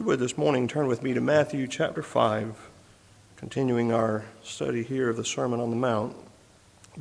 you 0.00 0.06
would 0.06 0.18
this 0.18 0.38
morning 0.38 0.66
turn 0.66 0.86
with 0.86 1.02
me 1.02 1.12
to 1.12 1.20
Matthew 1.20 1.66
chapter 1.66 2.02
5, 2.02 2.70
continuing 3.36 3.92
our 3.92 4.24
study 4.42 4.82
here 4.82 5.10
of 5.10 5.18
the 5.18 5.26
Sermon 5.26 5.60
on 5.60 5.68
the 5.68 5.76
Mount, 5.76 6.16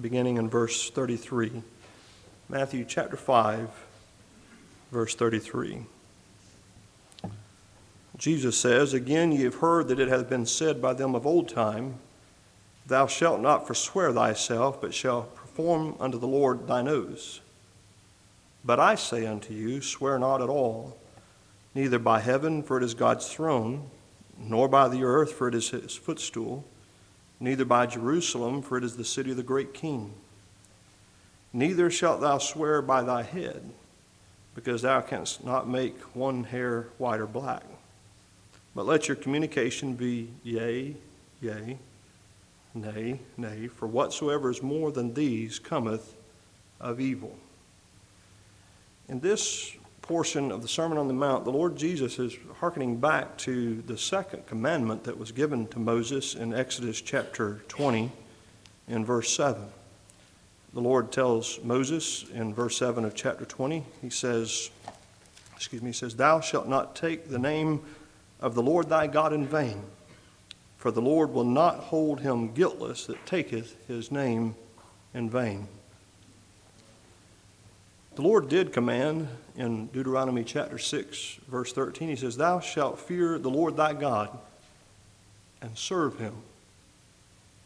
beginning 0.01 0.35
in 0.35 0.50
verse 0.50 0.90
33. 0.90 1.64
Matthew 2.50 2.83
chapter 2.83 3.16
5, 3.16 3.70
verse 4.92 5.16
33. 5.16 5.85
Jesus 8.18 8.57
says, 8.57 8.93
Again, 8.93 9.31
ye 9.31 9.43
have 9.43 9.55
heard 9.55 9.88
that 9.88 10.02
it 10.02 10.09
hath 10.09 10.29
been 10.29 10.45
said 10.45 10.81
by 10.81 10.91
them 10.91 11.16
of 11.16 11.25
old 11.25 11.47
time, 11.47 12.00
Thou 12.86 13.07
shalt 13.07 13.39
not 13.39 13.66
forswear 13.66 14.11
thyself, 14.11 14.81
but 14.81 14.93
shalt 14.93 15.38
perform 15.38 15.95
unto 16.02 16.20
the 16.20 16.27
Lord 16.27 16.68
thine 16.68 16.89
oaths. 16.89 17.39
But 18.66 18.81
I 18.81 18.95
say 18.95 19.25
unto 19.25 19.54
you, 19.54 19.79
Swear 19.79 20.20
not 20.20 20.41
at 20.41 20.50
all, 20.50 20.97
neither 21.75 21.99
by 21.99 22.20
heaven, 22.20 22.63
for 22.63 22.77
it 22.77 22.83
is 22.83 22.93
God's 22.93 23.31
throne, 23.31 23.89
nor 24.37 24.68
by 24.68 24.87
the 24.87 25.04
earth, 25.04 25.33
for 25.33 25.47
it 25.47 25.55
is 25.55 25.69
his 25.69 25.95
footstool, 25.95 26.65
neither 27.39 27.65
by 27.65 27.86
Jerusalem, 27.86 28.61
for 28.61 28.78
it 28.78 28.83
is 28.83 28.97
the 28.97 29.05
city 29.05 29.32
of 29.32 29.37
the 29.37 29.43
great 29.43 29.73
king. 29.73 30.14
Neither 31.51 31.89
shalt 31.89 32.22
thou 32.22 32.38
swear 32.38 32.82
by 32.82 33.02
thy 33.02 33.23
head, 33.23 33.72
because 34.55 34.82
thou 34.82 35.02
canst 35.02 35.44
not 35.44 35.68
make 35.68 36.00
one 36.16 36.44
hair 36.44 36.88
white 36.98 37.20
or 37.20 37.28
black. 37.28 37.64
But 38.76 38.86
let 38.86 39.08
your 39.08 39.16
communication 39.16 39.95
be 39.95 40.30
yea, 40.44 40.95
yea, 41.42 41.78
nay, 42.73 43.20
nay, 43.36 43.67
for 43.67 43.88
whatsoever 43.88 44.50
is 44.50 44.62
more 44.62 44.92
than 44.92 45.14
these 45.14 45.59
cometh 45.59 46.16
of 46.80 47.00
evil. 47.00 47.36
In 49.08 49.20
this 49.20 49.76
portion 50.09 50.52
of 50.52 50.63
the 50.63 50.68
Sermon 50.68 50.98
on 50.98 51.08
the 51.08 51.13
Mount, 51.13 51.45
the 51.45 51.52
Lord 51.52 51.76
Jesus 51.76 52.17
is 52.17 52.36
hearkening 52.55 52.98
back 52.98 53.38
to 53.38 53.84
the 53.84 53.95
second 53.95 54.44
commandment 54.48 55.04
that 55.04 55.16
was 55.16 55.31
given 55.31 55.67
to 55.67 55.77
Moses 55.77 56.34
in 56.34 56.52
Exodus 56.52 57.00
chapter 57.00 57.61
20 57.67 58.11
in 58.88 59.06
verse 59.06 59.31
7. 59.31 59.64
The 60.73 60.81
Lord 60.81 61.11
tells 61.11 61.59
Moses 61.64 62.25
in 62.34 62.56
verse 62.56 62.75
7 62.78 63.06
of 63.06 63.14
chapter 63.14 63.45
20, 63.45 63.86
he 64.02 64.09
says, 64.09 64.72
excuse 65.56 65.84
me, 65.84 65.89
he 65.89 65.94
says, 65.94 66.16
Thou 66.16 66.39
shalt 66.39 66.67
not 66.67 66.95
take 66.95 67.30
the 67.30 67.38
name 67.38 67.80
of 68.39 68.56
the 68.56 68.64
Lord 68.64 68.89
thy 68.89 69.06
God 69.06 69.31
in 69.31 69.45
vain, 69.45 69.80
for 70.78 70.89
the 70.89 71.03
Lord 71.03 71.31
will 71.31 71.44
not 71.44 71.75
hold 71.75 72.22
him 72.22 72.52
guiltless 72.56 73.06
that 73.06 73.28
taketh 73.28 73.75
his 73.88 74.12
name 74.12 74.56
in 75.14 75.30
vain. 75.30 75.67
The 78.20 78.28
Lord 78.28 78.50
did 78.50 78.73
command 78.73 79.30
in 79.56 79.88
Deuteronomy 79.88 80.44
chapter 80.44 80.78
6, 80.78 81.38
verse 81.48 81.72
13, 81.72 82.09
He 82.09 82.17
says, 82.17 82.36
Thou 82.36 82.59
shalt 82.59 83.00
fear 83.00 83.39
the 83.39 83.50
Lord 83.50 83.78
thy 83.78 83.94
God 83.94 84.38
and 85.62 85.78
serve 85.78 86.20
him, 86.20 86.34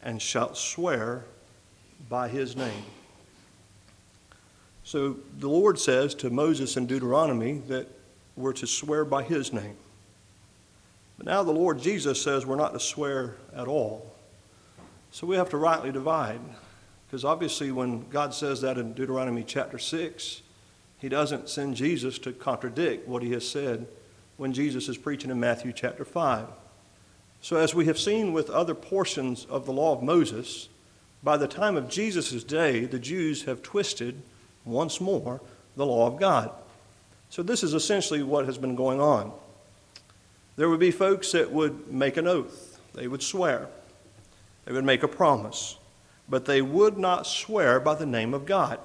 and 0.00 0.22
shalt 0.22 0.56
swear 0.56 1.24
by 2.08 2.28
his 2.28 2.54
name. 2.54 2.84
So 4.84 5.16
the 5.40 5.48
Lord 5.48 5.76
says 5.76 6.14
to 6.14 6.30
Moses 6.30 6.76
in 6.76 6.86
Deuteronomy 6.86 7.54
that 7.66 7.88
we're 8.36 8.52
to 8.52 8.66
swear 8.68 9.04
by 9.04 9.24
his 9.24 9.52
name. 9.52 9.74
But 11.16 11.26
now 11.26 11.42
the 11.42 11.50
Lord 11.50 11.80
Jesus 11.80 12.22
says 12.22 12.46
we're 12.46 12.54
not 12.54 12.74
to 12.74 12.78
swear 12.78 13.34
at 13.56 13.66
all. 13.66 14.14
So 15.10 15.26
we 15.26 15.34
have 15.34 15.50
to 15.50 15.56
rightly 15.56 15.90
divide. 15.90 16.38
Because 17.08 17.24
obviously, 17.24 17.72
when 17.72 18.08
God 18.08 18.34
says 18.34 18.60
that 18.60 18.78
in 18.78 18.92
Deuteronomy 18.92 19.42
chapter 19.44 19.78
6, 19.78 20.42
He 21.04 21.10
doesn't 21.10 21.50
send 21.50 21.76
Jesus 21.76 22.18
to 22.20 22.32
contradict 22.32 23.06
what 23.06 23.22
He 23.22 23.32
has 23.32 23.46
said 23.46 23.86
when 24.38 24.54
Jesus 24.54 24.88
is 24.88 24.96
preaching 24.96 25.30
in 25.30 25.38
Matthew 25.38 25.70
chapter 25.70 26.02
5. 26.02 26.46
So, 27.42 27.58
as 27.58 27.74
we 27.74 27.84
have 27.84 27.98
seen 27.98 28.32
with 28.32 28.48
other 28.48 28.74
portions 28.74 29.44
of 29.50 29.66
the 29.66 29.72
law 29.74 29.92
of 29.92 30.02
Moses, 30.02 30.70
by 31.22 31.36
the 31.36 31.46
time 31.46 31.76
of 31.76 31.90
Jesus' 31.90 32.42
day, 32.42 32.86
the 32.86 32.98
Jews 32.98 33.42
have 33.42 33.62
twisted 33.62 34.22
once 34.64 34.98
more 34.98 35.42
the 35.76 35.84
law 35.84 36.06
of 36.06 36.18
God. 36.18 36.50
So, 37.28 37.42
this 37.42 37.62
is 37.62 37.74
essentially 37.74 38.22
what 38.22 38.46
has 38.46 38.56
been 38.56 38.74
going 38.74 38.98
on. 38.98 39.30
There 40.56 40.70
would 40.70 40.80
be 40.80 40.90
folks 40.90 41.32
that 41.32 41.52
would 41.52 41.92
make 41.92 42.16
an 42.16 42.26
oath, 42.26 42.80
they 42.94 43.08
would 43.08 43.22
swear, 43.22 43.68
they 44.64 44.72
would 44.72 44.86
make 44.86 45.02
a 45.02 45.08
promise, 45.08 45.76
but 46.30 46.46
they 46.46 46.62
would 46.62 46.96
not 46.96 47.26
swear 47.26 47.78
by 47.78 47.94
the 47.94 48.06
name 48.06 48.32
of 48.32 48.46
God, 48.46 48.80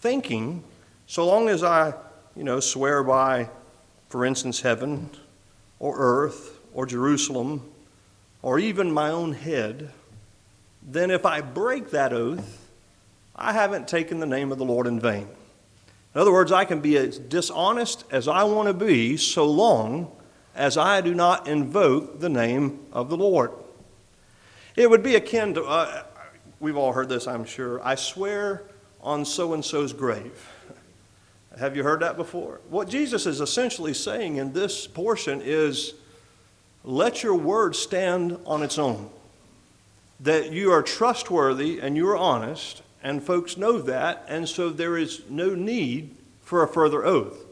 thinking, 0.00 0.64
so 1.10 1.26
long 1.26 1.48
as 1.48 1.64
I, 1.64 1.92
you 2.36 2.44
know, 2.44 2.60
swear 2.60 3.02
by, 3.02 3.50
for 4.10 4.24
instance, 4.24 4.60
heaven 4.60 5.10
or 5.80 5.96
earth 5.98 6.60
or 6.72 6.86
Jerusalem 6.86 7.68
or 8.42 8.60
even 8.60 8.92
my 8.92 9.10
own 9.10 9.32
head, 9.32 9.90
then 10.80 11.10
if 11.10 11.26
I 11.26 11.40
break 11.40 11.90
that 11.90 12.12
oath, 12.12 12.70
I 13.34 13.52
haven't 13.52 13.88
taken 13.88 14.20
the 14.20 14.26
name 14.26 14.52
of 14.52 14.58
the 14.58 14.64
Lord 14.64 14.86
in 14.86 15.00
vain. 15.00 15.26
In 16.14 16.20
other 16.20 16.30
words, 16.30 16.52
I 16.52 16.64
can 16.64 16.78
be 16.78 16.96
as 16.96 17.18
dishonest 17.18 18.04
as 18.12 18.28
I 18.28 18.44
want 18.44 18.68
to 18.68 18.72
be 18.74 19.16
so 19.16 19.50
long 19.50 20.12
as 20.54 20.78
I 20.78 21.00
do 21.00 21.12
not 21.12 21.48
invoke 21.48 22.20
the 22.20 22.28
name 22.28 22.86
of 22.92 23.08
the 23.08 23.16
Lord. 23.16 23.50
It 24.76 24.88
would 24.88 25.02
be 25.02 25.16
akin 25.16 25.54
to, 25.54 25.64
uh, 25.64 26.04
we've 26.60 26.76
all 26.76 26.92
heard 26.92 27.08
this, 27.08 27.26
I'm 27.26 27.44
sure. 27.44 27.84
I 27.84 27.96
swear 27.96 28.62
on 29.00 29.24
so 29.24 29.54
and 29.54 29.64
so's 29.64 29.92
grave. 29.92 30.40
Have 31.58 31.76
you 31.76 31.82
heard 31.82 32.00
that 32.00 32.16
before? 32.16 32.60
What 32.68 32.88
Jesus 32.88 33.26
is 33.26 33.40
essentially 33.40 33.94
saying 33.94 34.36
in 34.36 34.52
this 34.52 34.86
portion 34.86 35.40
is 35.42 35.94
let 36.84 37.22
your 37.22 37.34
word 37.34 37.74
stand 37.74 38.38
on 38.46 38.62
its 38.62 38.78
own. 38.78 39.10
That 40.20 40.52
you 40.52 40.70
are 40.70 40.82
trustworthy 40.82 41.80
and 41.80 41.96
you 41.96 42.08
are 42.08 42.16
honest, 42.16 42.82
and 43.02 43.22
folks 43.22 43.56
know 43.56 43.80
that, 43.82 44.24
and 44.28 44.48
so 44.48 44.70
there 44.70 44.96
is 44.96 45.22
no 45.28 45.54
need 45.54 46.14
for 46.42 46.62
a 46.62 46.68
further 46.68 47.04
oath. 47.04 47.44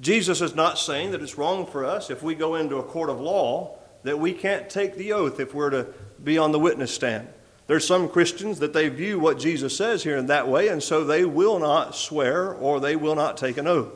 Jesus 0.00 0.40
is 0.40 0.54
not 0.54 0.78
saying 0.78 1.12
that 1.12 1.22
it's 1.22 1.38
wrong 1.38 1.66
for 1.66 1.84
us 1.84 2.10
if 2.10 2.22
we 2.22 2.34
go 2.34 2.56
into 2.56 2.76
a 2.76 2.82
court 2.82 3.10
of 3.10 3.20
law 3.20 3.76
that 4.02 4.18
we 4.18 4.32
can't 4.32 4.68
take 4.68 4.96
the 4.96 5.12
oath 5.12 5.40
if 5.40 5.54
we're 5.54 5.70
to 5.70 5.86
be 6.22 6.36
on 6.36 6.52
the 6.52 6.58
witness 6.58 6.92
stand. 6.92 7.28
There's 7.66 7.86
some 7.86 8.08
Christians 8.08 8.58
that 8.58 8.74
they 8.74 8.88
view 8.88 9.18
what 9.18 9.38
Jesus 9.38 9.76
says 9.76 10.02
here 10.02 10.16
in 10.16 10.26
that 10.26 10.48
way, 10.48 10.68
and 10.68 10.82
so 10.82 11.02
they 11.02 11.24
will 11.24 11.58
not 11.58 11.96
swear 11.96 12.52
or 12.52 12.78
they 12.78 12.94
will 12.94 13.14
not 13.14 13.36
take 13.36 13.56
an 13.56 13.66
oath. 13.66 13.92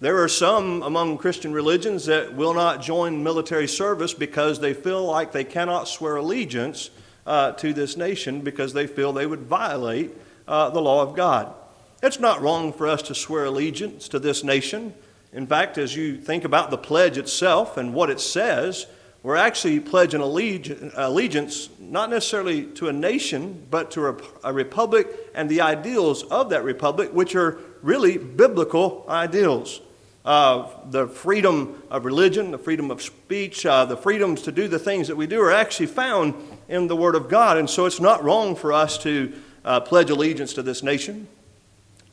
There 0.00 0.22
are 0.22 0.28
some 0.28 0.82
among 0.82 1.18
Christian 1.18 1.52
religions 1.52 2.06
that 2.06 2.34
will 2.34 2.54
not 2.54 2.82
join 2.82 3.22
military 3.22 3.68
service 3.68 4.14
because 4.14 4.60
they 4.60 4.74
feel 4.74 5.04
like 5.04 5.32
they 5.32 5.44
cannot 5.44 5.88
swear 5.88 6.16
allegiance 6.16 6.90
uh, 7.26 7.52
to 7.52 7.72
this 7.72 7.96
nation 7.96 8.40
because 8.40 8.72
they 8.72 8.86
feel 8.86 9.12
they 9.12 9.26
would 9.26 9.42
violate 9.42 10.10
uh, 10.48 10.70
the 10.70 10.80
law 10.80 11.02
of 11.02 11.14
God. 11.14 11.54
It's 12.02 12.18
not 12.18 12.40
wrong 12.40 12.72
for 12.72 12.88
us 12.88 13.02
to 13.02 13.14
swear 13.14 13.44
allegiance 13.44 14.08
to 14.08 14.18
this 14.18 14.42
nation. 14.42 14.94
In 15.32 15.46
fact, 15.46 15.76
as 15.76 15.94
you 15.94 16.16
think 16.16 16.44
about 16.44 16.70
the 16.70 16.78
pledge 16.78 17.18
itself 17.18 17.76
and 17.76 17.92
what 17.92 18.10
it 18.10 18.20
says, 18.20 18.86
we're 19.22 19.36
actually 19.36 19.80
pledging 19.80 20.20
allegiance 20.22 21.68
not 21.78 22.08
necessarily 22.08 22.64
to 22.64 22.88
a 22.88 22.92
nation, 22.92 23.66
but 23.70 23.90
to 23.90 24.16
a 24.42 24.52
republic 24.52 25.08
and 25.34 25.50
the 25.50 25.60
ideals 25.60 26.22
of 26.24 26.50
that 26.50 26.64
republic, 26.64 27.10
which 27.12 27.34
are 27.34 27.58
really 27.82 28.16
biblical 28.16 29.04
ideals. 29.08 29.80
Uh, 30.24 30.68
the 30.90 31.06
freedom 31.06 31.82
of 31.90 32.04
religion, 32.04 32.50
the 32.50 32.58
freedom 32.58 32.90
of 32.90 33.02
speech, 33.02 33.64
uh, 33.66 33.84
the 33.84 33.96
freedoms 33.96 34.42
to 34.42 34.52
do 34.52 34.68
the 34.68 34.78
things 34.78 35.08
that 35.08 35.16
we 35.16 35.26
do 35.26 35.40
are 35.40 35.52
actually 35.52 35.86
found 35.86 36.34
in 36.68 36.86
the 36.86 36.96
Word 36.96 37.14
of 37.14 37.28
God. 37.28 37.56
And 37.56 37.68
so 37.68 37.86
it's 37.86 38.00
not 38.00 38.22
wrong 38.22 38.54
for 38.54 38.72
us 38.72 38.98
to 38.98 39.32
uh, 39.64 39.80
pledge 39.80 40.10
allegiance 40.10 40.54
to 40.54 40.62
this 40.62 40.82
nation, 40.82 41.26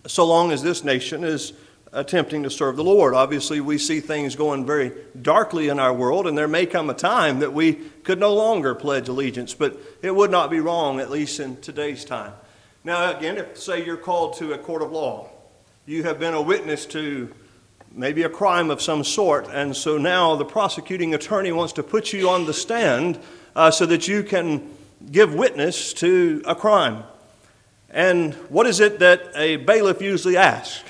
so 0.06 0.25
long 0.25 0.51
as 0.51 0.63
this 0.63 0.84
nation 0.84 1.23
is 1.23 1.53
attempting 1.97 2.44
to 2.44 2.50
serve 2.50 2.75
the 2.75 2.84
Lord. 2.84 3.16
Obviously, 3.16 3.59
we 3.59 3.80
see 3.80 4.00
things 4.00 4.35
going 4.35 4.66
very 4.68 4.91
darkly 5.19 5.67
in 5.67 5.79
our 5.79 5.91
world, 5.91 6.28
and 6.28 6.38
there 6.38 6.47
may 6.47 6.67
come 6.67 6.91
a 6.91 6.94
time 6.94 7.40
that 7.40 7.53
we 7.53 7.73
could 7.73 8.20
no 8.20 8.35
longer 8.35 8.76
pledge 8.76 9.09
allegiance, 9.09 9.55
but 9.55 9.78
it 10.03 10.16
would 10.16 10.29
not 10.29 10.52
be 10.52 10.59
wrong, 10.59 10.99
at 10.99 11.09
least 11.09 11.40
in 11.40 11.59
today's 11.59 12.05
time. 12.05 12.34
Now, 12.84 13.17
again, 13.17 13.38
if 13.38 13.58
say 13.58 13.84
you're 13.84 13.97
called 13.97 14.38
to 14.38 14.53
a 14.53 14.59
court 14.59 14.84
of 14.84 14.91
law, 14.91 15.29
you 15.88 16.03
have 16.03 16.20
been 16.20 16.35
a 16.35 16.41
witness 16.41 16.85
to 16.88 17.34
maybe 17.91 18.22
a 18.22 18.29
crime 18.29 18.70
of 18.70 18.79
some 18.79 19.03
sort, 19.03 19.47
and 19.52 19.76
so 19.76 19.97
now 19.97 20.35
the 20.35 20.46
prosecuting 20.46 21.16
attorney 21.16 21.52
wants 21.52 21.73
to 21.73 21.84
put 21.84 22.14
you 22.14 22.29
on 22.29 22.46
the 22.46 22.53
stand 22.53 23.20
uh, 23.55 23.72
so 23.72 23.88
that 23.88 24.08
you 24.08 24.22
can 24.22 24.70
give 25.11 25.34
witness 25.34 25.93
to 25.93 26.43
a 26.46 26.53
crime. 26.53 27.03
And 27.90 28.35
what 28.50 28.67
is 28.67 28.82
it 28.82 29.00
that 29.00 29.32
a 29.35 29.55
bailiff 29.55 30.00
usually 30.00 30.38
asks? 30.38 30.84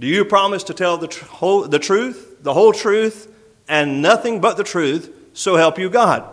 Do 0.00 0.06
you 0.06 0.24
promise 0.24 0.64
to 0.64 0.74
tell 0.74 0.96
the, 0.96 1.08
tr- 1.08 1.26
whole, 1.26 1.68
the 1.68 1.78
truth, 1.78 2.38
the 2.40 2.54
whole 2.54 2.72
truth, 2.72 3.30
and 3.68 4.00
nothing 4.00 4.40
but 4.40 4.56
the 4.56 4.64
truth, 4.64 5.14
so 5.34 5.56
help 5.56 5.78
you 5.78 5.90
God? 5.90 6.24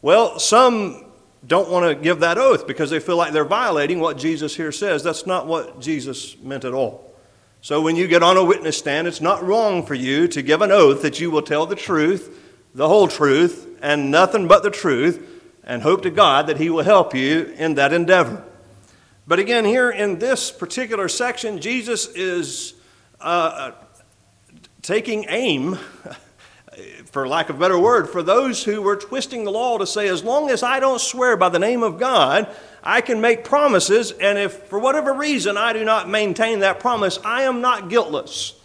Well, 0.00 0.38
some 0.38 1.04
don't 1.46 1.70
want 1.70 1.86
to 1.86 2.02
give 2.02 2.20
that 2.20 2.38
oath 2.38 2.66
because 2.66 2.88
they 2.88 3.00
feel 3.00 3.18
like 3.18 3.34
they're 3.34 3.44
violating 3.44 4.00
what 4.00 4.16
Jesus 4.16 4.56
here 4.56 4.72
says. 4.72 5.02
That's 5.02 5.26
not 5.26 5.46
what 5.46 5.82
Jesus 5.82 6.38
meant 6.38 6.64
at 6.64 6.72
all. 6.72 7.14
So 7.60 7.82
when 7.82 7.94
you 7.94 8.08
get 8.08 8.22
on 8.22 8.38
a 8.38 8.44
witness 8.44 8.78
stand, 8.78 9.06
it's 9.06 9.20
not 9.20 9.42
wrong 9.42 9.84
for 9.84 9.94
you 9.94 10.26
to 10.28 10.40
give 10.40 10.62
an 10.62 10.72
oath 10.72 11.02
that 11.02 11.20
you 11.20 11.30
will 11.30 11.42
tell 11.42 11.66
the 11.66 11.76
truth, 11.76 12.40
the 12.74 12.88
whole 12.88 13.06
truth, 13.06 13.68
and 13.82 14.10
nothing 14.10 14.48
but 14.48 14.62
the 14.62 14.70
truth, 14.70 15.42
and 15.62 15.82
hope 15.82 16.02
to 16.02 16.10
God 16.10 16.46
that 16.46 16.56
He 16.56 16.70
will 16.70 16.84
help 16.84 17.14
you 17.14 17.54
in 17.58 17.74
that 17.74 17.92
endeavor. 17.92 18.42
But 19.26 19.38
again, 19.38 19.66
here 19.66 19.90
in 19.90 20.18
this 20.18 20.50
particular 20.50 21.08
section, 21.08 21.60
Jesus 21.60 22.06
is 22.08 22.73
taking 24.82 25.26
aim, 25.28 25.78
for 27.06 27.26
lack 27.28 27.48
of 27.48 27.56
a 27.56 27.58
better 27.58 27.78
word, 27.78 28.08
for 28.08 28.22
those 28.22 28.64
who 28.64 28.82
were 28.82 28.96
twisting 28.96 29.44
the 29.44 29.50
law 29.50 29.78
to 29.78 29.86
say, 29.86 30.08
as 30.08 30.24
long 30.24 30.50
as 30.50 30.62
I 30.62 30.80
don't 30.80 31.00
swear 31.00 31.36
by 31.36 31.48
the 31.48 31.58
name 31.58 31.82
of 31.82 31.98
God, 31.98 32.54
I 32.82 33.00
can 33.00 33.20
make 33.20 33.44
promises, 33.44 34.10
and 34.10 34.36
if 34.36 34.52
for 34.64 34.78
whatever 34.78 35.14
reason 35.14 35.56
I 35.56 35.72
do 35.72 35.84
not 35.84 36.08
maintain 36.08 36.60
that 36.60 36.80
promise, 36.80 37.18
I 37.24 37.42
am 37.42 37.60
not 37.60 37.88
guiltless. 37.88 38.60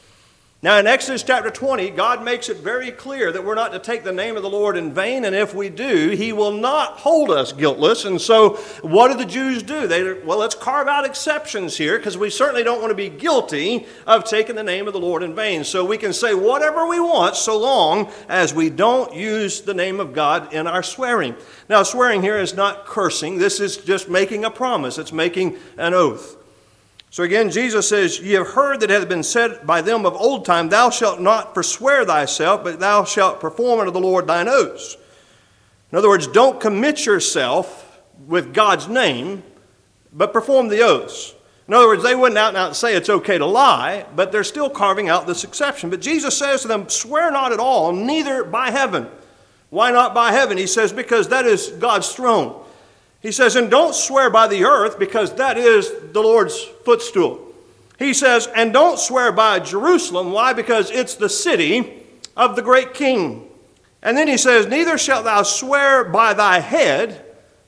Now, 0.62 0.78
in 0.78 0.88
Exodus 0.88 1.24
chapter 1.24 1.50
20, 1.50 1.92
God 1.92 2.22
makes 2.22 2.50
it 2.50 2.58
very 2.58 2.92
clear 2.92 3.32
that 3.32 3.46
we're 3.46 3.56
not 3.56 3.72
to 3.72 3.80
take 3.80 4.04
the 4.04 4.12
name 4.12 4.36
of 4.36 4.44
the 4.44 4.50
Lord 4.50 4.76
in 4.76 4.92
vain, 4.92 5.24
and 5.24 5.34
if 5.34 5.56
we 5.56 5.70
do, 5.70 6.10
He 6.10 6.34
will 6.34 6.52
not 6.52 6.98
hold 6.98 7.32
us 7.32 7.54
guiltless. 7.54 8.04
And 8.04 8.20
so, 8.20 8.56
what 8.82 9.08
do 9.08 9.18
the 9.18 9.24
Jews 9.24 9.64
do? 9.64 9.88
They, 9.88 10.20
well, 10.20 10.38
let's 10.38 10.56
carve 10.56 10.90
out 10.90 11.06
exceptions 11.06 11.78
here 11.78 11.98
because 11.98 12.18
we 12.18 12.30
certainly 12.30 12.66
don't 12.66 12.82
want 12.82 12.92
to 12.92 12.96
be 12.96 13.08
guilty 13.08 13.88
of 14.06 14.26
taking 14.26 14.58
the 14.58 14.64
name 14.64 14.86
of 14.86 14.92
the 14.92 15.00
Lord 15.00 15.24
in 15.24 15.34
vain. 15.34 15.64
So, 15.64 15.86
we 15.86 15.98
can 15.98 16.12
say 16.12 16.34
whatever 16.34 16.86
we 16.90 17.00
want 17.00 17.38
so 17.38 17.58
long 17.58 18.12
as 18.28 18.54
we 18.54 18.70
don't 18.70 19.14
use 19.14 19.62
the 19.62 19.74
name 19.74 20.02
of 20.02 20.12
God 20.12 20.54
in 20.54 20.68
our 20.68 20.84
swearing. 20.84 21.38
Now, 21.70 21.84
swearing 21.84 22.22
here 22.22 22.38
is 22.38 22.54
not 22.54 22.86
cursing, 22.86 23.38
this 23.38 23.62
is 23.62 23.78
just 23.78 24.10
making 24.10 24.44
a 24.44 24.52
promise, 24.52 24.98
it's 24.98 25.14
making 25.14 25.56
an 25.78 25.94
oath. 25.94 26.36
So 27.12 27.24
again, 27.24 27.50
Jesus 27.50 27.90
says, 27.90 28.20
Ye 28.20 28.34
have 28.34 28.50
heard 28.50 28.82
that 28.82 28.92
it 28.92 29.00
hath 29.00 29.10
been 29.10 29.24
said 29.24 29.66
by 29.66 29.82
them 29.82 30.06
of 30.06 30.14
old 30.14 30.46
time, 30.46 30.70
Thou 30.70 30.90
shalt 30.90 31.20
not 31.20 31.54
forswear 31.54 32.06
thyself, 32.06 32.64
but 32.64 32.80
thou 32.80 33.04
shalt 33.04 33.40
perform 33.40 33.80
unto 33.80 33.92
the 33.92 34.00
Lord 34.00 34.28
thine 34.28 34.48
oaths. 34.48 34.96
In 35.92 35.98
other 35.98 36.10
words, 36.10 36.28
don't 36.28 36.60
commit 36.60 37.06
yourself 37.06 38.00
with 38.28 38.54
God's 38.54 38.88
name, 38.88 39.44
but 40.14 40.34
perform 40.34 40.68
the 40.68 40.82
oaths. 40.82 41.34
In 41.68 41.74
other 41.74 41.88
words, 41.88 42.04
they 42.04 42.16
wouldn't 42.16 42.38
out 42.38 42.50
and 42.50 42.58
out 42.58 42.76
say 42.76 42.96
it's 42.96 43.10
okay 43.10 43.38
to 43.38 43.46
lie, 43.46 44.06
but 44.16 44.32
they're 44.32 44.44
still 44.44 44.70
carving 44.70 45.10
out 45.10 45.28
this 45.28 45.44
exception. 45.44 45.90
But 45.90 46.02
Jesus 46.02 46.38
says 46.38 46.62
to 46.64 46.68
them, 46.68 46.90
Swear 46.90 47.32
not 47.32 47.52
at 47.52 47.60
all, 47.60 47.92
neither 47.92 48.44
by 48.44 48.72
heaven. 48.72 49.08
Why 49.70 49.92
not 49.92 50.16
by 50.16 50.32
heaven? 50.32 50.58
He 50.58 50.68
says, 50.68 50.92
Because 50.92 51.30
that 51.30 51.46
is 51.46 51.70
God's 51.70 52.12
throne. 52.12 52.64
He 53.22 53.32
says, 53.32 53.56
and 53.56 53.70
don't 53.70 53.94
swear 53.94 54.30
by 54.30 54.48
the 54.48 54.64
earth 54.64 54.98
because 54.98 55.34
that 55.36 55.58
is 55.58 55.92
the 56.14 56.22
Lord's 56.22 56.58
footstool. 56.86 57.46
He 57.98 58.14
says, 58.14 58.48
and 58.56 58.72
don't 58.72 58.98
swear 58.98 59.32
by 59.32 59.60
Jerusalem. 59.60 60.32
Why? 60.32 60.54
Because 60.54 60.90
it's 60.90 61.16
the 61.16 61.28
city 61.28 62.02
of 62.38 62.56
the 62.56 62.62
great 62.62 62.94
king. 62.94 63.50
And 64.02 64.18
then 64.18 64.30
he 64.30 64.38
says, 64.38 64.68
neither 64.68 64.98
shalt 64.98 65.26
thou 65.26 65.44
swear 65.44 66.06
by 66.06 66.34
thy 66.34 66.60
head. 66.60 67.26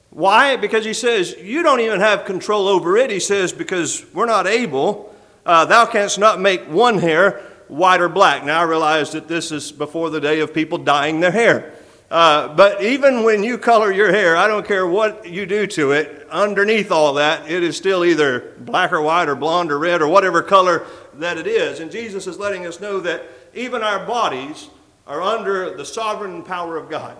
Why? 0.09 0.55
Because 0.55 0.85
he 0.85 0.93
says, 0.93 1.35
you 1.37 1.63
don't 1.63 1.81
even 1.81 1.99
have 1.99 2.23
control 2.23 2.69
over 2.69 2.95
it. 2.95 3.11
He 3.11 3.19
says, 3.19 3.51
because 3.51 4.05
we're 4.13 4.25
not 4.25 4.47
able. 4.47 5.13
Uh, 5.45 5.65
thou 5.65 5.85
canst 5.85 6.17
not 6.17 6.39
make 6.39 6.61
one 6.63 6.99
hair 6.99 7.41
white 7.67 8.01
or 8.01 8.09
black. 8.09 8.45
Now 8.45 8.61
I 8.61 8.63
realize 8.63 9.11
that 9.11 9.27
this 9.27 9.51
is 9.51 9.71
before 9.71 10.09
the 10.09 10.21
day 10.21 10.39
of 10.39 10.53
people 10.53 10.77
dyeing 10.77 11.19
their 11.19 11.31
hair. 11.31 11.73
Uh, 12.11 12.53
but 12.55 12.83
even 12.83 13.23
when 13.23 13.41
you 13.41 13.57
color 13.57 13.89
your 13.89 14.11
hair, 14.11 14.35
I 14.35 14.45
don't 14.49 14.67
care 14.67 14.85
what 14.85 15.25
you 15.29 15.45
do 15.45 15.65
to 15.67 15.93
it, 15.93 16.27
underneath 16.29 16.91
all 16.91 17.13
that, 17.13 17.49
it 17.49 17.63
is 17.63 17.77
still 17.77 18.03
either 18.03 18.51
black 18.59 18.91
or 18.91 19.01
white 19.01 19.29
or 19.29 19.35
blonde 19.35 19.71
or 19.71 19.79
red 19.79 20.01
or 20.01 20.09
whatever 20.09 20.43
color 20.43 20.85
that 21.13 21.37
it 21.37 21.47
is. 21.47 21.79
And 21.79 21.89
Jesus 21.89 22.27
is 22.27 22.37
letting 22.37 22.65
us 22.67 22.81
know 22.81 22.99
that 22.99 23.23
even 23.53 23.81
our 23.81 24.05
bodies 24.05 24.69
are 25.07 25.21
under 25.21 25.77
the 25.77 25.85
sovereign 25.85 26.43
power 26.43 26.75
of 26.75 26.89
God. 26.89 27.15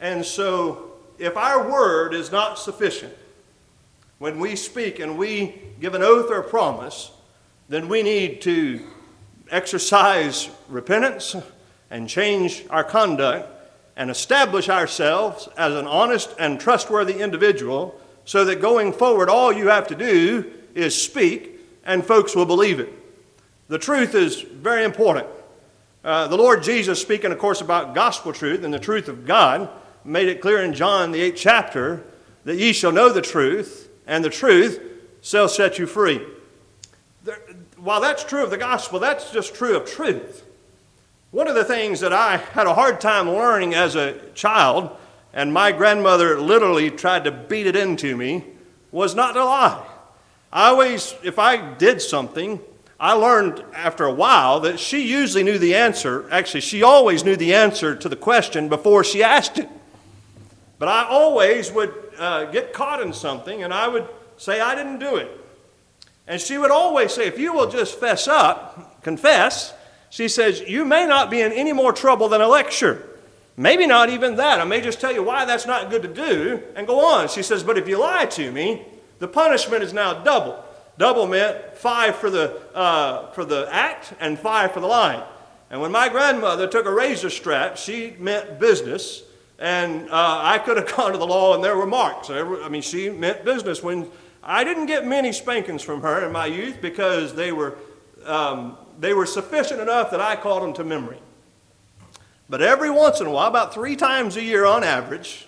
And 0.00 0.24
so, 0.24 0.92
if 1.18 1.36
our 1.36 1.70
word 1.70 2.14
is 2.14 2.32
not 2.32 2.58
sufficient, 2.58 3.14
when 4.18 4.38
we 4.38 4.56
speak 4.56 4.98
and 4.98 5.18
we 5.18 5.60
give 5.78 5.94
an 5.94 6.02
oath 6.02 6.30
or 6.30 6.42
promise, 6.42 7.10
then 7.68 7.86
we 7.86 8.02
need 8.02 8.40
to 8.42 8.80
exercise 9.50 10.48
repentance 10.70 11.36
and 11.90 12.08
change 12.08 12.64
our 12.70 12.82
conduct 12.82 13.52
and 13.96 14.10
establish 14.10 14.68
ourselves 14.68 15.48
as 15.56 15.74
an 15.74 15.86
honest 15.86 16.34
and 16.38 16.60
trustworthy 16.60 17.20
individual 17.20 17.98
so 18.24 18.44
that 18.44 18.60
going 18.60 18.92
forward, 18.92 19.28
all 19.28 19.52
you 19.52 19.68
have 19.68 19.88
to 19.88 19.94
do 19.94 20.52
is 20.74 21.00
speak 21.00 21.60
and 21.84 22.04
folks 22.04 22.36
will 22.36 22.46
believe 22.46 22.80
it. 22.80 22.92
The 23.68 23.78
truth 23.78 24.14
is 24.14 24.42
very 24.42 24.84
important. 24.84 25.26
Uh, 26.04 26.28
the 26.28 26.36
Lord 26.36 26.62
Jesus, 26.62 27.00
speaking, 27.00 27.32
of 27.32 27.38
course, 27.38 27.60
about 27.60 27.94
gospel 27.94 28.32
truth 28.32 28.62
and 28.62 28.72
the 28.72 28.78
truth 28.78 29.08
of 29.08 29.26
God, 29.26 29.68
made 30.04 30.28
it 30.28 30.40
clear 30.40 30.62
in 30.62 30.72
John, 30.72 31.10
the 31.10 31.20
eighth 31.20 31.38
chapter, 31.38 32.04
that 32.44 32.56
ye 32.56 32.72
shall 32.72 32.92
know 32.92 33.12
the 33.12 33.22
truth, 33.22 33.88
and 34.06 34.24
the 34.24 34.30
truth 34.30 34.80
shall 35.20 35.48
set 35.48 35.80
you 35.80 35.86
free. 35.86 36.24
There, 37.24 37.40
while 37.76 38.00
that's 38.00 38.22
true 38.22 38.44
of 38.44 38.50
the 38.50 38.58
gospel, 38.58 39.00
that's 39.00 39.32
just 39.32 39.54
true 39.54 39.76
of 39.76 39.90
truth. 39.90 40.44
One 41.32 41.48
of 41.48 41.54
the 41.54 41.64
things 41.64 42.00
that 42.00 42.12
I 42.12 42.36
had 42.36 42.66
a 42.66 42.74
hard 42.74 43.00
time 43.00 43.28
learning 43.28 43.74
as 43.74 43.96
a 43.96 44.18
child, 44.34 44.96
and 45.32 45.52
my 45.52 45.72
grandmother 45.72 46.40
literally 46.40 46.90
tried 46.90 47.24
to 47.24 47.32
beat 47.32 47.66
it 47.66 47.76
into 47.76 48.16
me, 48.16 48.44
was 48.92 49.14
not 49.14 49.32
to 49.32 49.44
lie. 49.44 49.84
I 50.52 50.68
always, 50.68 51.14
if 51.24 51.38
I 51.38 51.74
did 51.74 52.00
something, 52.00 52.60
I 52.98 53.12
learned 53.12 53.62
after 53.74 54.04
a 54.04 54.12
while 54.12 54.60
that 54.60 54.78
she 54.78 55.06
usually 55.06 55.42
knew 55.42 55.58
the 55.58 55.74
answer. 55.74 56.28
Actually, 56.30 56.62
she 56.62 56.82
always 56.82 57.24
knew 57.24 57.36
the 57.36 57.54
answer 57.54 57.94
to 57.94 58.08
the 58.08 58.16
question 58.16 58.68
before 58.68 59.04
she 59.04 59.22
asked 59.22 59.58
it. 59.58 59.68
But 60.78 60.88
I 60.88 61.04
always 61.04 61.70
would 61.72 61.92
uh, 62.18 62.46
get 62.46 62.72
caught 62.72 63.02
in 63.02 63.12
something 63.12 63.62
and 63.64 63.74
I 63.74 63.88
would 63.88 64.08
say 64.36 64.60
I 64.60 64.74
didn't 64.74 64.98
do 64.98 65.16
it. 65.16 65.30
And 66.26 66.40
she 66.40 66.56
would 66.56 66.70
always 66.70 67.12
say, 67.12 67.26
if 67.26 67.38
you 67.38 67.52
will 67.52 67.68
just 67.68 68.00
fess 68.00 68.26
up, 68.26 69.02
confess, 69.02 69.74
she 70.10 70.28
says, 70.28 70.60
You 70.60 70.84
may 70.84 71.06
not 71.06 71.30
be 71.30 71.40
in 71.40 71.52
any 71.52 71.72
more 71.72 71.92
trouble 71.92 72.28
than 72.28 72.40
a 72.40 72.48
lecture. 72.48 73.08
Maybe 73.56 73.86
not 73.86 74.10
even 74.10 74.36
that. 74.36 74.60
I 74.60 74.64
may 74.64 74.80
just 74.80 75.00
tell 75.00 75.12
you 75.12 75.22
why 75.22 75.44
that's 75.44 75.66
not 75.66 75.88
good 75.88 76.02
to 76.02 76.12
do 76.12 76.62
and 76.74 76.86
go 76.86 77.04
on. 77.04 77.28
She 77.28 77.42
says, 77.42 77.62
But 77.62 77.78
if 77.78 77.88
you 77.88 77.98
lie 77.98 78.26
to 78.26 78.52
me, 78.52 78.82
the 79.18 79.28
punishment 79.28 79.82
is 79.82 79.92
now 79.92 80.22
double. 80.22 80.62
Double 80.98 81.26
meant 81.26 81.76
five 81.76 82.16
for 82.16 82.30
the, 82.30 82.60
uh, 82.74 83.30
for 83.32 83.44
the 83.44 83.68
act 83.70 84.14
and 84.20 84.38
five 84.38 84.72
for 84.72 84.80
the 84.80 84.86
lying. 84.86 85.22
And 85.70 85.80
when 85.80 85.90
my 85.90 86.08
grandmother 86.08 86.66
took 86.66 86.86
a 86.86 86.92
razor 86.92 87.30
strap, 87.30 87.76
she 87.76 88.14
meant 88.18 88.58
business. 88.58 89.22
And 89.58 90.08
uh, 90.10 90.40
I 90.42 90.58
could 90.58 90.76
have 90.76 90.86
gone 90.96 91.12
to 91.12 91.18
the 91.18 91.26
law 91.26 91.54
and 91.54 91.64
there 91.64 91.76
were 91.76 91.86
marks. 91.86 92.30
I 92.30 92.68
mean, 92.68 92.82
she 92.82 93.10
meant 93.10 93.44
business. 93.44 93.82
When 93.82 94.10
I 94.42 94.64
didn't 94.64 94.86
get 94.86 95.06
many 95.06 95.32
spankings 95.32 95.82
from 95.82 96.02
her 96.02 96.24
in 96.24 96.32
my 96.32 96.46
youth 96.46 96.80
because 96.80 97.34
they 97.34 97.52
were 97.52 97.76
um, 98.24 98.76
they 98.98 99.14
were 99.14 99.26
sufficient 99.26 99.80
enough 99.80 100.10
that 100.10 100.20
I 100.20 100.36
called 100.36 100.62
them 100.62 100.72
to 100.74 100.84
memory. 100.84 101.18
But 102.48 102.62
every 102.62 102.90
once 102.90 103.20
in 103.20 103.26
a 103.26 103.30
while, 103.30 103.48
about 103.48 103.74
three 103.74 103.96
times 103.96 104.36
a 104.36 104.42
year 104.42 104.64
on 104.64 104.84
average, 104.84 105.46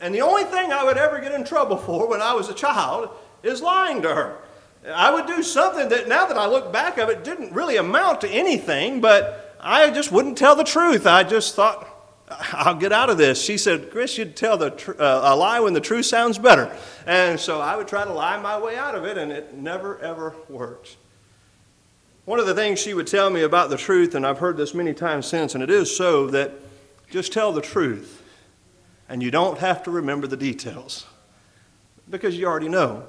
and 0.00 0.14
the 0.14 0.22
only 0.22 0.44
thing 0.44 0.72
I 0.72 0.84
would 0.84 0.96
ever 0.96 1.20
get 1.20 1.32
in 1.32 1.44
trouble 1.44 1.76
for 1.76 2.08
when 2.08 2.20
I 2.22 2.34
was 2.34 2.48
a 2.48 2.54
child 2.54 3.10
is 3.42 3.62
lying 3.62 4.02
to 4.02 4.14
her. 4.14 4.38
I 4.94 5.12
would 5.12 5.26
do 5.26 5.42
something 5.42 5.88
that 5.88 6.08
now 6.08 6.26
that 6.26 6.36
I 6.36 6.46
look 6.46 6.72
back 6.72 6.98
of 6.98 7.08
it 7.08 7.24
didn't 7.24 7.52
really 7.52 7.76
amount 7.76 8.20
to 8.20 8.28
anything, 8.28 9.00
but 9.00 9.56
I 9.60 9.90
just 9.90 10.12
wouldn't 10.12 10.38
tell 10.38 10.54
the 10.54 10.64
truth. 10.64 11.06
I 11.06 11.24
just 11.24 11.54
thought, 11.54 11.88
I'll 12.52 12.74
get 12.74 12.92
out 12.92 13.10
of 13.10 13.18
this. 13.18 13.42
She 13.42 13.58
said, 13.58 13.90
Chris, 13.90 14.16
you'd 14.16 14.36
tell 14.36 14.56
the 14.56 14.70
tr- 14.70 15.00
uh, 15.00 15.32
a 15.32 15.36
lie 15.36 15.60
when 15.60 15.72
the 15.72 15.80
truth 15.80 16.06
sounds 16.06 16.38
better. 16.38 16.74
And 17.06 17.38
so 17.38 17.60
I 17.60 17.76
would 17.76 17.88
try 17.88 18.04
to 18.04 18.12
lie 18.12 18.40
my 18.40 18.58
way 18.58 18.76
out 18.76 18.94
of 18.94 19.04
it, 19.04 19.18
and 19.18 19.32
it 19.32 19.54
never, 19.54 19.98
ever 19.98 20.34
worked. 20.48 20.96
One 22.26 22.40
of 22.40 22.46
the 22.46 22.54
things 22.56 22.80
she 22.80 22.92
would 22.92 23.06
tell 23.06 23.30
me 23.30 23.42
about 23.42 23.70
the 23.70 23.76
truth, 23.76 24.16
and 24.16 24.26
I've 24.26 24.40
heard 24.40 24.56
this 24.56 24.74
many 24.74 24.92
times 24.92 25.26
since, 25.26 25.54
and 25.54 25.62
it 25.62 25.70
is 25.70 25.96
so, 25.96 26.26
that 26.30 26.54
just 27.08 27.32
tell 27.32 27.52
the 27.52 27.60
truth. 27.60 28.20
And 29.08 29.22
you 29.22 29.30
don't 29.30 29.58
have 29.58 29.84
to 29.84 29.92
remember 29.92 30.26
the 30.26 30.36
details 30.36 31.06
because 32.10 32.36
you 32.36 32.46
already 32.46 32.68
know. 32.68 33.04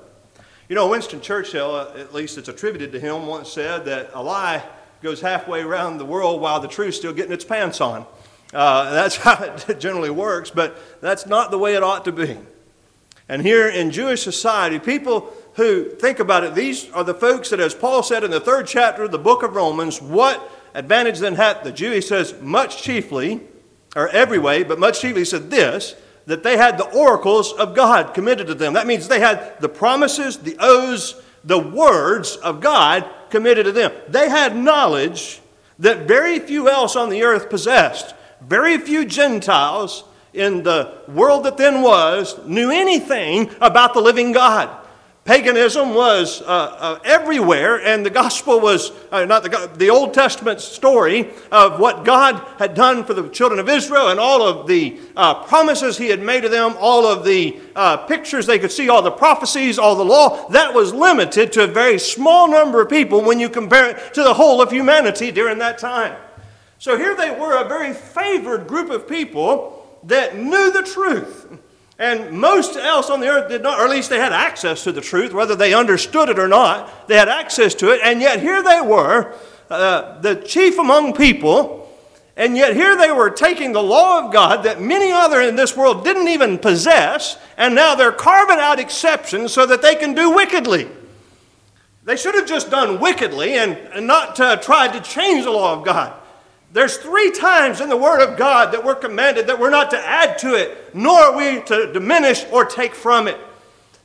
You 0.70 0.76
know, 0.76 0.88
Winston 0.88 1.20
Churchill, 1.20 1.74
uh, 1.74 1.94
at 1.98 2.14
least 2.14 2.38
it's 2.38 2.48
attributed 2.48 2.92
to 2.92 3.00
him, 3.00 3.26
once 3.26 3.52
said 3.52 3.86
that 3.86 4.12
a 4.14 4.22
lie 4.22 4.64
goes 5.02 5.20
halfway 5.20 5.62
around 5.62 5.98
the 5.98 6.06
world 6.06 6.40
while 6.40 6.60
the 6.60 6.68
truth's 6.68 6.98
still 6.98 7.12
getting 7.14 7.32
its 7.32 7.44
pants 7.44 7.82
on. 7.82 8.06
Uh, 8.54 8.92
that's 8.92 9.16
how 9.16 9.44
it 9.44 9.80
generally 9.80 10.12
works, 10.12 10.52
but 10.52 10.78
that's 11.02 11.26
not 11.26 11.50
the 11.50 11.58
way 11.58 11.74
it 11.74 11.82
ought 11.82 12.06
to 12.06 12.12
be. 12.12 12.38
And 13.28 13.42
here 13.42 13.68
in 13.68 13.90
Jewish 13.90 14.22
society, 14.22 14.78
people 14.78 15.34
who, 15.58 15.90
think 15.90 16.20
about 16.20 16.44
it, 16.44 16.56
these 16.56 16.90
are 16.92 17.04
the 17.04 17.14
folks 17.14 17.50
that, 17.50 17.60
as 17.60 17.74
Paul 17.74 18.04
said 18.04 18.24
in 18.24 18.32
the 18.32 18.40
third 18.40 18.68
chapter 18.68 19.04
of 19.04 19.12
the 19.12 19.18
book 19.18 19.44
of 19.44 19.56
Romans, 19.56 20.02
what 20.02 20.52
advantage 20.74 21.18
then 21.18 21.34
hath 21.34 21.64
the 21.64 21.72
Jew? 21.72 21.92
He 21.92 22.02
says, 22.02 22.36
much 22.40 22.82
chiefly, 22.84 23.42
or 23.96 24.08
every 24.10 24.38
way, 24.38 24.62
but 24.64 24.80
much 24.80 25.02
chiefly, 25.02 25.22
he 25.22 25.26
said 25.26 25.50
this, 25.50 25.96
that 26.28 26.44
they 26.44 26.58
had 26.58 26.78
the 26.78 26.90
oracles 26.92 27.54
of 27.54 27.76
God 27.76 28.14
committed 28.14 28.48
to 28.48 28.54
them. 28.54 28.74
That 28.74 28.86
means 28.86 29.08
they 29.08 29.20
had 29.20 29.60
the 29.60 29.70
promises, 29.70 30.38
the 30.38 30.58
oaths, 30.60 31.16
the 31.44 31.58
words 31.58 32.36
of 32.36 32.62
God 32.62 33.10
committed 33.32 33.66
to 33.66 33.72
them. 33.72 33.92
They 34.10 34.30
had 34.30 34.56
knowledge 34.56 35.42
that 35.80 36.08
very 36.08 36.38
few 36.40 36.70
else 36.70 36.96
on 36.96 37.10
the 37.10 37.24
earth 37.24 37.50
possessed. 37.50 38.14
Very 38.42 38.78
few 38.78 39.06
Gentiles 39.06 40.04
in 40.34 40.62
the 40.62 41.00
world 41.08 41.46
that 41.46 41.58
then 41.58 41.82
was 41.82 42.38
knew 42.46 42.70
anything 42.70 43.50
about 43.60 43.96
the 43.96 44.02
living 44.02 44.34
God. 44.34 44.84
Paganism 45.28 45.94
was 45.94 46.42
uh, 46.42 46.46
uh, 46.46 47.00
everywhere, 47.04 47.82
and 47.86 48.06
the 48.06 48.10
gospel 48.10 48.62
was 48.62 48.94
uh, 49.12 49.26
not 49.26 49.44
the, 49.44 49.70
the 49.76 49.90
Old 49.90 50.14
Testament 50.14 50.62
story 50.62 51.32
of 51.52 51.82
what 51.82 52.06
God 52.06 52.42
had 52.58 52.74
done 52.74 53.04
for 53.04 53.14
the 53.14 53.28
children 53.28 53.60
of 53.60 53.68
Israel 53.68 54.08
and 54.08 54.22
all 54.22 54.42
of 54.42 54.68
the 54.68 54.98
uh, 55.18 55.44
promises 55.44 55.98
He 55.98 56.08
had 56.08 56.22
made 56.22 56.44
to 56.44 56.50
them, 56.50 56.76
all 56.80 57.06
of 57.06 57.26
the 57.26 57.60
uh, 57.76 57.98
pictures 57.98 58.46
they 58.46 58.58
could 58.58 58.72
see, 58.72 58.88
all 58.88 59.02
the 59.02 59.12
prophecies, 59.12 59.78
all 59.78 59.98
the 59.98 60.06
law. 60.06 60.48
That 60.48 60.74
was 60.74 60.94
limited 60.94 61.52
to 61.52 61.66
a 61.66 61.68
very 61.68 62.00
small 62.00 62.50
number 62.50 62.82
of 62.82 62.90
people 62.90 63.22
when 63.22 63.38
you 63.38 63.50
compare 63.50 63.90
it 63.90 64.14
to 64.14 64.24
the 64.24 64.34
whole 64.34 64.62
of 64.62 64.72
humanity 64.72 65.32
during 65.32 65.58
that 65.58 65.78
time. 65.78 66.16
So 66.80 66.98
here 66.98 67.18
they 67.18 67.32
were, 67.32 67.62
a 67.62 67.68
very 67.68 67.94
favored 67.94 68.66
group 68.66 68.90
of 68.90 69.10
people 69.10 70.00
that 70.04 70.38
knew 70.38 70.72
the 70.72 70.84
truth. 70.84 71.52
And 72.00 72.32
most 72.32 72.76
else 72.76 73.10
on 73.10 73.22
the 73.22 73.28
earth 73.28 73.50
did 73.50 73.64
not, 73.64 73.80
or 73.80 73.86
at 73.86 73.90
least 73.90 74.10
they 74.10 74.20
had 74.20 74.32
access 74.32 74.84
to 74.84 74.92
the 74.92 75.02
truth, 75.02 75.34
whether 75.34 75.56
they 75.56 75.74
understood 75.74 76.30
it 76.30 76.38
or 76.38 76.48
not. 76.48 77.08
They 77.08 77.16
had 77.16 77.30
access 77.30 77.74
to 77.76 77.92
it, 77.92 78.02
and 78.04 78.22
yet 78.22 78.40
here 78.40 78.62
they 78.62 78.82
were, 78.82 79.34
uh, 79.70 80.20
the 80.22 80.36
chief 80.36 80.78
among 80.78 81.14
people, 81.14 81.92
and 82.36 82.56
yet 82.56 82.76
here 82.76 82.96
they 82.96 83.12
were 83.12 83.32
taking 83.32 83.72
the 83.72 83.82
law 83.82 84.24
of 84.24 84.32
God 84.32 84.64
that 84.64 84.80
many 84.80 85.12
other 85.12 85.42
in 85.42 85.56
this 85.56 85.76
world 85.76 86.04
didn't 86.04 86.28
even 86.28 86.60
possess, 86.60 87.40
and 87.58 87.74
now 87.74 87.96
they're 87.96 88.12
carving 88.12 88.60
out 88.60 88.80
exceptions 88.80 89.52
so 89.52 89.66
that 89.66 89.82
they 89.82 89.96
can 89.96 90.14
do 90.14 90.30
wickedly. 90.30 90.88
They 92.04 92.16
should 92.16 92.36
have 92.36 92.48
just 92.48 92.70
done 92.70 93.00
wickedly 93.00 93.56
and, 93.56 93.74
and 93.74 94.06
not 94.06 94.40
uh, 94.40 94.58
tried 94.58 94.94
to 94.94 95.02
change 95.02 95.46
the 95.46 95.52
law 95.52 95.74
of 95.74 95.84
God. 95.84 96.14
There's 96.74 96.98
three 96.98 97.32
times 97.32 97.80
in 97.80 97.90
the 97.90 97.98
Word 97.98 98.22
of 98.22 98.38
God 98.38 98.74
that 98.74 98.84
we're 98.84 98.96
commanded 98.96 99.48
that 99.48 99.60
we're 99.60 99.70
not 99.70 99.90
to 99.92 99.98
add 99.98 100.38
to 100.40 100.54
it, 100.54 100.94
nor 100.94 101.18
are 101.18 101.38
we 101.38 101.62
to 101.64 101.92
diminish 101.94 102.46
or 102.52 102.66
take 102.66 102.94
from 102.94 103.28
it. 103.28 103.38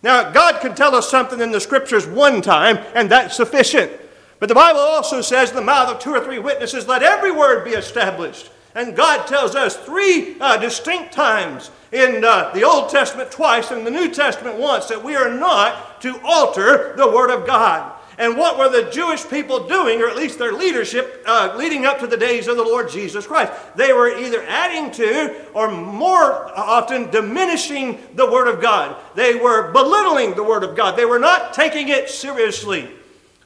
Now, 0.02 0.30
God 0.30 0.60
can 0.60 0.74
tell 0.74 0.94
us 0.94 1.10
something 1.10 1.40
in 1.40 1.52
the 1.52 1.60
Scriptures 1.60 2.06
one 2.06 2.40
time, 2.40 2.78
and 2.94 3.10
that's 3.10 3.36
sufficient. 3.36 3.90
But 4.38 4.48
the 4.48 4.54
Bible 4.54 4.80
also 4.80 5.20
says, 5.20 5.50
in 5.50 5.56
the 5.56 5.62
mouth 5.62 5.88
of 5.88 6.00
two 6.00 6.10
or 6.10 6.24
three 6.24 6.40
witnesses, 6.40 6.88
let 6.88 7.02
every 7.02 7.30
word 7.30 7.64
be 7.64 7.72
established. 7.72 8.50
And 8.74 8.96
God 8.96 9.26
tells 9.26 9.54
us 9.54 9.76
three 9.76 10.36
uh, 10.40 10.56
distinct 10.56 11.12
times 11.12 11.70
in 11.92 12.24
uh, 12.24 12.50
the 12.54 12.64
Old 12.64 12.88
Testament 12.88 13.30
twice 13.30 13.70
and 13.70 13.86
the 13.86 13.90
New 13.90 14.10
Testament 14.10 14.56
once 14.56 14.86
that 14.86 15.04
we 15.04 15.14
are 15.14 15.32
not 15.32 16.00
to 16.02 16.18
alter 16.24 16.94
the 16.96 17.08
Word 17.08 17.30
of 17.30 17.46
God. 17.46 17.92
And 18.18 18.36
what 18.36 18.58
were 18.58 18.68
the 18.68 18.90
Jewish 18.90 19.28
people 19.28 19.66
doing, 19.66 20.02
or 20.02 20.08
at 20.08 20.16
least 20.16 20.38
their 20.38 20.52
leadership, 20.52 21.24
uh, 21.26 21.54
leading 21.56 21.86
up 21.86 21.98
to 22.00 22.06
the 22.06 22.16
days 22.16 22.46
of 22.46 22.56
the 22.56 22.62
Lord 22.62 22.90
Jesus 22.90 23.26
Christ? 23.26 23.52
They 23.74 23.92
were 23.92 24.16
either 24.16 24.42
adding 24.42 24.90
to 24.92 25.52
or 25.54 25.70
more 25.70 26.56
often 26.58 27.10
diminishing 27.10 27.98
the 28.14 28.30
Word 28.30 28.48
of 28.48 28.60
God. 28.60 28.96
They 29.14 29.34
were 29.34 29.72
belittling 29.72 30.34
the 30.34 30.42
Word 30.42 30.62
of 30.62 30.76
God. 30.76 30.96
They 30.96 31.06
were 31.06 31.18
not 31.18 31.54
taking 31.54 31.88
it 31.88 32.10
seriously. 32.10 32.88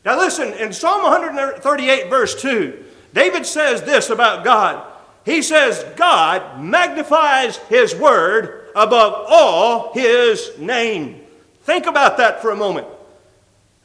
Now, 0.05 0.19
listen, 0.19 0.53
in 0.55 0.73
Psalm 0.73 1.03
138, 1.03 2.11
verse 2.11 2.41
2, 2.41 2.85
David 3.13 3.47
says 3.47 3.83
this 3.83 4.11
about 4.11 4.45
God. 4.45 4.93
He 5.25 5.43
says, 5.43 5.85
God 5.97 6.61
magnifies 6.61 7.57
His 7.57 7.95
Word 7.95 8.69
above 8.77 9.27
all 9.29 9.93
His 9.95 10.57
name. 10.59 11.21
Think 11.63 11.87
about 11.87 12.19
that 12.19 12.41
for 12.41 12.51
a 12.51 12.57
moment. 12.57 12.87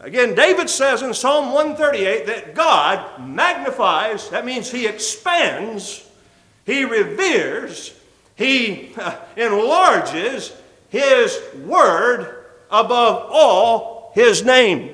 Again, 0.01 0.33
David 0.33 0.67
says 0.67 1.03
in 1.03 1.13
Psalm 1.13 1.53
138 1.53 2.25
that 2.25 2.55
God 2.55 3.23
magnifies, 3.23 4.29
that 4.31 4.47
means 4.47 4.71
he 4.71 4.87
expands, 4.87 6.03
he 6.65 6.85
reveres, 6.85 7.93
he 8.35 8.95
enlarges 9.37 10.53
his 10.89 11.39
word 11.63 12.45
above 12.71 13.29
all 13.31 14.11
his 14.15 14.43
name. 14.43 14.89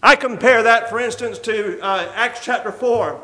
I 0.00 0.14
compare 0.14 0.62
that, 0.62 0.88
for 0.88 1.00
instance, 1.00 1.40
to 1.40 1.80
uh, 1.80 2.12
Acts 2.14 2.44
chapter 2.44 2.70
4, 2.70 3.20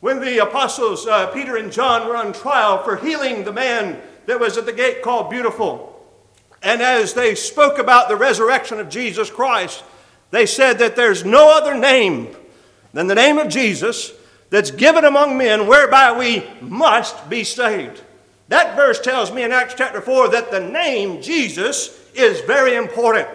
when 0.00 0.18
the 0.18 0.38
apostles 0.38 1.06
uh, 1.06 1.28
Peter 1.28 1.58
and 1.58 1.70
John 1.70 2.08
were 2.08 2.16
on 2.16 2.32
trial 2.32 2.82
for 2.82 2.96
healing 2.96 3.44
the 3.44 3.52
man 3.52 4.02
that 4.26 4.40
was 4.40 4.58
at 4.58 4.66
the 4.66 4.72
gate 4.72 5.00
called 5.02 5.30
Beautiful. 5.30 5.86
And 6.60 6.82
as 6.82 7.14
they 7.14 7.36
spoke 7.36 7.78
about 7.78 8.08
the 8.08 8.16
resurrection 8.16 8.80
of 8.80 8.88
Jesus 8.88 9.30
Christ, 9.30 9.84
they 10.30 10.46
said 10.46 10.78
that 10.78 10.96
there's 10.96 11.24
no 11.24 11.56
other 11.56 11.74
name 11.74 12.34
than 12.92 13.06
the 13.06 13.14
name 13.14 13.38
of 13.38 13.48
Jesus 13.48 14.12
that's 14.50 14.70
given 14.70 15.04
among 15.04 15.38
men 15.38 15.66
whereby 15.66 16.16
we 16.16 16.44
must 16.60 17.28
be 17.30 17.44
saved. 17.44 18.02
That 18.48 18.74
verse 18.74 19.00
tells 19.00 19.32
me 19.32 19.44
in 19.44 19.52
Acts 19.52 19.74
chapter 19.76 20.00
4 20.00 20.30
that 20.30 20.50
the 20.50 20.60
name 20.60 21.22
Jesus 21.22 21.96
is 22.14 22.40
very 22.40 22.74
important. 22.74 23.28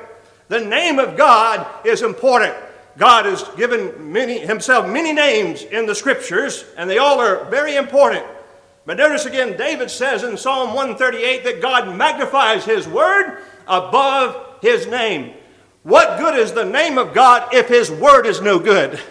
The 0.50 0.60
name 0.60 1.00
of 1.00 1.16
God 1.16 1.66
is 1.86 2.02
important. 2.02 2.54
God 2.98 3.26
has 3.26 3.44
given 3.56 4.12
many, 4.12 4.40
himself 4.40 4.88
many 4.88 5.14
names 5.14 5.64
in 5.64 5.86
the 5.86 5.96
scriptures, 5.96 6.66
and 6.78 6.90
they 6.90 6.98
all 6.98 7.20
are 7.20 7.46
very 7.46 7.76
important. 7.76 8.26
But 8.86 8.98
notice 8.98 9.26
again, 9.26 9.58
David 9.58 9.90
says 9.90 10.24
in 10.24 10.38
Psalm 10.38 10.74
138 10.74 11.44
that 11.44 11.62
God 11.62 11.96
magnifies 11.96 12.64
his 12.66 12.88
word 12.88 13.42
above 13.68 14.62
his 14.62 14.86
name. 14.86 15.34
What 15.86 16.18
good 16.18 16.40
is 16.40 16.52
the 16.52 16.66
name 16.66 16.98
of 16.98 17.14
God 17.14 17.54
if 17.54 17.68
His 17.68 17.92
Word 17.92 18.26
is 18.26 18.42
no 18.42 18.58
good? 18.58 19.00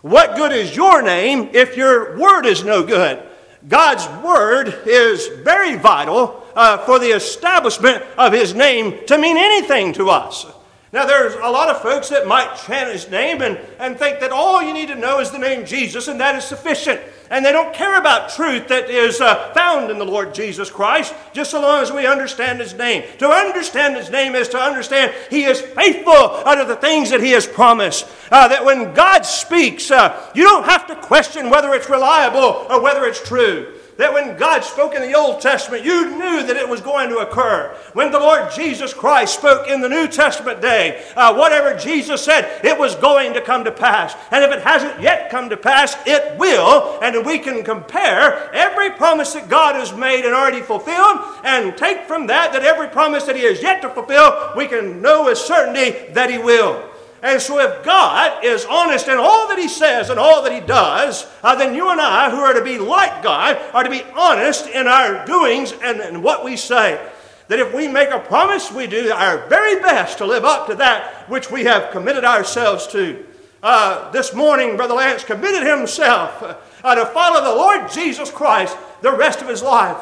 What 0.00 0.36
good 0.36 0.52
is 0.52 0.76
your 0.76 1.02
name 1.02 1.50
if 1.54 1.76
your 1.76 2.16
Word 2.18 2.46
is 2.46 2.62
no 2.62 2.84
good? 2.84 3.20
God's 3.66 4.06
Word 4.24 4.82
is 4.86 5.26
very 5.42 5.74
vital 5.76 6.44
uh, 6.54 6.78
for 6.78 7.00
the 7.00 7.10
establishment 7.10 8.04
of 8.16 8.32
His 8.32 8.54
name 8.54 9.04
to 9.06 9.18
mean 9.18 9.36
anything 9.36 9.92
to 9.94 10.10
us. 10.10 10.46
Now, 10.92 11.04
there's 11.04 11.34
a 11.34 11.50
lot 11.50 11.68
of 11.68 11.82
folks 11.82 12.08
that 12.08 12.26
might 12.26 12.56
chant 12.66 12.90
His 12.90 13.10
name 13.10 13.42
and, 13.42 13.58
and 13.78 13.98
think 13.98 14.20
that 14.20 14.32
all 14.32 14.62
you 14.62 14.72
need 14.72 14.88
to 14.88 14.94
know 14.94 15.20
is 15.20 15.30
the 15.30 15.38
name 15.38 15.66
Jesus 15.66 16.08
and 16.08 16.18
that 16.20 16.34
is 16.34 16.44
sufficient 16.44 17.00
and 17.30 17.44
they 17.44 17.52
don't 17.52 17.74
care 17.74 17.98
about 17.98 18.30
truth 18.30 18.68
that 18.68 18.88
is 18.88 19.20
uh, 19.20 19.52
found 19.52 19.90
in 19.90 19.98
the 19.98 20.04
Lord 20.04 20.34
Jesus 20.34 20.70
Christ, 20.70 21.14
just 21.32 21.50
so 21.50 21.60
long 21.60 21.82
as 21.82 21.92
we 21.92 22.06
understand 22.06 22.60
His 22.60 22.74
name. 22.74 23.04
To 23.18 23.28
understand 23.28 23.96
His 23.96 24.10
name 24.10 24.34
is 24.34 24.48
to 24.50 24.58
understand 24.58 25.14
He 25.30 25.44
is 25.44 25.60
faithful 25.60 26.12
out 26.12 26.58
of 26.58 26.68
the 26.68 26.76
things 26.76 27.10
that 27.10 27.20
He 27.20 27.32
has 27.32 27.46
promised. 27.46 28.06
Uh, 28.30 28.48
that 28.48 28.64
when 28.64 28.94
God 28.94 29.22
speaks, 29.22 29.90
uh, 29.90 30.30
you 30.34 30.44
don't 30.44 30.64
have 30.64 30.86
to 30.86 30.96
question 30.96 31.50
whether 31.50 31.74
it's 31.74 31.90
reliable 31.90 32.66
or 32.70 32.80
whether 32.80 33.04
it's 33.04 33.26
true 33.26 33.74
that 33.98 34.14
when 34.14 34.36
God 34.36 34.64
spoke 34.64 34.94
in 34.94 35.02
the 35.02 35.12
Old 35.12 35.40
Testament, 35.40 35.84
you 35.84 36.16
knew 36.16 36.44
that 36.44 36.56
it 36.56 36.68
was 36.68 36.80
going 36.80 37.08
to 37.10 37.18
occur. 37.18 37.76
When 37.92 38.12
the 38.12 38.18
Lord 38.20 38.50
Jesus 38.52 38.94
Christ 38.94 39.34
spoke 39.34 39.66
in 39.68 39.80
the 39.80 39.88
New 39.88 40.06
Testament 40.06 40.62
day, 40.62 41.04
uh, 41.16 41.34
whatever 41.34 41.76
Jesus 41.76 42.24
said, 42.24 42.64
it 42.64 42.78
was 42.78 42.94
going 42.94 43.34
to 43.34 43.40
come 43.40 43.64
to 43.64 43.72
pass. 43.72 44.16
And 44.30 44.44
if 44.44 44.52
it 44.52 44.62
hasn't 44.62 45.02
yet 45.02 45.30
come 45.30 45.50
to 45.50 45.56
pass, 45.56 45.96
it 46.06 46.38
will. 46.38 47.00
And 47.02 47.26
we 47.26 47.40
can 47.40 47.64
compare 47.64 48.54
every 48.54 48.90
promise 48.90 49.32
that 49.32 49.48
God 49.48 49.74
has 49.74 49.92
made 49.92 50.24
and 50.24 50.32
already 50.32 50.60
fulfilled 50.60 51.18
and 51.44 51.76
take 51.76 52.04
from 52.04 52.28
that 52.28 52.52
that 52.52 52.62
every 52.62 52.88
promise 52.88 53.24
that 53.24 53.34
He 53.34 53.42
has 53.42 53.60
yet 53.60 53.82
to 53.82 53.90
fulfill, 53.90 54.52
we 54.56 54.68
can 54.68 55.02
know 55.02 55.24
with 55.24 55.38
certainty 55.38 56.12
that 56.12 56.30
He 56.30 56.38
will. 56.38 56.88
And 57.22 57.40
so, 57.42 57.58
if 57.58 57.84
God 57.84 58.44
is 58.44 58.64
honest 58.64 59.08
in 59.08 59.18
all 59.18 59.48
that 59.48 59.58
He 59.58 59.68
says 59.68 60.10
and 60.10 60.20
all 60.20 60.42
that 60.42 60.52
He 60.52 60.60
does, 60.60 61.26
uh, 61.42 61.56
then 61.56 61.74
you 61.74 61.90
and 61.90 62.00
I, 62.00 62.30
who 62.30 62.38
are 62.38 62.54
to 62.54 62.62
be 62.62 62.78
like 62.78 63.22
God, 63.22 63.60
are 63.74 63.82
to 63.82 63.90
be 63.90 64.02
honest 64.14 64.68
in 64.68 64.86
our 64.86 65.26
doings 65.26 65.72
and, 65.72 66.00
and 66.00 66.22
what 66.22 66.44
we 66.44 66.56
say. 66.56 67.04
That 67.48 67.58
if 67.58 67.74
we 67.74 67.88
make 67.88 68.10
a 68.10 68.20
promise, 68.20 68.70
we 68.70 68.86
do 68.86 69.10
our 69.10 69.48
very 69.48 69.80
best 69.80 70.18
to 70.18 70.26
live 70.26 70.44
up 70.44 70.68
to 70.68 70.76
that 70.76 71.28
which 71.28 71.50
we 71.50 71.64
have 71.64 71.90
committed 71.90 72.24
ourselves 72.24 72.86
to. 72.88 73.24
Uh, 73.62 74.10
this 74.12 74.32
morning, 74.34 74.76
Brother 74.76 74.94
Lance 74.94 75.24
committed 75.24 75.66
himself 75.66 76.40
uh, 76.84 76.94
to 76.94 77.06
follow 77.06 77.42
the 77.42 77.56
Lord 77.56 77.90
Jesus 77.90 78.30
Christ 78.30 78.76
the 79.02 79.10
rest 79.10 79.42
of 79.42 79.48
his 79.48 79.62
life. 79.62 79.98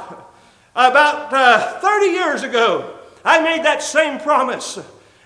About 0.74 1.32
uh, 1.32 1.80
30 1.80 2.06
years 2.06 2.42
ago, 2.42 2.98
I 3.24 3.40
made 3.40 3.64
that 3.64 3.82
same 3.82 4.20
promise. 4.20 4.78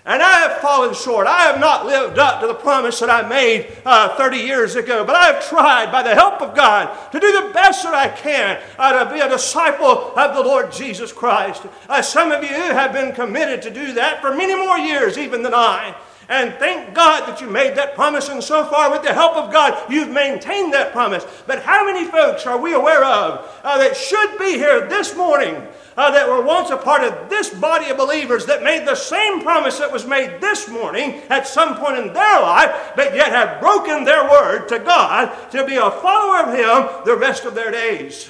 And 0.03 0.23
I 0.23 0.39
have 0.39 0.61
fallen 0.61 0.95
short. 0.95 1.27
I 1.27 1.41
have 1.43 1.59
not 1.59 1.85
lived 1.85 2.17
up 2.17 2.41
to 2.41 2.47
the 2.47 2.55
promise 2.55 2.99
that 3.01 3.09
I 3.09 3.27
made 3.27 3.71
uh, 3.85 4.15
30 4.17 4.37
years 4.37 4.75
ago. 4.75 5.05
But 5.05 5.15
I 5.15 5.25
have 5.25 5.47
tried, 5.47 5.91
by 5.91 6.01
the 6.01 6.15
help 6.15 6.41
of 6.41 6.55
God, 6.55 7.11
to 7.11 7.19
do 7.19 7.31
the 7.31 7.53
best 7.53 7.83
that 7.83 7.93
I 7.93 8.07
can 8.09 8.59
uh, 8.79 9.03
to 9.03 9.13
be 9.13 9.19
a 9.19 9.29
disciple 9.29 10.17
of 10.17 10.35
the 10.35 10.41
Lord 10.41 10.71
Jesus 10.71 11.13
Christ. 11.13 11.63
Uh, 11.87 12.01
some 12.01 12.31
of 12.31 12.41
you 12.43 12.49
have 12.49 12.93
been 12.93 13.13
committed 13.13 13.61
to 13.61 13.69
do 13.69 13.93
that 13.93 14.21
for 14.21 14.35
many 14.35 14.55
more 14.55 14.79
years 14.79 15.19
even 15.19 15.43
than 15.43 15.53
I. 15.53 15.95
And 16.31 16.53
thank 16.53 16.93
God 16.93 17.27
that 17.27 17.41
you 17.41 17.47
made 17.47 17.75
that 17.75 17.93
promise, 17.93 18.29
and 18.29 18.41
so 18.41 18.63
far, 18.63 18.89
with 18.89 19.03
the 19.03 19.13
help 19.13 19.35
of 19.35 19.51
God, 19.51 19.91
you've 19.91 20.09
maintained 20.09 20.73
that 20.73 20.93
promise. 20.93 21.25
But 21.45 21.61
how 21.61 21.85
many 21.85 22.09
folks 22.09 22.47
are 22.47 22.57
we 22.57 22.73
aware 22.73 23.03
of 23.03 23.59
uh, 23.65 23.77
that 23.79 23.97
should 23.97 24.39
be 24.39 24.53
here 24.53 24.87
this 24.87 25.13
morning 25.13 25.67
uh, 25.97 26.09
that 26.11 26.29
were 26.29 26.41
once 26.41 26.69
a 26.69 26.77
part 26.77 27.03
of 27.03 27.29
this 27.29 27.49
body 27.49 27.89
of 27.89 27.97
believers 27.97 28.45
that 28.45 28.63
made 28.63 28.87
the 28.87 28.95
same 28.95 29.41
promise 29.41 29.77
that 29.79 29.91
was 29.91 30.07
made 30.07 30.39
this 30.39 30.69
morning 30.69 31.21
at 31.29 31.49
some 31.49 31.75
point 31.75 31.97
in 31.97 32.13
their 32.13 32.41
life, 32.41 32.93
but 32.95 33.13
yet 33.13 33.33
have 33.33 33.59
broken 33.59 34.05
their 34.05 34.23
word 34.29 34.67
to 34.69 34.79
God 34.79 35.51
to 35.51 35.65
be 35.65 35.75
a 35.75 35.91
follower 35.91 36.49
of 36.49 36.55
Him 36.55 37.03
the 37.03 37.17
rest 37.17 37.43
of 37.43 37.55
their 37.55 37.71
days. 37.71 38.29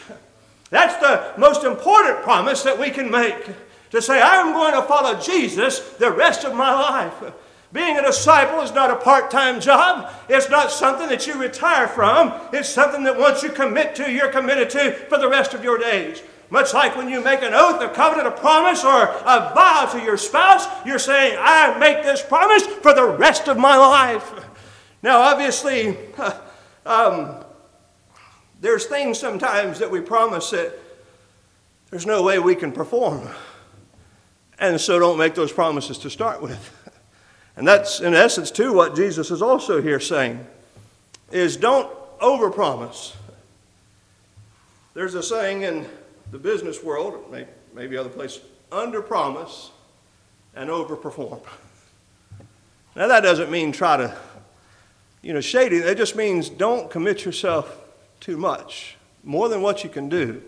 That's 0.72 0.98
the 0.98 1.39
most 1.39 1.63
important 1.63 2.24
promise 2.24 2.63
that 2.63 2.79
we 2.79 2.89
can 2.89 3.12
make 3.12 3.46
to 3.91 4.01
say, 4.01 4.20
I'm 4.20 4.53
going 4.53 4.74
to 4.74 4.81
follow 4.88 5.20
Jesus 5.20 5.81
the 6.00 6.12
rest 6.12 6.46
of 6.46 6.55
my 6.55 6.74
life. 6.74 7.31
Being 7.74 7.98
a 7.98 8.01
disciple 8.01 8.62
is 8.62 8.74
not 8.74 8.92
a 8.92 8.98
part 8.98 9.32
time 9.32 9.62
job. 9.62 10.12
It's 10.28 10.50
not 10.50 10.72
something 10.72 11.08
that 11.08 11.25
you 11.25 11.40
retire 11.40 11.88
from. 11.88 12.34
It's 12.51 12.68
something 12.68 13.04
that 13.04 13.18
once 13.18 13.44
you 13.44 13.50
commit 13.50 13.96
to, 13.96 14.12
you're 14.12 14.32
committed 14.32 14.70
to 14.72 14.94
for 15.08 15.18
the 15.18 15.30
rest 15.30 15.54
of 15.54 15.63
your 15.63 15.78
days. 15.78 16.22
Much 16.50 16.74
like 16.74 16.98
when 16.98 17.08
you 17.08 17.24
make 17.24 17.42
an 17.42 17.54
oath, 17.54 17.82
a 17.82 17.88
covenant, 17.88 18.28
a 18.28 18.32
promise, 18.32 18.84
or 18.84 19.04
a 19.04 19.54
vow 19.56 19.90
to 19.94 20.01
your 20.04 20.18
spouse, 20.18 20.68
you're 20.86 21.00
saying, 21.00 21.38
I 21.40 21.78
make 21.80 22.04
this 22.04 22.22
promise 22.22 22.68
for 22.68 22.94
the 22.94 23.06
rest 23.06 23.48
of 23.48 23.58
my 23.58 23.78
life. 23.78 24.34
Now, 25.01 25.22
obviously, 25.22 25.98
um, 26.86 27.46
there's 28.60 28.86
things 28.86 29.18
sometimes 29.18 29.80
that 29.80 29.90
we 29.90 30.01
promise 30.01 30.50
that 30.50 30.78
there's 31.90 32.06
no 32.06 32.22
way 32.22 32.38
we 32.38 32.56
can 32.56 32.74
perform. 32.74 33.30
And 34.60 34.80
so 34.80 35.00
don't 35.00 35.18
make 35.18 35.36
those 35.36 35.54
promises 35.54 35.98
to 36.00 36.10
start 36.10 36.42
with. 36.42 36.80
And 37.55 37.67
that's, 37.67 38.00
in 38.00 38.13
essence, 38.13 38.50
too, 38.50 38.74
what 38.74 38.96
Jesus 38.96 39.29
is 39.31 39.41
also 39.41 39.81
here 39.81 40.00
saying 40.00 40.46
is 41.31 41.58
don't 41.58 41.91
overpromise. 42.20 43.15
There's 44.93 45.15
a 45.15 45.24
saying 45.24 45.63
in 45.63 45.86
the 46.31 46.38
business 46.38 46.84
world, 46.84 47.36
maybe 47.74 47.98
other 47.98 48.10
places, 48.10 48.41
under 48.72 49.01
promise 49.01 49.72
and 50.55 50.70
overperform. 50.70 51.41
Now 52.96 53.08
that 53.08 53.22
doesn't 53.22 53.50
mean 53.50 53.72
try 53.72 53.98
to, 53.98 54.17
you 55.22 55.34
know, 55.34 55.41
shady. 55.41 55.77
It 55.77 55.98
just 55.98 56.15
means 56.15 56.50
don't 56.50 56.89
commit 56.89 57.25
yourself 57.25 57.77
too 58.20 58.38
much, 58.38 58.98
more 59.24 59.50
than 59.50 59.62
what 59.62 59.84
you 59.84 59.89
can 59.89 60.10
do. 60.10 60.41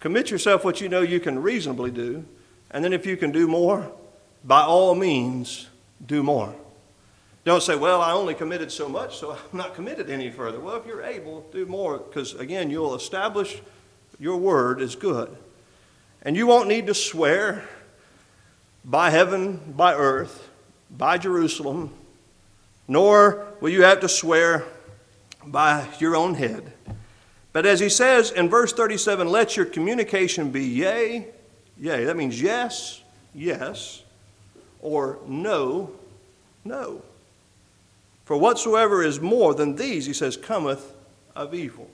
Commit 0.00 0.30
yourself 0.30 0.64
what 0.64 0.80
you 0.80 0.88
know 0.88 1.00
you 1.00 1.18
can 1.20 1.40
reasonably 1.42 1.90
do, 1.90 2.24
and 2.70 2.84
then 2.84 2.92
if 2.92 3.06
you 3.06 3.16
can 3.16 3.32
do 3.32 3.48
more, 3.48 3.90
by 4.44 4.62
all 4.62 4.94
means, 4.94 5.67
do 6.06 6.22
more. 6.22 6.54
Don't 7.44 7.62
say, 7.62 7.76
well, 7.76 8.02
I 8.02 8.12
only 8.12 8.34
committed 8.34 8.70
so 8.70 8.88
much, 8.88 9.18
so 9.18 9.32
I'm 9.32 9.56
not 9.56 9.74
committed 9.74 10.10
any 10.10 10.30
further. 10.30 10.60
Well, 10.60 10.76
if 10.76 10.86
you're 10.86 11.02
able, 11.02 11.46
do 11.52 11.64
more, 11.66 11.98
because 11.98 12.34
again, 12.34 12.70
you'll 12.70 12.94
establish 12.94 13.62
your 14.18 14.36
word 14.36 14.80
is 14.80 14.96
good. 14.96 15.36
And 16.22 16.36
you 16.36 16.46
won't 16.46 16.68
need 16.68 16.86
to 16.88 16.94
swear 16.94 17.64
by 18.84 19.10
heaven, 19.10 19.74
by 19.76 19.94
earth, 19.94 20.48
by 20.90 21.18
Jerusalem, 21.18 21.92
nor 22.86 23.46
will 23.60 23.70
you 23.70 23.82
have 23.82 24.00
to 24.00 24.08
swear 24.08 24.64
by 25.46 25.86
your 25.98 26.16
own 26.16 26.34
head. 26.34 26.72
But 27.52 27.66
as 27.66 27.80
he 27.80 27.88
says 27.88 28.30
in 28.30 28.48
verse 28.48 28.72
37, 28.72 29.28
let 29.28 29.56
your 29.56 29.66
communication 29.66 30.50
be 30.50 30.64
yea, 30.64 31.28
yea. 31.78 32.04
That 32.04 32.16
means 32.16 32.40
yes, 32.40 33.02
yes, 33.34 34.02
or 34.80 35.18
no, 35.26 35.90
no. 36.64 37.02
For 38.24 38.36
whatsoever 38.36 39.02
is 39.02 39.20
more 39.20 39.54
than 39.54 39.76
these, 39.76 40.06
he 40.06 40.12
says, 40.12 40.36
cometh 40.36 40.94
of 41.34 41.54
evil. 41.54 41.88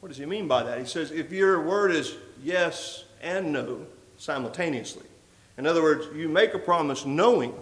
What 0.00 0.08
does 0.08 0.18
he 0.18 0.26
mean 0.26 0.46
by 0.46 0.62
that? 0.62 0.78
He 0.78 0.86
says, 0.86 1.10
if 1.10 1.32
your 1.32 1.60
word 1.60 1.90
is 1.90 2.14
yes 2.42 3.04
and 3.20 3.52
no 3.52 3.86
simultaneously. 4.18 5.06
In 5.56 5.66
other 5.66 5.82
words, 5.82 6.06
you 6.14 6.28
make 6.28 6.54
a 6.54 6.58
promise 6.58 7.04
knowing 7.04 7.52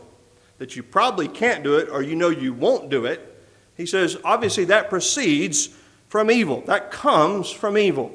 that 0.58 0.76
you 0.76 0.82
probably 0.82 1.28
can't 1.28 1.64
do 1.64 1.76
it 1.76 1.88
or 1.88 2.02
you 2.02 2.14
know 2.14 2.28
you 2.28 2.52
won't 2.52 2.90
do 2.90 3.06
it. 3.06 3.34
He 3.76 3.86
says, 3.86 4.16
obviously, 4.24 4.64
that 4.66 4.90
proceeds 4.90 5.68
from 6.08 6.30
evil. 6.30 6.62
That 6.62 6.90
comes 6.90 7.50
from 7.50 7.76
evil. 7.78 8.12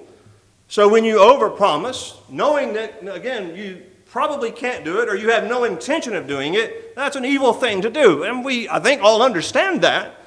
So 0.67 0.87
when 0.87 1.03
you 1.03 1.17
overpromise, 1.17 2.15
knowing 2.29 2.73
that, 2.73 3.05
again, 3.07 3.55
you 3.55 3.83
probably 4.11 4.51
can't 4.51 4.83
do 4.83 4.99
it 4.99 5.07
or 5.07 5.15
you 5.15 5.29
have 5.29 5.47
no 5.47 5.63
intention 5.63 6.13
of 6.13 6.27
doing 6.27 6.53
it, 6.53 6.93
that's 6.95 7.15
an 7.15 7.23
evil 7.23 7.53
thing 7.53 7.81
to 7.81 7.89
do. 7.89 8.23
And 8.23 8.43
we, 8.43 8.67
I 8.67 8.77
think, 8.79 9.01
all 9.01 9.21
understand 9.21 9.81
that. 9.81 10.17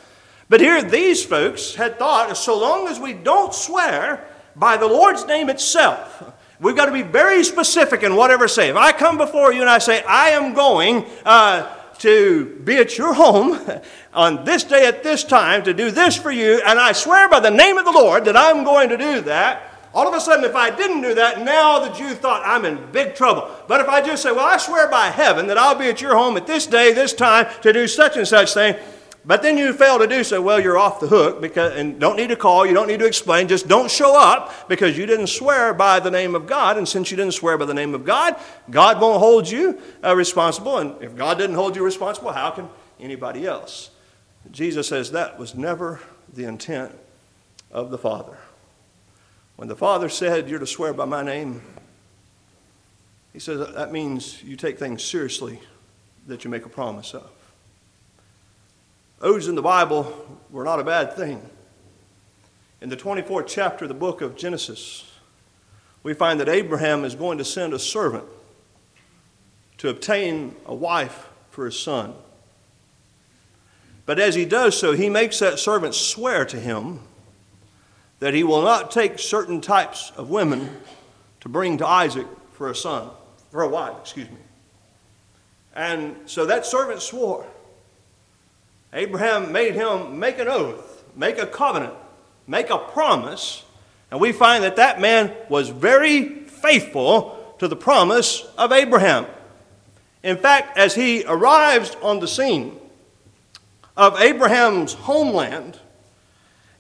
But 0.48 0.62
here, 0.62 0.82
these 0.82 1.22
folks 1.22 1.74
had 1.74 1.98
thought 1.98 2.34
so 2.36 2.58
long 2.58 2.88
as 2.88 2.98
we 2.98 3.12
don't 3.12 3.52
swear 3.52 4.26
by 4.56 4.78
the 4.78 4.86
Lord's 4.86 5.26
name 5.26 5.50
itself, 5.50 6.32
we've 6.60 6.74
got 6.74 6.86
to 6.86 6.92
be 6.92 7.02
very 7.02 7.44
specific 7.44 8.02
in 8.02 8.16
whatever 8.16 8.48
say. 8.48 8.70
If 8.70 8.76
I 8.76 8.92
come 8.92 9.18
before 9.18 9.52
you 9.52 9.60
and 9.60 9.70
I 9.70 9.78
say, 9.78 10.02
I 10.04 10.30
am 10.30 10.54
going 10.54 11.04
uh, 11.26 11.70
to 11.98 12.58
be 12.64 12.78
at 12.78 12.96
your 12.96 13.12
home 13.12 13.60
on 14.14 14.46
this 14.46 14.64
day 14.64 14.86
at 14.86 15.02
this 15.02 15.24
time 15.24 15.62
to 15.64 15.74
do 15.74 15.90
this 15.90 16.16
for 16.16 16.30
you, 16.30 16.62
and 16.64 16.78
I 16.78 16.92
swear 16.92 17.28
by 17.28 17.40
the 17.40 17.50
name 17.50 17.76
of 17.76 17.84
the 17.84 17.92
Lord 17.92 18.24
that 18.24 18.36
I'm 18.36 18.64
going 18.64 18.88
to 18.88 18.96
do 18.96 19.20
that. 19.22 19.73
All 19.94 20.08
of 20.08 20.14
a 20.14 20.20
sudden, 20.20 20.44
if 20.44 20.56
I 20.56 20.74
didn't 20.74 21.02
do 21.02 21.14
that, 21.14 21.42
now 21.42 21.78
the 21.78 21.90
Jew 21.90 22.14
thought 22.14 22.42
I'm 22.44 22.64
in 22.64 22.90
big 22.90 23.14
trouble. 23.14 23.48
But 23.68 23.80
if 23.80 23.88
I 23.88 24.00
just 24.00 24.22
say, 24.22 24.32
Well, 24.32 24.46
I 24.46 24.56
swear 24.56 24.88
by 24.88 25.06
heaven 25.06 25.46
that 25.46 25.56
I'll 25.56 25.76
be 25.76 25.86
at 25.86 26.00
your 26.00 26.16
home 26.16 26.36
at 26.36 26.46
this 26.46 26.66
day, 26.66 26.92
this 26.92 27.14
time 27.14 27.46
to 27.62 27.72
do 27.72 27.86
such 27.86 28.16
and 28.16 28.26
such 28.26 28.54
thing, 28.54 28.74
but 29.26 29.40
then 29.40 29.56
you 29.56 29.72
fail 29.72 29.98
to 29.98 30.06
do 30.06 30.22
so, 30.22 30.42
well, 30.42 30.60
you're 30.60 30.76
off 30.76 31.00
the 31.00 31.06
hook 31.06 31.40
because, 31.40 31.74
and 31.76 31.98
don't 31.98 32.16
need 32.16 32.28
to 32.28 32.36
call, 32.36 32.66
you 32.66 32.74
don't 32.74 32.88
need 32.88 32.98
to 32.98 33.06
explain, 33.06 33.48
just 33.48 33.66
don't 33.66 33.90
show 33.90 34.18
up 34.18 34.68
because 34.68 34.98
you 34.98 35.06
didn't 35.06 35.28
swear 35.28 35.72
by 35.72 35.98
the 35.98 36.10
name 36.10 36.34
of 36.34 36.46
God. 36.46 36.76
And 36.76 36.86
since 36.86 37.10
you 37.10 37.16
didn't 37.16 37.32
swear 37.32 37.56
by 37.56 37.64
the 37.64 37.72
name 37.72 37.94
of 37.94 38.04
God, 38.04 38.36
God 38.70 39.00
won't 39.00 39.20
hold 39.20 39.48
you 39.48 39.80
uh, 40.04 40.14
responsible. 40.14 40.76
And 40.76 41.02
if 41.02 41.16
God 41.16 41.38
didn't 41.38 41.56
hold 41.56 41.74
you 41.74 41.82
responsible, 41.82 42.32
how 42.32 42.50
can 42.50 42.68
anybody 43.00 43.46
else? 43.46 43.90
Jesus 44.50 44.88
says 44.88 45.12
that 45.12 45.38
was 45.38 45.54
never 45.54 46.00
the 46.30 46.44
intent 46.44 46.92
of 47.70 47.90
the 47.90 47.98
Father. 47.98 48.36
When 49.56 49.68
the 49.68 49.76
Father 49.76 50.08
said, 50.08 50.48
You're 50.48 50.58
to 50.58 50.66
swear 50.66 50.92
by 50.92 51.04
my 51.04 51.22
name, 51.22 51.62
he 53.32 53.38
says 53.38 53.74
that 53.74 53.92
means 53.92 54.42
you 54.42 54.56
take 54.56 54.78
things 54.78 55.02
seriously 55.02 55.60
that 56.26 56.44
you 56.44 56.50
make 56.50 56.66
a 56.66 56.68
promise 56.68 57.14
of. 57.14 57.30
Oaths 59.20 59.46
in 59.46 59.54
the 59.54 59.62
Bible 59.62 60.40
were 60.50 60.64
not 60.64 60.80
a 60.80 60.84
bad 60.84 61.14
thing. 61.14 61.42
In 62.80 62.88
the 62.88 62.96
24th 62.96 63.46
chapter 63.46 63.84
of 63.84 63.88
the 63.88 63.94
book 63.94 64.20
of 64.20 64.36
Genesis, 64.36 65.10
we 66.02 66.14
find 66.14 66.38
that 66.40 66.48
Abraham 66.48 67.04
is 67.04 67.14
going 67.14 67.38
to 67.38 67.44
send 67.44 67.72
a 67.72 67.78
servant 67.78 68.24
to 69.78 69.88
obtain 69.88 70.54
a 70.66 70.74
wife 70.74 71.28
for 71.50 71.64
his 71.64 71.78
son. 71.78 72.14
But 74.06 74.18
as 74.18 74.34
he 74.34 74.44
does 74.44 74.78
so, 74.78 74.92
he 74.92 75.08
makes 75.08 75.38
that 75.38 75.58
servant 75.58 75.94
swear 75.94 76.44
to 76.44 76.60
him 76.60 77.00
that 78.24 78.32
he 78.32 78.42
will 78.42 78.62
not 78.62 78.90
take 78.90 79.18
certain 79.18 79.60
types 79.60 80.10
of 80.16 80.30
women 80.30 80.74
to 81.40 81.48
bring 81.50 81.76
to 81.76 81.86
Isaac 81.86 82.26
for 82.52 82.70
a 82.70 82.74
son, 82.74 83.10
for 83.50 83.60
a 83.60 83.68
wife, 83.68 83.92
excuse 84.00 84.30
me. 84.30 84.38
And 85.74 86.16
so 86.24 86.46
that 86.46 86.64
servant 86.64 87.02
swore 87.02 87.44
Abraham 88.94 89.52
made 89.52 89.74
him 89.74 90.18
make 90.18 90.38
an 90.38 90.48
oath, 90.48 91.04
make 91.14 91.36
a 91.36 91.46
covenant, 91.46 91.92
make 92.46 92.70
a 92.70 92.78
promise, 92.78 93.62
and 94.10 94.18
we 94.18 94.32
find 94.32 94.64
that 94.64 94.76
that 94.76 95.02
man 95.02 95.30
was 95.50 95.68
very 95.68 96.46
faithful 96.46 97.54
to 97.58 97.68
the 97.68 97.76
promise 97.76 98.42
of 98.56 98.72
Abraham. 98.72 99.26
In 100.22 100.38
fact, 100.38 100.78
as 100.78 100.94
he 100.94 101.26
arrives 101.26 101.94
on 102.00 102.20
the 102.20 102.28
scene 102.28 102.80
of 103.98 104.18
Abraham's 104.18 104.94
homeland 104.94 105.78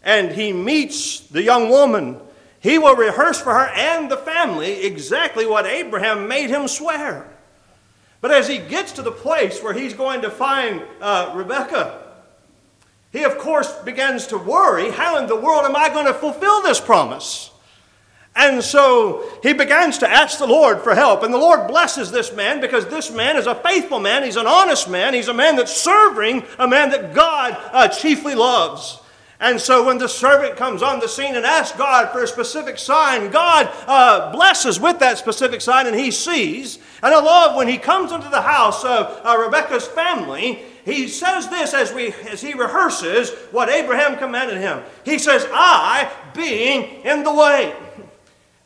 and 0.04 0.30
he 0.30 0.52
meets 0.52 1.20
the 1.20 1.42
young 1.42 1.70
woman, 1.70 2.20
he 2.60 2.78
will 2.78 2.96
rehearse 2.96 3.40
for 3.40 3.52
her 3.52 3.66
and 3.74 4.10
the 4.10 4.16
family 4.16 4.84
exactly 4.84 5.46
what 5.46 5.66
Abraham 5.66 6.28
made 6.28 6.50
him 6.50 6.68
swear. 6.68 7.28
But 8.20 8.30
as 8.30 8.48
he 8.48 8.58
gets 8.58 8.92
to 8.92 9.02
the 9.02 9.12
place 9.12 9.62
where 9.62 9.74
he's 9.74 9.92
going 9.92 10.22
to 10.22 10.30
find 10.30 10.82
uh, 11.00 11.32
Rebekah, 11.34 12.02
he, 13.12 13.22
of 13.22 13.38
course, 13.38 13.72
begins 13.82 14.26
to 14.28 14.38
worry 14.38 14.90
how 14.90 15.18
in 15.18 15.26
the 15.26 15.36
world 15.36 15.64
am 15.64 15.76
I 15.76 15.88
going 15.88 16.06
to 16.06 16.14
fulfill 16.14 16.62
this 16.62 16.80
promise? 16.80 17.50
And 18.36 18.64
so 18.64 19.30
he 19.42 19.52
begins 19.52 19.98
to 19.98 20.10
ask 20.10 20.38
the 20.38 20.46
Lord 20.46 20.80
for 20.80 20.94
help. 20.94 21.22
And 21.22 21.32
the 21.32 21.38
Lord 21.38 21.68
blesses 21.68 22.10
this 22.10 22.32
man 22.34 22.60
because 22.60 22.86
this 22.86 23.12
man 23.12 23.36
is 23.36 23.46
a 23.46 23.54
faithful 23.54 24.00
man. 24.00 24.24
He's 24.24 24.36
an 24.36 24.46
honest 24.48 24.90
man. 24.90 25.14
He's 25.14 25.28
a 25.28 25.34
man 25.34 25.54
that's 25.54 25.76
serving, 25.76 26.42
a 26.58 26.66
man 26.66 26.90
that 26.90 27.14
God 27.14 27.56
uh, 27.72 27.88
chiefly 27.88 28.34
loves. 28.34 28.98
And 29.44 29.60
so 29.60 29.84
when 29.84 29.98
the 29.98 30.08
servant 30.08 30.56
comes 30.56 30.82
on 30.82 31.00
the 31.00 31.06
scene 31.06 31.34
and 31.34 31.44
asks 31.44 31.76
God 31.76 32.10
for 32.12 32.22
a 32.22 32.26
specific 32.26 32.78
sign, 32.78 33.30
God 33.30 33.70
uh, 33.86 34.32
blesses 34.32 34.80
with 34.80 34.98
that 35.00 35.18
specific 35.18 35.60
sign 35.60 35.86
and 35.86 35.94
he 35.94 36.10
sees. 36.10 36.78
And 37.02 37.14
I 37.14 37.20
love 37.20 37.54
when 37.54 37.68
he 37.68 37.76
comes 37.76 38.10
into 38.10 38.30
the 38.30 38.40
house 38.40 38.82
of 38.84 39.20
uh, 39.22 39.36
Rebecca's 39.38 39.86
family 39.86 40.64
he 40.84 41.08
says 41.08 41.48
this 41.48 41.72
as, 41.72 41.92
we, 41.94 42.12
as 42.30 42.42
he 42.42 42.52
rehearses 42.52 43.30
what 43.52 43.70
Abraham 43.70 44.18
commanded 44.18 44.58
him. 44.58 44.82
He 45.04 45.18
says, 45.18 45.46
I 45.50 46.10
being 46.34 47.02
in 47.04 47.22
the 47.24 47.32
way. 47.32 47.74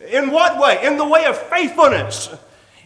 In 0.00 0.30
what 0.30 0.60
way? 0.60 0.84
In 0.84 0.96
the 0.96 1.06
way 1.06 1.26
of 1.26 1.36
faithfulness 1.36 2.34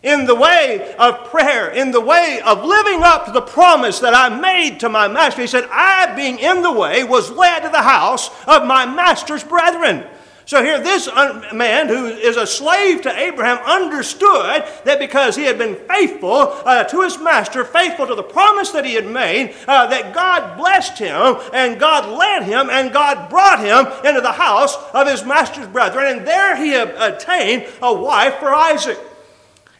in 0.02 0.26
the 0.26 0.34
way 0.34 0.94
of 0.98 1.24
prayer, 1.30 1.70
in 1.70 1.92
the 1.92 2.00
way 2.00 2.40
of 2.44 2.64
living 2.64 3.02
up 3.02 3.26
to 3.26 3.32
the 3.32 3.40
promise 3.40 4.00
that 4.00 4.14
I 4.14 4.28
made 4.28 4.80
to 4.80 4.88
my 4.88 5.06
master. 5.08 5.42
He 5.42 5.46
said, 5.46 5.68
I, 5.70 6.14
being 6.16 6.38
in 6.38 6.62
the 6.62 6.72
way, 6.72 7.04
was 7.04 7.30
led 7.30 7.60
to 7.60 7.68
the 7.68 7.82
house 7.82 8.30
of 8.46 8.66
my 8.66 8.84
master's 8.84 9.44
brethren. 9.44 10.04
So 10.44 10.62
here, 10.62 10.82
this 10.82 11.08
man 11.54 11.88
who 11.88 12.06
is 12.06 12.36
a 12.36 12.48
slave 12.48 13.02
to 13.02 13.16
Abraham 13.16 13.58
understood 13.58 14.64
that 14.84 14.98
because 14.98 15.36
he 15.36 15.44
had 15.44 15.56
been 15.56 15.76
faithful 15.88 16.52
uh, 16.64 16.82
to 16.84 17.02
his 17.02 17.16
master, 17.18 17.64
faithful 17.64 18.08
to 18.08 18.16
the 18.16 18.24
promise 18.24 18.70
that 18.72 18.84
he 18.84 18.94
had 18.94 19.06
made, 19.06 19.54
uh, 19.68 19.86
that 19.86 20.12
God 20.12 20.58
blessed 20.58 20.98
him 20.98 21.36
and 21.52 21.78
God 21.78 22.18
led 22.18 22.42
him 22.42 22.70
and 22.70 22.92
God 22.92 23.30
brought 23.30 23.60
him 23.60 23.86
into 24.04 24.20
the 24.20 24.32
house 24.32 24.76
of 24.92 25.06
his 25.06 25.24
master's 25.24 25.68
brethren. 25.68 26.18
And 26.18 26.26
there 26.26 26.56
he 26.56 26.74
obtained 26.74 27.66
a 27.80 27.94
wife 27.94 28.34
for 28.40 28.52
Isaac. 28.52 28.98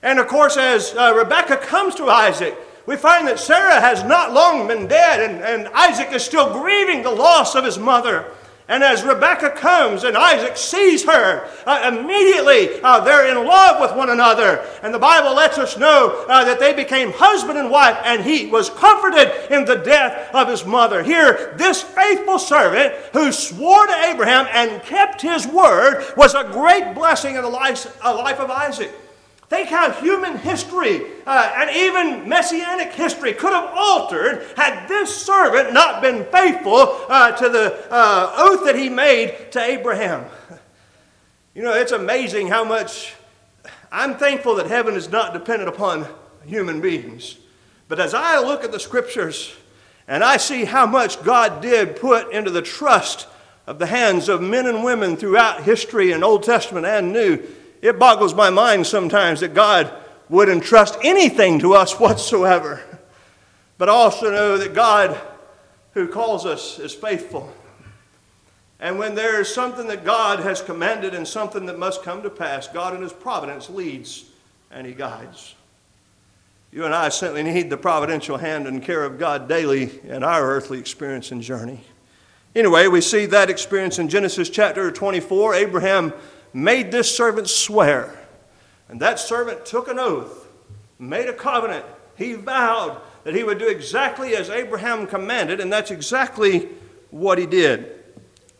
And 0.02 0.18
of 0.18 0.26
course, 0.26 0.56
as 0.56 0.94
uh, 0.94 1.58
comes 1.62 1.94
to 1.96 2.06
Isaac, 2.06 2.56
we 2.86 2.96
find 2.96 3.28
that 3.28 3.38
Sarah 3.38 3.80
has 3.80 4.02
not 4.02 4.32
long 4.32 4.66
been 4.66 4.88
dead, 4.88 5.30
and, 5.30 5.42
and 5.42 5.68
Isaac 5.74 6.12
is 6.12 6.24
still 6.24 6.52
grieving 6.52 7.02
the 7.02 7.10
loss 7.10 7.54
of 7.54 7.64
his 7.64 7.78
mother. 7.78 8.26
And 8.68 8.82
as 8.82 9.02
Rebekah 9.02 9.50
comes 9.50 10.04
and 10.04 10.16
Isaac 10.16 10.56
sees 10.56 11.04
her, 11.04 11.48
uh, 11.66 11.92
immediately 11.92 12.80
uh, 12.82 13.00
they're 13.00 13.28
in 13.28 13.46
love 13.46 13.80
with 13.80 13.94
one 13.96 14.08
another. 14.08 14.66
And 14.82 14.94
the 14.94 14.98
Bible 14.98 15.34
lets 15.34 15.58
us 15.58 15.76
know 15.76 16.24
uh, 16.28 16.44
that 16.44 16.58
they 16.58 16.72
became 16.72 17.12
husband 17.12 17.58
and 17.58 17.70
wife, 17.70 17.98
and 18.04 18.22
he 18.22 18.46
was 18.46 18.70
comforted 18.70 19.52
in 19.52 19.64
the 19.64 19.76
death 19.76 20.34
of 20.34 20.48
his 20.48 20.64
mother. 20.64 21.02
Here, 21.02 21.54
this 21.58 21.82
faithful 21.82 22.38
servant 22.38 22.94
who 23.12 23.30
swore 23.30 23.86
to 23.86 24.04
Abraham 24.06 24.46
and 24.50 24.82
kept 24.84 25.20
his 25.20 25.46
word 25.46 26.04
was 26.16 26.34
a 26.34 26.44
great 26.44 26.94
blessing 26.94 27.34
in 27.36 27.42
the 27.42 27.48
life, 27.48 27.98
uh, 28.02 28.16
life 28.16 28.40
of 28.40 28.50
Isaac. 28.50 28.90
Think 29.52 29.68
how 29.68 29.90
human 29.90 30.38
history 30.38 31.02
uh, 31.26 31.52
and 31.58 31.68
even 31.76 32.26
messianic 32.26 32.90
history 32.94 33.34
could 33.34 33.52
have 33.52 33.70
altered 33.76 34.46
had 34.56 34.88
this 34.88 35.14
servant 35.14 35.74
not 35.74 36.00
been 36.00 36.24
faithful 36.32 37.04
uh, 37.06 37.32
to 37.32 37.50
the 37.50 37.86
uh, 37.92 38.32
oath 38.34 38.64
that 38.64 38.76
he 38.76 38.88
made 38.88 39.52
to 39.52 39.60
Abraham. 39.60 40.24
You 41.54 41.64
know, 41.64 41.74
it's 41.74 41.92
amazing 41.92 42.48
how 42.48 42.64
much 42.64 43.14
I'm 43.92 44.16
thankful 44.16 44.54
that 44.54 44.68
heaven 44.68 44.94
is 44.94 45.10
not 45.10 45.34
dependent 45.34 45.68
upon 45.68 46.06
human 46.46 46.80
beings. 46.80 47.36
But 47.88 48.00
as 48.00 48.14
I 48.14 48.40
look 48.40 48.64
at 48.64 48.72
the 48.72 48.80
scriptures 48.80 49.54
and 50.08 50.24
I 50.24 50.38
see 50.38 50.64
how 50.64 50.86
much 50.86 51.22
God 51.22 51.60
did 51.60 51.96
put 51.96 52.32
into 52.32 52.50
the 52.50 52.62
trust 52.62 53.28
of 53.66 53.78
the 53.78 53.84
hands 53.84 54.30
of 54.30 54.40
men 54.40 54.66
and 54.66 54.82
women 54.82 55.14
throughout 55.14 55.64
history 55.64 56.12
and 56.12 56.24
Old 56.24 56.42
Testament 56.42 56.86
and 56.86 57.12
New, 57.12 57.46
it 57.82 57.98
boggles 57.98 58.32
my 58.32 58.48
mind 58.48 58.86
sometimes 58.86 59.40
that 59.40 59.52
God 59.52 59.92
would 60.28 60.48
entrust 60.48 60.96
anything 61.02 61.58
to 61.58 61.74
us 61.74 61.98
whatsoever. 62.00 62.80
But 63.76 63.88
I 63.88 63.92
also 63.92 64.30
know 64.30 64.56
that 64.56 64.72
God, 64.72 65.20
who 65.92 66.06
calls 66.08 66.46
us, 66.46 66.78
is 66.78 66.94
faithful. 66.94 67.52
And 68.80 68.98
when 68.98 69.14
there 69.14 69.40
is 69.40 69.52
something 69.52 69.88
that 69.88 70.04
God 70.04 70.40
has 70.40 70.62
commanded 70.62 71.14
and 71.14 71.26
something 71.26 71.66
that 71.66 71.78
must 71.78 72.02
come 72.02 72.22
to 72.22 72.30
pass, 72.30 72.68
God 72.68 72.94
in 72.94 73.02
His 73.02 73.12
providence 73.12 73.68
leads 73.68 74.24
and 74.70 74.86
He 74.86 74.94
guides. 74.94 75.54
You 76.72 76.84
and 76.84 76.94
I 76.94 77.10
certainly 77.10 77.42
need 77.42 77.68
the 77.68 77.76
providential 77.76 78.38
hand 78.38 78.66
and 78.66 78.82
care 78.82 79.04
of 79.04 79.18
God 79.18 79.48
daily 79.48 80.00
in 80.04 80.22
our 80.24 80.48
earthly 80.48 80.78
experience 80.78 81.30
and 81.30 81.42
journey. 81.42 81.82
Anyway, 82.54 82.86
we 82.86 83.00
see 83.00 83.26
that 83.26 83.50
experience 83.50 83.98
in 83.98 84.08
Genesis 84.08 84.48
chapter 84.48 84.90
24. 84.90 85.54
Abraham 85.54 86.12
made 86.52 86.90
this 86.92 87.14
servant 87.14 87.48
swear. 87.48 88.18
And 88.88 89.00
that 89.00 89.18
servant 89.18 89.64
took 89.64 89.88
an 89.88 89.98
oath, 89.98 90.46
made 90.98 91.28
a 91.28 91.32
covenant. 91.32 91.84
He 92.16 92.34
vowed 92.34 93.00
that 93.24 93.34
he 93.34 93.44
would 93.44 93.58
do 93.58 93.68
exactly 93.68 94.34
as 94.36 94.50
Abraham 94.50 95.06
commanded, 95.06 95.60
and 95.60 95.72
that's 95.72 95.90
exactly 95.90 96.68
what 97.10 97.38
he 97.38 97.46
did. 97.46 97.98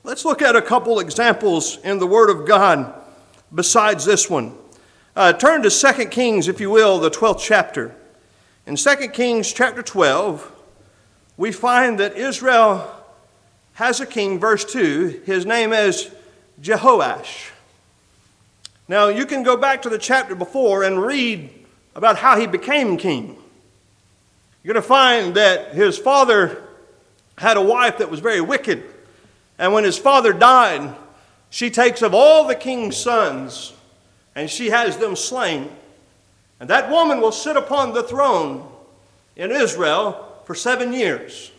Let's 0.05 0.25
look 0.25 0.43
at 0.43 0.57
a 0.57 0.63
couple 0.63 1.01
examples 1.01 1.79
in 1.85 1.99
the 1.99 2.07
Word 2.07 2.31
of 2.31 2.47
God 2.47 2.95
besides 3.55 4.05
this 4.05 4.29
one. 4.29 4.57
Uh, 5.15 5.33
turn 5.33 5.63
to 5.63 5.71
2 5.71 6.07
Kings, 6.07 6.49
if 6.49 6.61
you 6.61 6.71
will, 6.71 6.99
the 6.99 7.11
12th 7.11 7.41
chapter. 7.41 7.95
In 8.67 8.77
2 8.77 8.97
Kings 9.13 9.53
chapter 9.53 9.83
12, 9.83 10.51
we 11.37 11.53
find 11.53 12.01
that 12.01 12.17
Israel 12.17 12.91
has 13.75 14.01
a 14.01 14.07
king, 14.07 14.39
verse 14.39 14.65
2. 14.65 15.23
His 15.25 15.47
name 15.47 15.73
is 15.73 16.11
Jehoash. 16.61 17.52
Now, 18.93 19.09
you 19.09 19.25
can 19.25 19.43
go 19.43 19.57
back 19.57 19.81
to 19.83 19.89
the 19.89 19.97
chapter 19.97 20.35
before 20.35 20.83
and 20.83 21.03
read 21.03 21.49
about 21.95 22.19
how 22.19 22.39
he 22.39 22.47
became 22.47 22.99
king. 22.99 23.39
You're 24.63 24.75
going 24.75 24.83
to 24.83 24.87
find 24.87 25.35
that 25.37 25.75
his 25.75 25.97
father 25.97 26.63
had 27.39 27.57
a 27.57 27.63
wife 27.63 27.97
that 27.97 28.11
was 28.11 28.21
very 28.21 28.43
wicked. 28.43 28.85
And 29.59 29.73
when 29.73 29.85
his 29.85 29.97
father 29.97 30.35
died, 30.35 30.95
she 31.49 31.71
takes 31.71 32.03
of 32.03 32.13
all 32.13 32.47
the 32.47 32.55
king's 32.55 32.99
sons 32.99 33.73
and 34.35 34.51
she 34.51 34.69
has 34.69 34.99
them 34.99 35.17
slain. 35.17 35.71
And 36.61 36.69
that 36.69 36.91
woman 36.91 37.23
will 37.23 37.33
sit 37.33 37.57
upon 37.57 37.95
the 37.95 38.03
throne 38.03 38.71
in 39.37 39.51
Israel 39.53 40.43
for 40.45 40.55
seven 40.55 40.93
years. 40.93 41.51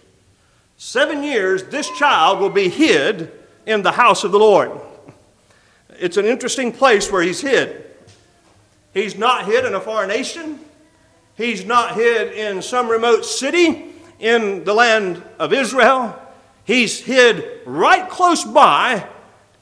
Seven 0.77 1.23
years, 1.23 1.63
this 1.63 1.89
child 1.97 2.39
will 2.39 2.51
be 2.51 2.69
hid 2.69 3.31
in 3.65 3.81
the 3.81 3.93
house 3.93 4.23
of 4.23 4.31
the 4.31 4.37
Lord 4.37 4.79
it's 5.99 6.17
an 6.17 6.25
interesting 6.25 6.71
place 6.71 7.11
where 7.11 7.21
he's 7.21 7.41
hid. 7.41 7.85
He's 8.93 9.17
not 9.17 9.45
hid 9.45 9.65
in 9.65 9.73
a 9.73 9.81
foreign 9.81 10.09
nation. 10.09 10.59
He's 11.35 11.65
not 11.65 11.95
hid 11.95 12.33
in 12.33 12.61
some 12.61 12.87
remote 12.87 13.25
city 13.25 13.85
in 14.19 14.63
the 14.63 14.73
land 14.73 15.23
of 15.39 15.51
Israel. 15.51 16.19
He's 16.63 16.99
hid 16.99 17.61
right 17.65 18.07
close 18.09 18.43
by 18.43 19.07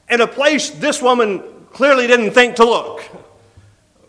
in 0.08 0.20
a 0.20 0.26
place 0.26 0.70
this 0.70 1.00
woman 1.00 1.42
clearly 1.72 2.06
didn't 2.06 2.32
think 2.32 2.56
to 2.56 2.64
look. 2.64 3.02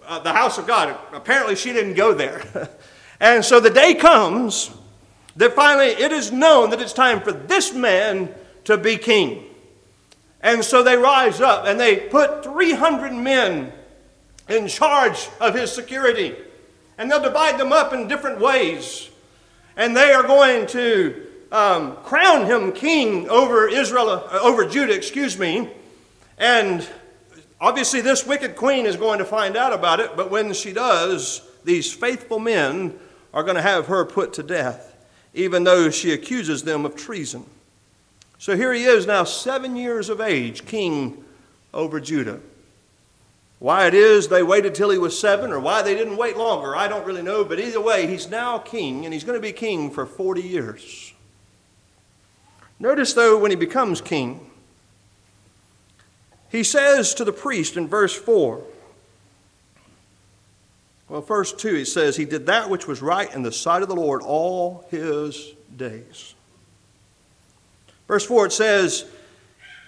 Uh, 0.06 0.20
the 0.20 0.34
house 0.34 0.58
of 0.58 0.68
God. 0.68 0.98
Apparently, 1.14 1.56
she 1.56 1.72
didn't 1.72 1.94
go 1.94 2.14
there. 2.14 2.44
and 3.20 3.44
so 3.44 3.60
the 3.60 3.70
day 3.70 3.96
comes 3.96 4.70
that 5.38 5.54
finally 5.54 5.88
it 5.88 6.12
is 6.12 6.32
known 6.32 6.70
that 6.72 6.82
it's 6.82 6.94
time 6.94 7.22
for 7.22 7.32
this 7.32 7.74
man 7.74 8.34
to 8.66 8.78
be 8.78 8.98
king. 8.98 9.44
And 10.44 10.64
so 10.64 10.84
they 10.84 10.98
rise 10.98 11.40
up 11.40 11.66
and 11.66 11.80
they 11.80 11.96
put 11.96 12.44
300 12.44 13.14
men 13.14 13.72
in 14.50 14.68
charge 14.68 15.30
of 15.40 15.56
his 15.56 15.72
security. 15.72 16.36
And 16.98 17.10
they'll 17.10 17.24
divide 17.24 17.58
them 17.58 17.72
up 17.72 17.94
in 17.94 18.10
different 18.10 18.40
ways. 18.40 19.10
And 19.78 19.96
they 19.96 20.12
are 20.12 20.22
going 20.22 20.68
to 20.68 21.28
um, 21.52 21.96
crown 22.04 22.46
him 22.46 22.74
king 22.74 23.30
over 23.30 23.68
Israel, 23.68 24.10
uh, 24.10 24.40
over 24.42 24.66
Judah, 24.66 24.94
excuse 24.94 25.40
me. 25.40 25.70
And 26.38 26.88
obviously, 27.62 28.02
this 28.02 28.28
wicked 28.28 28.56
queen 28.56 28.86
is 28.86 28.98
going 28.98 29.20
to 29.20 29.26
find 29.26 29.56
out 29.56 29.72
about 29.72 30.02
it. 30.02 30.16
But 30.18 30.30
when 30.30 30.54
she 30.54 30.74
does, 30.74 31.42
these 31.64 31.92
faithful 31.92 32.40
men 32.40 33.00
are 33.34 33.44
going 33.44 33.56
to 33.56 33.62
have 33.62 33.88
her 33.88 34.04
put 34.04 34.34
to 34.34 34.44
death, 34.44 34.96
even 35.34 35.64
though 35.64 35.90
she 35.90 36.12
accuses 36.12 36.64
them 36.64 36.86
of 36.86 36.96
treason. 36.96 37.46
So 38.44 38.58
here 38.58 38.74
he 38.74 38.84
is 38.84 39.08
now, 39.08 39.24
seven 39.24 39.78
years 39.78 40.10
of 40.10 40.20
age, 40.20 40.66
king 40.66 41.24
over 41.74 42.02
Judah. 42.02 42.42
Why 43.60 43.88
it 43.88 43.94
is 43.94 44.28
they 44.28 44.44
waited 44.44 44.76
till 44.76 44.90
he 44.90 44.98
was 44.98 45.18
seven 45.18 45.54
or 45.54 45.62
why 45.62 45.82
they 45.82 45.96
didn't 45.96 46.18
wait 46.18 46.36
longer, 46.36 46.76
I 46.76 46.90
don't 46.90 47.06
really 47.06 47.22
know. 47.22 47.46
But 47.46 47.62
either 47.62 47.80
way, 47.80 48.06
he's 48.06 48.30
now 48.30 48.58
king 48.58 49.06
and 49.06 49.14
he's 49.14 49.24
going 49.24 49.38
to 49.38 49.42
be 49.42 49.54
king 49.54 49.90
for 49.90 50.06
40 50.06 50.42
years. 50.42 51.14
Notice, 52.82 53.14
though, 53.14 53.40
when 53.40 53.50
he 53.50 53.56
becomes 53.56 54.02
king, 54.02 54.52
he 56.52 56.66
says 56.66 57.14
to 57.14 57.24
the 57.24 57.32
priest 57.32 57.78
in 57.78 57.88
verse 57.88 58.14
4, 58.14 58.62
well, 61.08 61.22
verse 61.22 61.54
2, 61.54 61.76
he 61.76 61.86
says, 61.86 62.18
He 62.18 62.26
did 62.26 62.48
that 62.48 62.70
which 62.70 62.88
was 62.88 63.02
right 63.02 63.34
in 63.34 63.44
the 63.44 63.54
sight 63.54 63.84
of 63.84 63.88
the 63.88 63.96
Lord 63.96 64.22
all 64.22 64.86
his 64.92 65.54
days. 65.78 66.34
Verse 68.14 68.28
4 68.28 68.46
it 68.46 68.52
says, 68.52 69.06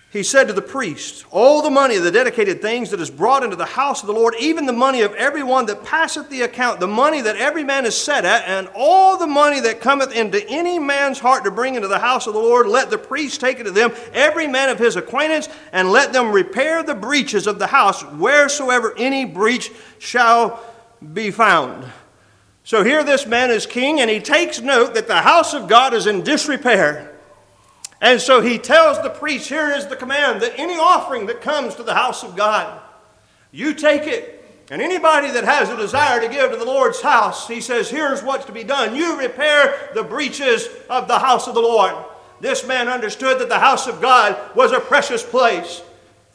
He 0.10 0.24
said 0.24 0.48
to 0.48 0.54
the 0.54 0.60
priest, 0.60 1.26
All 1.30 1.62
the 1.62 1.70
money 1.70 1.96
of 1.96 2.02
the 2.02 2.10
dedicated 2.10 2.60
things 2.60 2.90
that 2.90 3.00
is 3.00 3.12
brought 3.12 3.44
into 3.44 3.56
the 3.56 3.66
house 3.66 4.02
of 4.02 4.08
the 4.08 4.14
Lord, 4.14 4.34
even 4.40 4.66
the 4.66 4.74
money 4.74 5.04
of 5.04 5.14
every 5.14 5.44
one 5.44 5.68
that 5.68 5.84
passeth 5.84 6.28
the 6.32 6.42
account, 6.42 6.80
the 6.80 6.88
money 6.88 7.22
that 7.22 7.36
every 7.36 7.64
man 7.64 7.86
is 7.86 7.96
set 7.96 8.26
at, 8.26 8.48
and 8.48 8.68
all 8.74 9.16
the 9.16 9.28
money 9.28 9.60
that 9.60 9.80
cometh 9.80 10.12
into 10.12 10.44
any 10.50 10.80
man's 10.80 11.20
heart 11.20 11.44
to 11.44 11.52
bring 11.52 11.76
into 11.76 11.88
the 11.88 12.00
house 12.00 12.26
of 12.26 12.34
the 12.34 12.40
Lord, 12.40 12.66
let 12.66 12.90
the 12.90 12.98
priest 12.98 13.42
take 13.42 13.60
it 13.60 13.66
to 13.66 13.72
them, 13.72 13.94
every 14.12 14.48
man 14.48 14.70
of 14.70 14.80
his 14.80 14.96
acquaintance, 14.96 15.48
and 15.72 15.92
let 15.92 16.12
them 16.12 16.32
repair 16.32 16.82
the 16.82 16.96
breaches 16.96 17.46
of 17.46 17.60
the 17.60 17.68
house, 17.68 18.02
wheresoever 18.02 18.96
any 18.98 19.26
breach 19.26 19.72
shall 20.00 20.64
be 21.14 21.30
found. 21.30 21.86
So 22.64 22.84
here 22.84 23.04
this 23.04 23.28
man 23.28 23.52
is 23.52 23.68
king, 23.68 24.00
and 24.00 24.10
he 24.10 24.20
takes 24.20 24.62
note 24.62 24.96
that 24.96 25.08
the 25.08 25.22
house 25.22 25.54
of 25.54 25.68
God 25.68 25.94
is 25.94 26.08
in 26.08 26.24
disrepair. 26.24 27.12
And 28.06 28.22
so 28.22 28.40
he 28.40 28.60
tells 28.60 29.02
the 29.02 29.10
priest, 29.10 29.50
Here 29.50 29.72
is 29.72 29.88
the 29.88 29.96
command 29.96 30.44
that 30.44 30.60
any 30.60 30.78
offering 30.78 31.26
that 31.26 31.42
comes 31.42 31.74
to 31.74 31.84
the 31.84 31.96
house 31.96 32.24
of 32.24 32.36
God, 32.36 32.80
you 33.52 33.74
take 33.74 34.04
it. 34.04 34.46
And 34.70 34.80
anybody 34.80 35.32
that 35.32 35.44
has 35.44 35.70
a 35.70 35.76
desire 35.76 36.22
to 36.22 36.30
give 36.30 36.52
to 36.52 36.58
the 36.58 36.66
Lord's 36.66 37.02
house, 37.02 37.48
he 37.48 37.60
says, 37.60 37.90
Here's 37.90 38.22
what's 38.22 38.46
to 38.46 38.52
be 38.52 38.64
done. 38.64 38.96
You 38.96 39.18
repair 39.18 39.90
the 39.96 40.04
breaches 40.04 40.68
of 40.88 41.08
the 41.08 41.18
house 41.18 41.48
of 41.48 41.56
the 41.56 41.62
Lord. 41.62 41.96
This 42.40 42.68
man 42.68 42.90
understood 42.90 43.40
that 43.40 43.50
the 43.50 43.58
house 43.58 43.88
of 43.88 44.00
God 44.00 44.38
was 44.56 44.72
a 44.72 44.80
precious 44.80 45.24
place. 45.24 45.82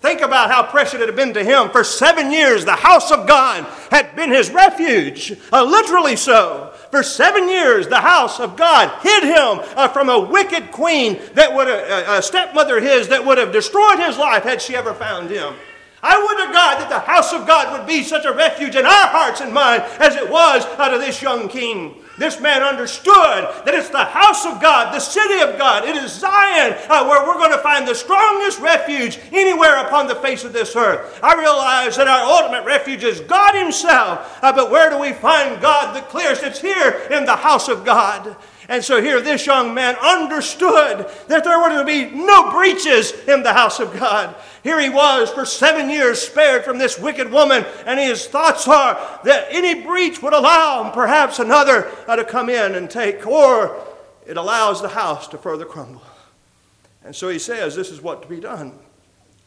Think 0.00 0.22
about 0.22 0.50
how 0.50 0.64
precious 0.64 0.94
it 0.94 1.06
had 1.06 1.14
been 1.14 1.35
to 1.35 1.44
him. 1.44 1.70
For 1.70 1.85
seven 1.85 2.33
years, 2.33 2.64
the 2.64 2.72
house 2.74 3.12
of 3.12 3.28
God 3.28 3.64
had 3.92 4.16
been 4.16 4.33
his 4.33 4.50
refuge, 4.50 5.38
uh, 5.52 5.62
literally 5.62 6.16
so. 6.16 6.69
For 6.90 7.05
seven 7.05 7.48
years, 7.48 7.87
the 7.87 8.00
house 8.00 8.40
of 8.40 8.57
God 8.57 8.90
hid 9.03 9.22
him 9.22 9.61
uh, 9.76 9.88
from 9.88 10.09
a 10.09 10.18
wicked 10.18 10.72
queen 10.72 11.20
that 11.35 11.55
would 11.55 11.68
have, 11.68 12.09
uh, 12.09 12.12
a 12.18 12.22
stepmother 12.22 12.81
his 12.81 13.09
that 13.09 13.24
would 13.24 13.38
have 13.38 13.53
destroyed 13.53 14.00
his 14.00 14.18
life 14.18 14.42
had 14.42 14.61
she 14.61 14.74
ever 14.74 14.92
found 14.92 15.31
him. 15.31 15.55
I 16.03 16.18
would 16.18 16.46
to 16.46 16.53
God 16.53 16.81
that 16.81 16.88
the 16.88 16.98
house 16.98 17.33
of 17.33 17.46
God 17.46 17.79
would 17.79 17.87
be 17.87 18.03
such 18.03 18.24
a 18.24 18.33
refuge 18.33 18.74
in 18.74 18.87
our 18.87 19.07
hearts 19.09 19.40
and 19.40 19.53
mind 19.53 19.83
as 20.00 20.16
it 20.16 20.29
was 20.29 20.64
out 20.79 20.94
of 20.94 21.00
this 21.00 21.20
young 21.22 21.48
king. 21.48 21.94
This 22.20 22.38
man 22.38 22.62
understood 22.62 23.48
that 23.64 23.72
it's 23.72 23.88
the 23.88 24.04
house 24.04 24.44
of 24.44 24.61
God, 24.61 24.92
the 24.92 25.00
city 25.00 25.40
of 25.40 25.56
God. 25.56 25.88
It 25.88 25.96
is 25.96 26.12
Zion 26.12 26.76
uh, 26.90 27.09
where 27.09 27.26
we're 27.26 27.40
going 27.40 27.50
to 27.50 27.62
find 27.62 27.88
the 27.88 27.94
strongest 27.94 28.61
refuge 28.61 29.18
anywhere 29.33 29.78
upon 29.87 30.06
the 30.06 30.16
face 30.16 30.44
of 30.44 30.52
this 30.52 30.76
earth. 30.76 31.18
I 31.22 31.35
realize 31.40 31.96
that 31.96 32.09
our 32.09 32.20
ultimate 32.20 32.66
refuge 32.66 33.04
is 33.04 33.20
God 33.20 33.54
Himself. 33.54 34.38
Uh, 34.42 34.52
but 34.52 34.70
where 34.70 34.90
do 34.90 34.98
we 34.98 35.14
find 35.14 35.62
God 35.62 35.96
the 35.96 36.02
clearest? 36.02 36.42
It's 36.42 36.61
here 36.61 37.09
in 37.11 37.24
the 37.24 37.37
house 37.37 37.68
of 37.68 37.87
God. 37.87 38.37
And 38.68 38.85
so 38.85 39.00
here, 39.00 39.22
this 39.22 39.46
young 39.46 39.72
man 39.72 39.96
understood 39.96 41.11
that 41.28 41.42
there 41.42 41.59
were 41.59 41.70
to 41.70 41.85
be 41.85 42.11
no 42.11 42.52
breaches 42.52 43.12
in 43.26 43.42
the 43.42 43.54
house 43.54 43.80
of 43.80 43.98
God. 43.98 44.37
Here 44.62 44.81
he 44.81 44.90
was 44.90 45.31
for 45.31 45.46
seven 45.46 45.88
years 45.88 46.20
spared 46.20 46.64
from 46.64 46.79
this 46.79 46.99
wicked 46.99 47.31
woman, 47.31 47.64
and 47.87 47.99
his 47.99 48.27
thoughts 48.27 48.68
are 48.68 49.20
that 49.25 49.49
any 49.51 49.83
breach 49.83 50.23
would 50.23 50.35
allow 50.35 50.85
him 50.85 50.92
perhaps 50.92 51.38
another 51.38 51.90
uh, 52.07 52.16
to 52.16 52.25
come 52.25 52.51
in 52.51 52.75
and 52.75 52.90
take, 52.90 53.27
or 53.27 53.83
it 54.27 54.37
allows 54.37 54.83
the 54.83 54.88
house 54.88 55.29
to 55.29 55.38
further 55.38 55.64
crumble. 55.64 56.03
And 57.03 57.16
so 57.16 57.31
he 57.31 57.38
says, 57.38 57.75
This 57.75 57.90
is 57.90 58.03
what 58.03 58.23
to 58.23 58.29
be 58.29 58.38
done. 58.38 58.79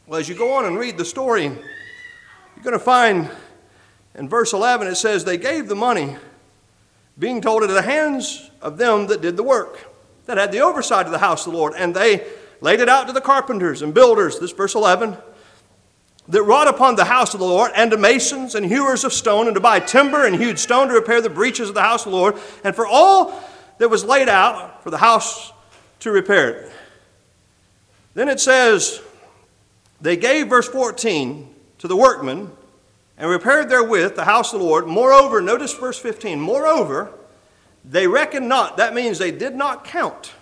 Well, 0.06 0.18
as 0.18 0.28
you 0.28 0.34
go 0.34 0.54
on 0.54 0.64
and 0.64 0.78
read 0.78 0.98
the 0.98 1.04
story, 1.04 1.44
you're 1.44 2.64
going 2.64 2.72
to 2.72 2.78
find 2.78 3.30
in 4.16 4.28
verse 4.28 4.52
11 4.52 4.88
it 4.88 4.96
says, 4.96 5.24
They 5.24 5.38
gave 5.38 5.68
the 5.68 5.76
money 5.76 6.16
being 7.18 7.40
told 7.40 7.62
into 7.62 7.74
the 7.74 7.82
hands 7.82 8.50
of 8.60 8.78
them 8.78 9.06
that 9.06 9.20
did 9.20 9.36
the 9.36 9.42
work, 9.44 9.92
that 10.26 10.36
had 10.36 10.50
the 10.50 10.60
oversight 10.60 11.06
of 11.06 11.12
the 11.12 11.18
house 11.18 11.46
of 11.46 11.52
the 11.52 11.58
Lord. 11.58 11.74
And 11.76 11.94
they 11.94 12.26
laid 12.60 12.80
it 12.80 12.88
out 12.88 13.06
to 13.06 13.12
the 13.12 13.20
carpenters 13.20 13.82
and 13.82 13.94
builders, 13.94 14.38
this 14.38 14.52
verse 14.52 14.74
11, 14.74 15.16
that 16.28 16.42
wrought 16.42 16.68
upon 16.68 16.96
the 16.96 17.04
house 17.04 17.34
of 17.34 17.40
the 17.40 17.46
Lord, 17.46 17.70
and 17.74 17.90
to 17.90 17.96
masons 17.96 18.54
and 18.54 18.64
hewers 18.64 19.04
of 19.04 19.12
stone, 19.12 19.46
and 19.46 19.54
to 19.54 19.60
buy 19.60 19.80
timber 19.80 20.26
and 20.26 20.36
hewed 20.36 20.58
stone 20.58 20.88
to 20.88 20.94
repair 20.94 21.20
the 21.20 21.30
breaches 21.30 21.68
of 21.68 21.74
the 21.74 21.82
house 21.82 22.06
of 22.06 22.12
the 22.12 22.18
Lord, 22.18 22.36
and 22.62 22.74
for 22.74 22.86
all 22.86 23.42
that 23.78 23.88
was 23.88 24.04
laid 24.04 24.28
out 24.28 24.82
for 24.82 24.90
the 24.90 24.98
house 24.98 25.52
to 26.00 26.10
repair 26.10 26.50
it. 26.50 26.72
Then 28.14 28.28
it 28.28 28.40
says, 28.40 29.02
They 30.00 30.16
gave, 30.16 30.48
verse 30.48 30.68
14, 30.68 31.54
to 31.78 31.88
the 31.88 31.96
workmen 31.96 32.50
and 33.16 33.30
repaired 33.30 33.68
therewith 33.68 34.16
the 34.16 34.24
house 34.24 34.52
of 34.52 34.60
the 34.60 34.66
Lord. 34.66 34.86
Moreover, 34.86 35.40
notice 35.40 35.72
verse 35.72 35.98
15, 35.98 36.40
moreover, 36.40 37.12
they 37.84 38.06
reckoned 38.06 38.48
not, 38.48 38.76
that 38.76 38.94
means 38.94 39.18
they 39.18 39.30
did 39.30 39.54
not 39.54 39.84
count. 39.84 40.32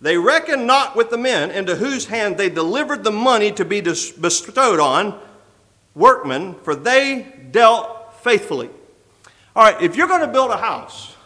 They 0.00 0.16
reckoned 0.16 0.66
not 0.66 0.94
with 0.94 1.10
the 1.10 1.18
men 1.18 1.50
into 1.50 1.74
whose 1.76 2.06
hand 2.06 2.36
they 2.36 2.48
delivered 2.48 3.02
the 3.02 3.10
money 3.10 3.50
to 3.52 3.64
be 3.64 3.80
bestowed 3.80 4.78
on 4.78 5.20
workmen, 5.94 6.54
for 6.62 6.76
they 6.76 7.26
dealt 7.50 8.14
faithfully. 8.22 8.70
All 9.56 9.64
right, 9.64 9.82
if 9.82 9.96
you're 9.96 10.06
going 10.06 10.20
to 10.20 10.28
build 10.28 10.52
a 10.52 10.56
house 10.56 11.16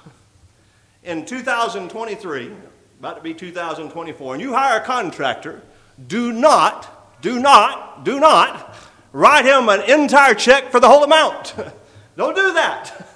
in 1.02 1.26
2023, 1.26 2.50
about 2.98 3.16
to 3.16 3.22
be 3.22 3.34
2024, 3.34 4.34
and 4.34 4.42
you 4.42 4.54
hire 4.54 4.80
a 4.80 4.84
contractor, 4.84 5.60
do 6.06 6.32
not, 6.32 7.20
do 7.20 7.38
not, 7.38 8.04
do 8.04 8.18
not 8.18 8.74
write 9.12 9.44
him 9.44 9.68
an 9.68 9.82
entire 9.82 10.34
check 10.34 10.70
for 10.70 10.80
the 10.80 10.88
whole 10.88 11.04
amount. 11.04 11.54
Don't 12.16 12.34
do 12.34 12.54
that. 12.54 13.08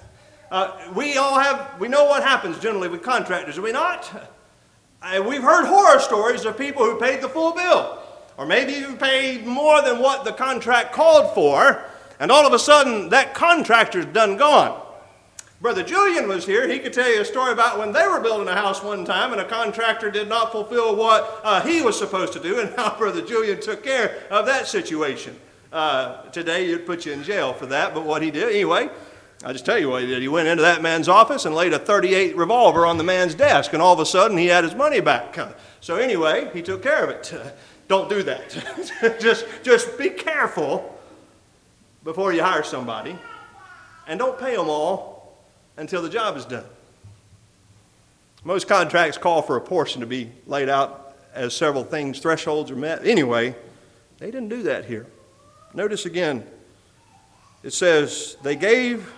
Uh, 0.50 0.92
we 0.94 1.16
all 1.16 1.38
have, 1.38 1.80
we 1.80 1.88
know 1.88 2.04
what 2.04 2.22
happens 2.22 2.58
generally 2.58 2.88
with 2.88 3.02
contractors, 3.02 3.56
do 3.56 3.62
we 3.62 3.72
not? 3.72 4.30
Uh, 5.02 5.22
we've 5.26 5.42
heard 5.42 5.66
horror 5.66 6.00
stories 6.00 6.44
of 6.44 6.56
people 6.56 6.84
who 6.84 6.98
paid 6.98 7.20
the 7.20 7.28
full 7.28 7.52
bill, 7.52 7.98
or 8.36 8.46
maybe 8.46 8.72
even 8.72 8.96
paid 8.96 9.46
more 9.46 9.82
than 9.82 10.00
what 10.00 10.24
the 10.24 10.32
contract 10.32 10.92
called 10.92 11.34
for, 11.34 11.84
and 12.18 12.30
all 12.30 12.46
of 12.46 12.52
a 12.52 12.58
sudden 12.58 13.10
that 13.10 13.34
contractor's 13.34 14.06
done 14.06 14.36
gone. 14.36 14.82
Brother 15.60 15.82
Julian 15.82 16.28
was 16.28 16.44
here. 16.44 16.68
He 16.68 16.78
could 16.78 16.92
tell 16.92 17.08
you 17.10 17.20
a 17.20 17.24
story 17.24 17.52
about 17.52 17.78
when 17.78 17.92
they 17.92 18.06
were 18.06 18.20
building 18.20 18.48
a 18.48 18.54
house 18.54 18.82
one 18.82 19.04
time 19.04 19.32
and 19.32 19.40
a 19.40 19.44
contractor 19.44 20.10
did 20.10 20.28
not 20.28 20.52
fulfill 20.52 20.96
what 20.96 21.40
uh, 21.44 21.62
he 21.62 21.80
was 21.80 21.98
supposed 21.98 22.32
to 22.34 22.40
do, 22.40 22.60
and 22.60 22.70
how 22.76 22.96
Brother 22.96 23.22
Julian 23.22 23.60
took 23.60 23.84
care 23.84 24.22
of 24.30 24.46
that 24.46 24.66
situation. 24.66 25.38
Uh, 25.72 26.22
today, 26.30 26.68
you'd 26.68 26.86
put 26.86 27.04
you 27.04 27.12
in 27.12 27.22
jail 27.22 27.52
for 27.52 27.66
that, 27.66 27.92
but 27.92 28.04
what 28.04 28.22
he 28.22 28.30
did, 28.30 28.48
anyway, 28.48 28.88
I 29.44 29.52
just 29.52 29.66
tell 29.66 29.78
you 29.78 29.90
what 29.90 30.02
he 30.02 30.08
did. 30.08 30.22
He 30.22 30.28
went 30.28 30.48
into 30.48 30.62
that 30.62 30.82
man's 30.82 31.08
office 31.08 31.44
and 31.44 31.54
laid 31.54 31.72
a 31.72 31.78
38 31.78 32.36
revolver 32.36 32.86
on 32.86 32.96
the 32.96 33.04
man's 33.04 33.34
desk, 33.34 33.72
and 33.72 33.82
all 33.82 33.92
of 33.92 34.00
a 34.00 34.06
sudden 34.06 34.38
he 34.38 34.46
had 34.46 34.64
his 34.64 34.74
money 34.74 35.00
back. 35.00 35.38
So 35.80 35.96
anyway, 35.96 36.50
he 36.52 36.62
took 36.62 36.82
care 36.82 37.04
of 37.04 37.10
it. 37.10 37.34
Don't 37.88 38.08
do 38.08 38.22
that. 38.24 38.50
just, 39.20 39.46
just 39.62 39.96
be 39.98 40.10
careful 40.10 40.98
before 42.02 42.32
you 42.32 42.42
hire 42.42 42.62
somebody, 42.62 43.16
and 44.06 44.18
don't 44.18 44.38
pay 44.38 44.56
them 44.56 44.68
all 44.68 45.38
until 45.76 46.02
the 46.02 46.08
job 46.08 46.36
is 46.36 46.44
done. 46.44 46.64
Most 48.44 48.68
contracts 48.68 49.18
call 49.18 49.42
for 49.42 49.56
a 49.56 49.60
portion 49.60 50.00
to 50.00 50.06
be 50.06 50.30
laid 50.46 50.68
out 50.68 51.16
as 51.34 51.54
several 51.54 51.84
things, 51.84 52.18
thresholds 52.20 52.70
are 52.70 52.76
met. 52.76 53.04
Anyway, 53.04 53.54
they 54.18 54.26
didn't 54.26 54.48
do 54.48 54.62
that 54.64 54.84
here. 54.84 55.06
Notice 55.74 56.06
again, 56.06 56.46
it 57.62 57.72
says, 57.72 58.36
They 58.42 58.56
gave 58.56 59.12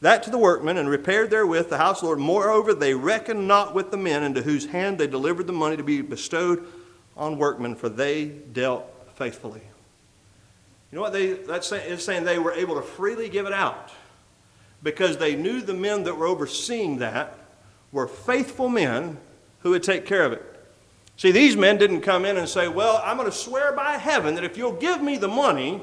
that 0.00 0.22
to 0.24 0.30
the 0.30 0.38
workmen 0.38 0.76
and 0.76 0.88
repaired 0.88 1.30
therewith 1.30 1.70
the 1.70 1.78
house 1.78 1.98
of 1.98 2.00
the 2.02 2.06
Lord. 2.06 2.18
Moreover, 2.18 2.74
they 2.74 2.94
reckoned 2.94 3.48
not 3.48 3.74
with 3.74 3.90
the 3.90 3.96
men 3.96 4.22
into 4.22 4.42
whose 4.42 4.66
hand 4.66 4.98
they 4.98 5.06
delivered 5.06 5.46
the 5.46 5.52
money 5.52 5.76
to 5.76 5.82
be 5.82 6.02
bestowed 6.02 6.66
on 7.16 7.38
workmen, 7.38 7.74
for 7.74 7.88
they 7.88 8.26
dealt 8.26 8.84
faithfully. 9.14 9.62
You 10.92 10.96
know 10.96 11.02
what 11.02 11.12
they, 11.12 11.32
that's 11.32 11.72
is 11.72 12.04
saying 12.04 12.24
they 12.24 12.38
were 12.38 12.52
able 12.52 12.74
to 12.76 12.82
freely 12.82 13.28
give 13.28 13.46
it 13.46 13.52
out 13.52 13.90
because 14.82 15.16
they 15.16 15.34
knew 15.34 15.60
the 15.62 15.74
men 15.74 16.04
that 16.04 16.16
were 16.16 16.26
overseeing 16.26 16.98
that 16.98 17.38
were 17.90 18.06
faithful 18.06 18.68
men 18.68 19.18
who 19.60 19.70
would 19.70 19.82
take 19.82 20.06
care 20.06 20.24
of 20.24 20.32
it. 20.32 20.42
See, 21.16 21.32
these 21.32 21.56
men 21.56 21.78
didn't 21.78 22.02
come 22.02 22.24
in 22.24 22.36
and 22.36 22.48
say, 22.48 22.68
Well, 22.68 23.00
I'm 23.02 23.16
going 23.16 23.30
to 23.30 23.36
swear 23.36 23.72
by 23.72 23.96
heaven 23.96 24.34
that 24.34 24.44
if 24.44 24.58
you'll 24.58 24.72
give 24.72 25.02
me 25.02 25.16
the 25.16 25.28
money, 25.28 25.82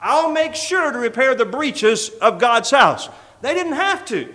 I'll 0.00 0.30
make 0.32 0.54
sure 0.54 0.92
to 0.92 0.98
repair 0.98 1.34
the 1.34 1.44
breaches 1.44 2.10
of 2.20 2.40
God's 2.40 2.70
house. 2.70 3.08
They 3.42 3.54
didn't 3.54 3.74
have 3.74 4.04
to. 4.06 4.32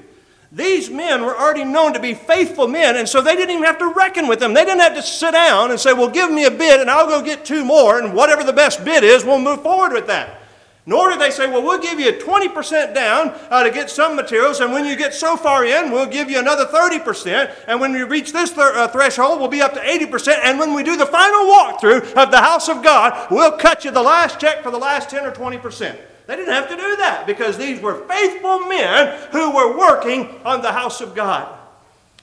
These 0.52 0.90
men 0.90 1.24
were 1.24 1.38
already 1.38 1.64
known 1.64 1.94
to 1.94 2.00
be 2.00 2.14
faithful 2.14 2.68
men, 2.68 2.98
and 2.98 3.08
so 3.08 3.22
they 3.22 3.36
didn't 3.36 3.52
even 3.52 3.64
have 3.64 3.78
to 3.80 3.88
reckon 3.88 4.28
with 4.28 4.40
them. 4.40 4.54
They 4.54 4.66
didn't 4.66 4.82
have 4.82 4.96
to 4.96 5.02
sit 5.02 5.32
down 5.32 5.72
and 5.72 5.80
say, 5.80 5.94
Well, 5.94 6.10
give 6.10 6.30
me 6.30 6.44
a 6.44 6.52
bid, 6.52 6.82
and 6.82 6.90
I'll 6.90 7.08
go 7.08 7.22
get 7.22 7.46
two 7.46 7.64
more, 7.64 8.00
and 8.00 8.14
whatever 8.14 8.44
the 8.44 8.52
best 8.52 8.84
bid 8.84 9.04
is, 9.04 9.24
we'll 9.24 9.40
move 9.40 9.62
forward 9.62 9.94
with 9.94 10.08
that. 10.08 10.42
Nor 10.86 11.12
did 11.12 11.22
they 11.22 11.30
say, 11.30 11.48
well, 11.48 11.62
we'll 11.62 11.80
give 11.80 12.00
you 12.00 12.12
20% 12.12 12.96
down 12.96 13.30
uh, 13.52 13.64
to 13.64 13.70
get 13.70 13.90
some 13.90 14.16
materials, 14.16 14.62
and 14.62 14.74
when 14.74 14.84
you 14.84 14.96
get 14.96 15.14
so 15.14 15.38
far 15.38 15.64
in, 15.64 15.92
we'll 15.92 16.08
give 16.08 16.30
you 16.30 16.40
another 16.40 16.66
30%, 16.66 17.54
and 17.68 17.80
when 17.80 17.94
you 17.94 18.08
reach 18.08 18.34
this 18.34 18.50
th- 18.50 18.60
uh, 18.60 18.88
threshold, 18.88 19.40
we'll 19.40 19.48
be 19.48 19.62
up 19.62 19.74
to 19.74 19.80
80%, 19.80 20.40
and 20.44 20.58
when 20.58 20.74
we 20.74 20.82
do 20.82 20.98
the 20.98 21.06
final 21.06 21.46
walkthrough 21.46 22.14
of 22.16 22.32
the 22.32 22.40
house 22.40 22.68
of 22.68 22.82
God, 22.82 23.28
we'll 23.30 23.58
cut 23.58 23.86
you 23.86 23.92
the 23.92 24.02
last 24.02 24.40
check 24.40 24.64
for 24.64 24.72
the 24.72 24.80
last 24.80 25.12
10 25.12 25.24
or 25.24 25.32
20%. 25.32 25.96
They 26.28 26.36
didn't 26.36 26.54
have 26.54 26.70
to 26.70 26.76
do 26.76 26.96
that 26.98 27.26
because 27.26 27.58
these 27.58 27.82
were 27.82 28.06
faithful 28.08 28.62
men 28.62 29.30
who 29.32 29.56
were 29.56 29.78
working 29.78 30.30
on 30.46 30.62
the 30.62 30.72
house 30.72 31.02
of 31.02 31.16
God. 31.16 31.58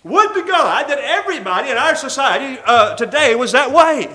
Would 0.05 0.35
to 0.35 0.43
God 0.43 0.89
that 0.89 0.99
everybody 0.99 1.71
in 1.71 1.77
our 1.77 1.95
society 1.95 2.61
uh, 2.65 2.97
today 2.97 3.35
was 3.35 3.53
that 3.53 3.73
way. 3.73 4.09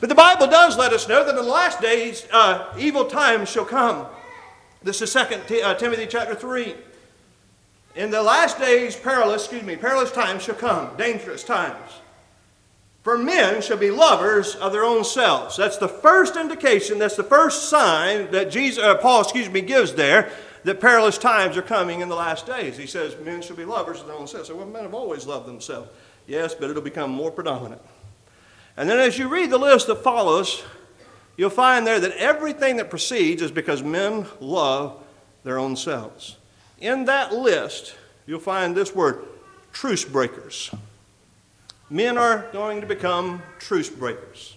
But 0.00 0.08
the 0.08 0.14
Bible 0.14 0.46
does 0.46 0.76
let 0.76 0.92
us 0.92 1.08
know 1.08 1.24
that 1.24 1.30
in 1.30 1.36
the 1.36 1.42
last 1.42 1.80
days, 1.80 2.26
uh, 2.32 2.72
evil 2.78 3.04
times 3.04 3.50
shall 3.50 3.64
come. 3.64 4.06
This 4.82 5.00
is 5.02 5.12
2 5.12 5.20
T- 5.46 5.62
uh, 5.62 5.74
Timothy 5.74 6.06
chapter 6.06 6.34
3. 6.34 6.74
In 7.96 8.10
the 8.10 8.22
last 8.22 8.58
days, 8.58 8.94
perilous, 8.94 9.44
excuse 9.44 9.62
me, 9.62 9.76
perilous 9.76 10.12
times 10.12 10.42
shall 10.42 10.54
come, 10.54 10.96
dangerous 10.96 11.44
times. 11.44 12.00
For 13.06 13.16
men 13.16 13.62
shall 13.62 13.76
be 13.76 13.92
lovers 13.92 14.56
of 14.56 14.72
their 14.72 14.82
own 14.82 15.04
selves. 15.04 15.56
That's 15.56 15.76
the 15.76 15.86
first 15.86 16.34
indication, 16.34 16.98
that's 16.98 17.14
the 17.14 17.22
first 17.22 17.68
sign 17.68 18.32
that 18.32 18.50
Jesus, 18.50 18.82
uh, 18.82 18.96
Paul, 18.96 19.22
excuse 19.22 19.48
me, 19.48 19.60
gives 19.60 19.94
there 19.94 20.32
that 20.64 20.80
perilous 20.80 21.16
times 21.16 21.56
are 21.56 21.62
coming 21.62 22.00
in 22.00 22.08
the 22.08 22.16
last 22.16 22.46
days. 22.46 22.76
He 22.76 22.88
says 22.88 23.14
men 23.24 23.42
shall 23.42 23.54
be 23.54 23.64
lovers 23.64 24.00
of 24.00 24.08
their 24.08 24.16
own 24.16 24.26
selves. 24.26 24.48
So, 24.48 24.56
well, 24.56 24.66
men 24.66 24.82
have 24.82 24.92
always 24.92 25.24
loved 25.24 25.46
themselves. 25.46 25.88
Yes, 26.26 26.52
but 26.52 26.68
it'll 26.68 26.82
become 26.82 27.12
more 27.12 27.30
predominant. 27.30 27.80
And 28.76 28.90
then 28.90 28.98
as 28.98 29.16
you 29.16 29.28
read 29.28 29.50
the 29.50 29.56
list 29.58 29.86
that 29.86 30.02
follows, 30.02 30.64
you'll 31.36 31.50
find 31.50 31.86
there 31.86 32.00
that 32.00 32.16
everything 32.16 32.78
that 32.78 32.90
precedes 32.90 33.40
is 33.40 33.52
because 33.52 33.84
men 33.84 34.26
love 34.40 35.00
their 35.44 35.60
own 35.60 35.76
selves. 35.76 36.38
In 36.80 37.04
that 37.04 37.32
list, 37.32 37.94
you'll 38.26 38.40
find 38.40 38.76
this 38.76 38.92
word 38.92 39.24
truce 39.72 40.04
breakers. 40.04 40.72
Men 41.88 42.18
are 42.18 42.48
going 42.52 42.80
to 42.80 42.86
become 42.86 43.42
truce 43.60 43.88
breakers. 43.88 44.56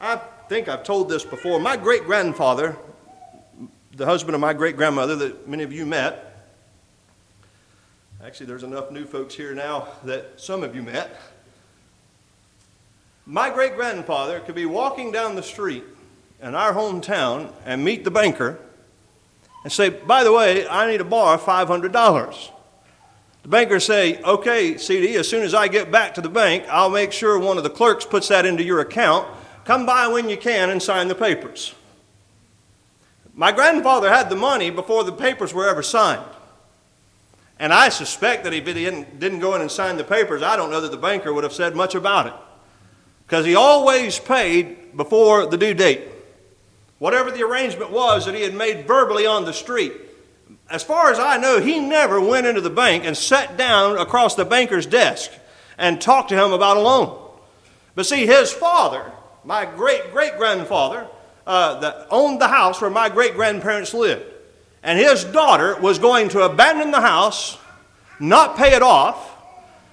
I 0.00 0.16
think 0.48 0.68
I've 0.68 0.84
told 0.84 1.08
this 1.08 1.24
before. 1.24 1.58
My 1.58 1.76
great 1.76 2.04
grandfather, 2.04 2.76
the 3.96 4.06
husband 4.06 4.36
of 4.36 4.40
my 4.40 4.52
great 4.52 4.76
grandmother 4.76 5.16
that 5.16 5.48
many 5.48 5.64
of 5.64 5.72
you 5.72 5.84
met, 5.84 6.48
actually, 8.24 8.46
there's 8.46 8.62
enough 8.62 8.92
new 8.92 9.04
folks 9.04 9.34
here 9.34 9.54
now 9.54 9.88
that 10.04 10.40
some 10.40 10.62
of 10.62 10.76
you 10.76 10.82
met. 10.82 11.20
My 13.26 13.50
great 13.50 13.74
grandfather 13.74 14.38
could 14.38 14.54
be 14.54 14.66
walking 14.66 15.10
down 15.10 15.34
the 15.34 15.42
street 15.42 15.84
in 16.40 16.54
our 16.54 16.72
hometown 16.72 17.52
and 17.64 17.84
meet 17.84 18.04
the 18.04 18.10
banker 18.10 18.58
and 19.64 19.72
say, 19.72 19.88
By 19.88 20.22
the 20.22 20.32
way, 20.32 20.66
I 20.68 20.88
need 20.88 20.98
to 20.98 21.04
borrow 21.04 21.38
$500. 21.38 22.51
The 23.42 23.48
banker 23.48 23.80
say, 23.80 24.22
Okay, 24.22 24.78
CD, 24.78 25.16
as 25.16 25.28
soon 25.28 25.42
as 25.42 25.54
I 25.54 25.68
get 25.68 25.90
back 25.90 26.14
to 26.14 26.20
the 26.20 26.28
bank, 26.28 26.64
I'll 26.68 26.90
make 26.90 27.12
sure 27.12 27.38
one 27.38 27.58
of 27.58 27.64
the 27.64 27.70
clerks 27.70 28.04
puts 28.04 28.28
that 28.28 28.46
into 28.46 28.62
your 28.62 28.80
account. 28.80 29.28
Come 29.64 29.86
by 29.86 30.08
when 30.08 30.28
you 30.28 30.36
can 30.36 30.70
and 30.70 30.82
sign 30.82 31.08
the 31.08 31.14
papers. 31.14 31.74
My 33.34 33.52
grandfather 33.52 34.08
had 34.08 34.28
the 34.28 34.36
money 34.36 34.70
before 34.70 35.04
the 35.04 35.12
papers 35.12 35.54
were 35.54 35.68
ever 35.68 35.82
signed. 35.82 36.24
And 37.58 37.72
I 37.72 37.88
suspect 37.88 38.44
that 38.44 38.52
if 38.52 38.66
he 38.66 38.74
didn't, 38.74 39.20
didn't 39.20 39.38
go 39.38 39.54
in 39.54 39.60
and 39.60 39.70
sign 39.70 39.96
the 39.96 40.04
papers, 40.04 40.42
I 40.42 40.56
don't 40.56 40.70
know 40.70 40.80
that 40.80 40.90
the 40.90 40.96
banker 40.96 41.32
would 41.32 41.44
have 41.44 41.52
said 41.52 41.76
much 41.76 41.94
about 41.94 42.26
it. 42.26 42.34
Because 43.26 43.46
he 43.46 43.54
always 43.54 44.18
paid 44.18 44.96
before 44.96 45.46
the 45.46 45.56
due 45.56 45.72
date. 45.72 46.08
Whatever 46.98 47.30
the 47.30 47.42
arrangement 47.42 47.90
was 47.90 48.26
that 48.26 48.34
he 48.34 48.42
had 48.42 48.54
made 48.54 48.86
verbally 48.86 49.26
on 49.26 49.44
the 49.44 49.52
street. 49.52 49.92
As 50.70 50.82
far 50.82 51.10
as 51.10 51.18
I 51.18 51.36
know, 51.36 51.60
he 51.60 51.80
never 51.80 52.20
went 52.20 52.46
into 52.46 52.60
the 52.60 52.70
bank 52.70 53.04
and 53.04 53.16
sat 53.16 53.56
down 53.56 53.98
across 53.98 54.34
the 54.34 54.44
banker's 54.44 54.86
desk 54.86 55.30
and 55.76 56.00
talked 56.00 56.30
to 56.30 56.34
him 56.34 56.52
about 56.52 56.76
a 56.76 56.80
loan. 56.80 57.18
But 57.94 58.06
see, 58.06 58.26
his 58.26 58.52
father, 58.52 59.12
my 59.44 59.66
great 59.66 60.12
great 60.12 60.36
grandfather, 60.38 61.06
uh, 61.46 61.80
that 61.80 62.06
owned 62.10 62.40
the 62.40 62.48
house 62.48 62.80
where 62.80 62.90
my 62.90 63.08
great 63.08 63.34
grandparents 63.34 63.92
lived. 63.92 64.24
And 64.82 64.98
his 64.98 65.24
daughter 65.24 65.78
was 65.80 65.98
going 65.98 66.28
to 66.30 66.42
abandon 66.42 66.90
the 66.90 67.00
house, 67.00 67.58
not 68.18 68.56
pay 68.56 68.74
it 68.74 68.82
off, 68.82 69.36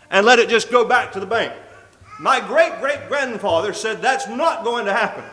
and 0.09 0.25
let 0.25 0.39
it 0.39 0.49
just 0.49 0.71
go 0.71 0.85
back 0.85 1.11
to 1.13 1.19
the 1.19 1.25
bank. 1.25 1.53
My 2.19 2.39
great 2.39 2.79
great 2.79 3.07
grandfather 3.07 3.73
said 3.73 4.01
that's 4.01 4.27
not 4.27 4.63
going 4.63 4.85
to 4.85 4.93
happen. 4.93 5.23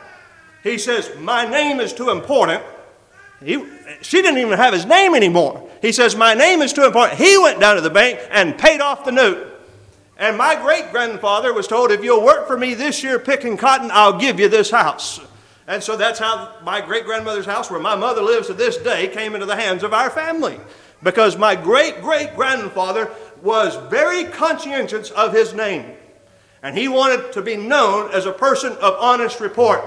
He 0.63 0.79
says, 0.79 1.11
My 1.19 1.47
name 1.47 1.81
is 1.81 1.93
too 1.93 2.11
important. 2.11 2.63
He, 3.45 3.63
she 4.01 4.23
didn't 4.23 4.39
even 4.39 4.57
have 4.57 4.73
his 4.73 4.87
name 4.87 5.15
anymore. 5.15 5.69
He 5.83 5.93
says, 5.93 6.17
My 6.17 6.35
name 6.35 6.63
is 6.63 6.73
too 6.73 6.85
important. 6.85 7.19
He 7.19 7.37
went 7.39 7.61
down 7.61 7.77
to 7.77 7.83
the 7.83 7.91
bank 7.91 8.19
and 8.31 8.57
paid 8.57 8.81
off 8.81 9.05
the 9.05 9.13
note. 9.13 9.53
And 10.19 10.39
my 10.39 10.55
great 10.55 10.91
grandfather 10.91 11.53
was 11.53 11.67
told, 11.67 11.91
If 11.91 12.03
you'll 12.03 12.25
work 12.25 12.47
for 12.47 12.57
me 12.57 12.75
this 12.75 13.03
year 13.03 13.19
picking 13.19 13.57
cotton, 13.57 13.91
I'll 13.93 14.19
give 14.19 14.41
you 14.41 14.49
this 14.49 14.71
house. 14.71 15.21
And 15.69 15.83
so 15.83 15.97
that's 15.97 16.19
how 16.19 16.55
my 16.63 16.81
great 16.81 17.05
grandmother's 17.05 17.47
house, 17.47 17.71
where 17.71 17.81
my 17.81 17.97
mother 17.97 18.23
lives 18.23 18.47
to 18.47 18.55
this 18.55 18.77
day, 18.77 19.09
came 19.09 19.35
into 19.35 19.47
the 19.47 19.57
hands 19.57 19.83
of 19.83 19.93
our 19.93 20.11
family. 20.11 20.59
Because 21.03 21.37
my 21.37 21.55
great 21.55 22.01
great 22.01 22.35
grandfather 22.35 23.11
was 23.43 23.77
very 23.91 24.25
conscientious 24.25 25.11
of 25.11 25.33
his 25.33 25.55
name. 25.55 25.93
And 26.63 26.77
he 26.77 26.89
wanted 26.89 27.33
to 27.33 27.43
be 27.43 27.57
known 27.57 28.11
as 28.13 28.27
a 28.27 28.33
person 28.33 28.73
of 28.81 28.95
honest 28.99 29.41
report. 29.41 29.85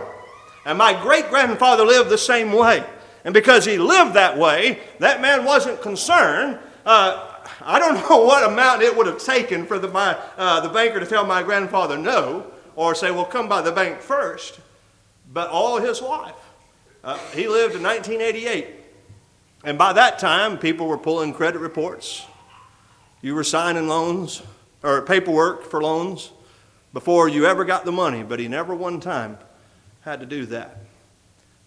And 0.65 0.77
my 0.77 0.93
great 1.01 1.29
grandfather 1.29 1.83
lived 1.83 2.09
the 2.09 2.17
same 2.17 2.51
way. 2.51 2.85
And 3.25 3.33
because 3.33 3.65
he 3.65 3.77
lived 3.77 4.13
that 4.13 4.37
way, 4.37 4.79
that 4.99 5.21
man 5.21 5.45
wasn't 5.45 5.81
concerned. 5.81 6.57
Uh, 6.85 7.35
I 7.61 7.79
don't 7.79 7.95
know 8.09 8.23
what 8.23 8.49
amount 8.49 8.81
it 8.81 8.95
would 8.95 9.07
have 9.07 9.23
taken 9.23 9.65
for 9.65 9.79
the, 9.79 9.87
my, 9.87 10.17
uh, 10.37 10.61
the 10.61 10.69
banker 10.69 10.99
to 10.99 11.05
tell 11.05 11.25
my 11.25 11.43
grandfather 11.43 11.97
no, 11.97 12.47
or 12.75 12.95
say, 12.95 13.11
well, 13.11 13.25
come 13.25 13.49
by 13.49 13.61
the 13.61 13.71
bank 13.71 13.99
first 13.99 14.59
but 15.31 15.49
all 15.49 15.79
his 15.79 16.01
life. 16.01 16.33
Uh, 17.03 17.17
he 17.33 17.47
lived 17.47 17.75
in 17.75 17.83
1988. 17.83 18.67
And 19.63 19.77
by 19.77 19.93
that 19.93 20.19
time, 20.19 20.57
people 20.57 20.87
were 20.87 20.97
pulling 20.97 21.33
credit 21.33 21.59
reports. 21.59 22.25
You 23.21 23.35
were 23.35 23.43
signing 23.43 23.87
loans 23.87 24.41
or 24.83 25.01
paperwork 25.01 25.69
for 25.69 25.81
loans 25.81 26.31
before 26.93 27.27
you 27.29 27.45
ever 27.45 27.65
got 27.65 27.85
the 27.85 27.91
money, 27.91 28.23
but 28.23 28.39
he 28.39 28.47
never 28.47 28.73
one 28.73 28.99
time 28.99 29.37
had 30.01 30.21
to 30.21 30.25
do 30.25 30.45
that 30.47 30.77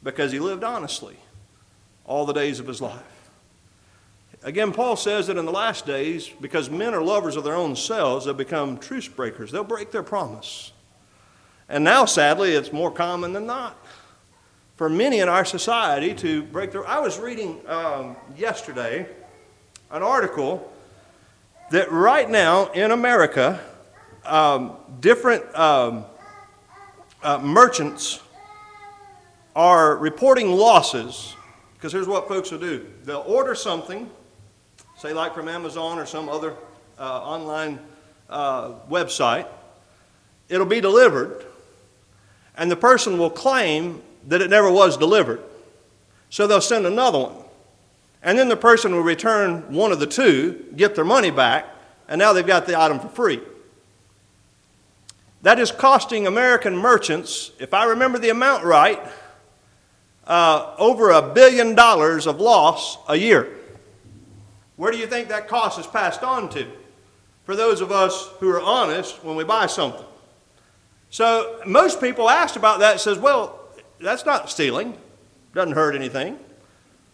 because 0.02 0.32
he 0.32 0.38
lived 0.38 0.64
honestly 0.64 1.16
all 2.04 2.26
the 2.26 2.32
days 2.32 2.60
of 2.60 2.66
his 2.66 2.80
life. 2.80 3.02
Again, 4.44 4.72
Paul 4.72 4.96
says 4.96 5.28
that 5.28 5.36
in 5.36 5.44
the 5.44 5.52
last 5.52 5.86
days, 5.86 6.28
because 6.40 6.68
men 6.68 6.94
are 6.94 7.02
lovers 7.02 7.36
of 7.36 7.44
their 7.44 7.54
own 7.54 7.76
selves, 7.76 8.24
they'll 8.24 8.34
become 8.34 8.76
truce 8.76 9.06
breakers. 9.06 9.52
They'll 9.52 9.62
break 9.62 9.92
their 9.92 10.02
promise. 10.02 10.72
And 11.68 11.84
now, 11.84 12.06
sadly, 12.06 12.52
it's 12.52 12.72
more 12.72 12.90
common 12.90 13.32
than 13.32 13.46
not 13.46 13.76
for 14.76 14.88
many 14.88 15.20
in 15.20 15.28
our 15.28 15.44
society 15.44 16.12
to 16.14 16.42
break 16.42 16.72
their. 16.72 16.84
I 16.86 16.98
was 16.98 17.18
reading 17.18 17.60
um, 17.68 18.16
yesterday 18.36 19.06
an 19.92 20.02
article 20.02 20.72
that 21.70 21.92
right 21.92 22.28
now 22.28 22.66
in 22.72 22.90
America, 22.90 23.60
um, 24.24 24.72
different 25.00 25.44
um, 25.54 26.04
uh, 27.22 27.38
merchants 27.38 28.20
are 29.54 29.96
reporting 29.96 30.50
losses 30.50 31.36
because 31.82 31.92
here's 31.92 32.06
what 32.06 32.28
folks 32.28 32.52
will 32.52 32.60
do 32.60 32.86
they'll 33.02 33.24
order 33.26 33.56
something, 33.56 34.08
say, 34.96 35.12
like 35.12 35.34
from 35.34 35.48
Amazon 35.48 35.98
or 35.98 36.06
some 36.06 36.28
other 36.28 36.54
uh, 36.96 37.02
online 37.02 37.80
uh, 38.30 38.74
website, 38.88 39.48
it'll 40.48 40.64
be 40.64 40.80
delivered 40.80 41.44
and 42.56 42.70
the 42.70 42.76
person 42.76 43.18
will 43.18 43.30
claim 43.30 44.00
that 44.28 44.40
it 44.40 44.48
never 44.48 44.70
was 44.70 44.96
delivered. 44.96 45.42
So 46.30 46.46
they'll 46.46 46.60
send 46.60 46.86
another 46.86 47.18
one. 47.18 47.34
And 48.22 48.38
then 48.38 48.48
the 48.48 48.56
person 48.56 48.92
will 48.92 49.02
return 49.02 49.72
one 49.72 49.90
of 49.90 49.98
the 49.98 50.06
two, 50.06 50.64
get 50.76 50.94
their 50.94 51.04
money 51.04 51.32
back, 51.32 51.66
and 52.06 52.16
now 52.20 52.32
they've 52.32 52.46
got 52.46 52.66
the 52.66 52.78
item 52.78 53.00
for 53.00 53.08
free. 53.08 53.40
That 55.42 55.58
is 55.58 55.72
costing 55.72 56.28
American 56.28 56.76
merchants, 56.76 57.50
if 57.58 57.74
I 57.74 57.86
remember 57.86 58.20
the 58.20 58.30
amount 58.30 58.62
right, 58.62 59.00
uh, 60.26 60.74
over 60.78 61.10
a 61.10 61.22
billion 61.22 61.74
dollars 61.74 62.26
of 62.26 62.40
loss 62.40 62.98
a 63.08 63.16
year. 63.16 63.48
Where 64.76 64.92
do 64.92 64.98
you 64.98 65.06
think 65.06 65.28
that 65.28 65.48
cost 65.48 65.78
is 65.78 65.86
passed 65.86 66.22
on 66.22 66.48
to? 66.50 66.66
For 67.44 67.56
those 67.56 67.80
of 67.80 67.90
us 67.90 68.30
who 68.40 68.48
are 68.50 68.60
honest 68.60 69.24
when 69.24 69.36
we 69.36 69.44
buy 69.44 69.66
something. 69.66 70.04
So 71.10 71.60
most 71.66 72.00
people 72.00 72.30
asked 72.30 72.56
about 72.56 72.80
that 72.80 73.00
says, 73.00 73.18
well, 73.18 73.60
that's 74.00 74.24
not 74.24 74.48
stealing. 74.48 74.96
Doesn't 75.54 75.74
hurt 75.74 75.94
anything. 75.94 76.38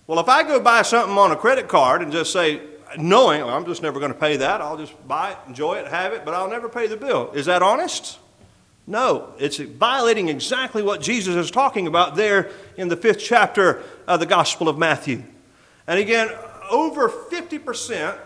Well, 0.06 0.20
if 0.20 0.28
I 0.28 0.42
go 0.42 0.60
buy 0.60 0.82
something 0.82 1.16
on 1.18 1.32
a 1.32 1.36
credit 1.36 1.68
card 1.68 2.02
and 2.02 2.12
just 2.12 2.32
say, 2.32 2.60
knowing 2.96 3.42
I'm 3.42 3.66
just 3.66 3.82
never 3.82 3.98
going 3.98 4.12
to 4.12 4.18
pay 4.18 4.36
that, 4.36 4.60
I'll 4.60 4.76
just 4.76 4.94
buy 5.06 5.32
it, 5.32 5.38
enjoy 5.46 5.78
it, 5.78 5.88
have 5.88 6.12
it, 6.12 6.24
but 6.24 6.34
I'll 6.34 6.48
never 6.48 6.68
pay 6.68 6.86
the 6.86 6.96
bill. 6.96 7.30
Is 7.32 7.46
that 7.46 7.62
honest? 7.62 8.18
No, 8.88 9.34
it's 9.38 9.58
violating 9.58 10.30
exactly 10.30 10.82
what 10.82 11.02
Jesus 11.02 11.36
is 11.36 11.50
talking 11.50 11.86
about 11.86 12.16
there 12.16 12.50
in 12.78 12.88
the 12.88 12.96
fifth 12.96 13.18
chapter 13.18 13.82
of 14.06 14.18
the 14.18 14.24
Gospel 14.24 14.66
of 14.66 14.78
Matthew. 14.78 15.24
And 15.86 15.98
again, 16.00 16.30
over 16.70 17.10
50% 17.10 18.18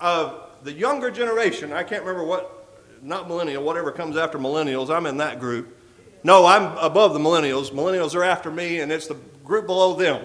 of 0.00 0.48
the 0.62 0.72
younger 0.72 1.10
generation, 1.10 1.70
I 1.70 1.82
can't 1.82 2.02
remember 2.02 2.24
what 2.24 2.66
not 3.02 3.28
millennial, 3.28 3.62
whatever 3.62 3.92
comes 3.92 4.16
after 4.16 4.38
millennials, 4.38 4.88
I'm 4.88 5.04
in 5.04 5.18
that 5.18 5.38
group. 5.38 5.76
No, 6.24 6.46
I'm 6.46 6.78
above 6.78 7.12
the 7.12 7.20
millennials. 7.20 7.70
Millennials 7.70 8.14
are 8.14 8.24
after 8.24 8.50
me, 8.50 8.80
and 8.80 8.90
it's 8.90 9.06
the 9.08 9.18
group 9.44 9.66
below 9.66 9.96
them. 9.96 10.24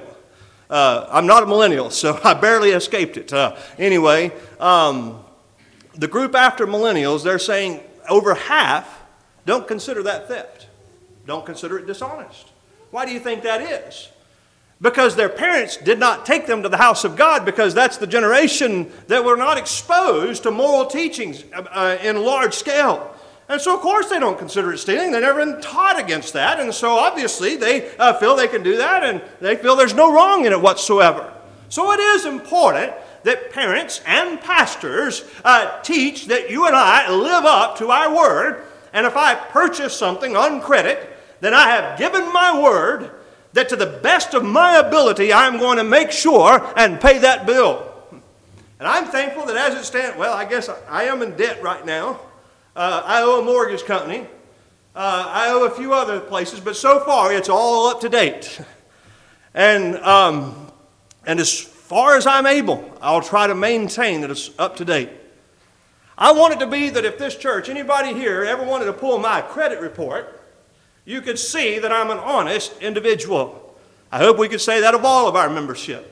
Uh, 0.69 1.05
I'm 1.09 1.27
not 1.27 1.43
a 1.43 1.45
millennial, 1.45 1.89
so 1.89 2.17
I 2.23 2.33
barely 2.33 2.69
escaped 2.69 3.17
it. 3.17 3.33
Uh, 3.33 3.57
anyway, 3.77 4.31
um, 4.57 5.21
the 5.95 6.07
group 6.07 6.33
after 6.33 6.65
millennials, 6.65 7.25
they're 7.25 7.37
saying 7.37 7.81
over 8.09 8.35
half 8.35 9.00
don't 9.45 9.67
consider 9.67 10.03
that 10.03 10.27
theft, 10.27 10.67
don't 11.25 11.45
consider 11.45 11.77
it 11.77 11.87
dishonest. 11.87 12.49
Why 12.91 13.05
do 13.05 13.11
you 13.11 13.19
think 13.19 13.43
that 13.43 13.61
is? 13.61 14.09
because 14.81 15.15
their 15.15 15.29
parents 15.29 15.77
did 15.77 15.99
not 15.99 16.25
take 16.25 16.47
them 16.47 16.63
to 16.63 16.69
the 16.69 16.77
house 16.77 17.03
of 17.03 17.15
God 17.15 17.45
because 17.45 17.73
that's 17.73 17.97
the 17.97 18.07
generation 18.07 18.91
that 19.07 19.23
were 19.23 19.37
not 19.37 19.57
exposed 19.57 20.43
to 20.43 20.51
moral 20.51 20.87
teachings 20.87 21.43
uh, 21.53 21.97
in 22.01 22.23
large 22.23 22.55
scale. 22.55 23.15
And 23.47 23.61
so, 23.61 23.75
of 23.75 23.81
course, 23.81 24.09
they 24.09 24.17
don't 24.17 24.39
consider 24.39 24.73
it 24.73 24.79
stealing. 24.79 25.11
They've 25.11 25.21
never 25.21 25.45
been 25.45 25.61
taught 25.61 25.99
against 25.99 26.33
that. 26.33 26.59
And 26.59 26.73
so, 26.73 26.91
obviously, 26.91 27.57
they 27.57 27.95
uh, 27.97 28.13
feel 28.13 28.35
they 28.35 28.47
can 28.47 28.63
do 28.63 28.77
that 28.77 29.03
and 29.03 29.21
they 29.39 29.55
feel 29.55 29.75
there's 29.75 29.93
no 29.93 30.11
wrong 30.11 30.45
in 30.45 30.53
it 30.53 30.61
whatsoever. 30.61 31.31
So 31.69 31.91
it 31.91 31.99
is 31.99 32.25
important 32.25 32.93
that 33.23 33.51
parents 33.51 34.01
and 34.07 34.39
pastors 34.41 35.23
uh, 35.43 35.79
teach 35.81 36.27
that 36.27 36.49
you 36.49 36.65
and 36.65 36.75
I 36.75 37.11
live 37.11 37.45
up 37.45 37.77
to 37.77 37.91
our 37.91 38.15
word. 38.15 38.63
And 38.93 39.05
if 39.05 39.15
I 39.15 39.35
purchase 39.35 39.95
something 39.95 40.35
on 40.35 40.61
credit, 40.61 41.17
then 41.39 41.53
I 41.53 41.69
have 41.69 41.97
given 41.97 42.31
my 42.33 42.59
word 42.61 43.11
that 43.53 43.69
to 43.69 43.75
the 43.75 43.85
best 43.85 44.33
of 44.33 44.43
my 44.43 44.77
ability, 44.77 45.33
I'm 45.33 45.57
going 45.57 45.77
to 45.77 45.83
make 45.83 46.11
sure 46.11 46.65
and 46.77 46.99
pay 46.99 47.19
that 47.19 47.45
bill. 47.45 47.87
And 48.79 48.87
I'm 48.87 49.05
thankful 49.05 49.45
that 49.45 49.55
as 49.55 49.75
it 49.75 49.85
stands, 49.85 50.17
well, 50.17 50.33
I 50.33 50.45
guess 50.45 50.69
I 50.89 51.03
am 51.03 51.21
in 51.21 51.35
debt 51.35 51.61
right 51.61 51.85
now. 51.85 52.19
Uh, 52.75 53.03
I 53.05 53.21
owe 53.21 53.41
a 53.41 53.45
mortgage 53.45 53.83
company. 53.83 54.25
Uh, 54.95 55.25
I 55.27 55.49
owe 55.49 55.65
a 55.65 55.69
few 55.69 55.93
other 55.93 56.19
places, 56.19 56.59
but 56.59 56.75
so 56.75 56.99
far 57.01 57.31
it's 57.31 57.49
all 57.49 57.87
up 57.87 58.01
to 58.01 58.09
date. 58.09 58.59
And, 59.53 59.97
um, 59.97 60.71
and 61.25 61.39
as 61.39 61.59
far 61.59 62.15
as 62.15 62.25
I'm 62.25 62.45
able, 62.45 62.89
I'll 63.01 63.21
try 63.21 63.47
to 63.47 63.55
maintain 63.55 64.21
that 64.21 64.31
it's 64.31 64.49
up 64.57 64.77
to 64.77 64.85
date. 64.85 65.09
I 66.17 66.31
want 66.33 66.53
it 66.53 66.59
to 66.59 66.67
be 66.67 66.89
that 66.89 67.05
if 67.05 67.17
this 67.17 67.35
church, 67.35 67.69
anybody 67.69 68.13
here, 68.13 68.43
ever 68.43 68.63
wanted 68.63 68.85
to 68.85 68.93
pull 68.93 69.17
my 69.17 69.41
credit 69.41 69.79
report, 69.79 70.41
you 71.05 71.21
could 71.21 71.39
see 71.39 71.79
that 71.79 71.91
I'm 71.91 72.11
an 72.11 72.19
honest 72.19 72.79
individual. 72.81 73.75
I 74.11 74.19
hope 74.19 74.37
we 74.37 74.49
could 74.49 74.61
say 74.61 74.81
that 74.81 74.93
of 74.93 75.05
all 75.05 75.27
of 75.27 75.35
our 75.35 75.49
membership. 75.49 76.07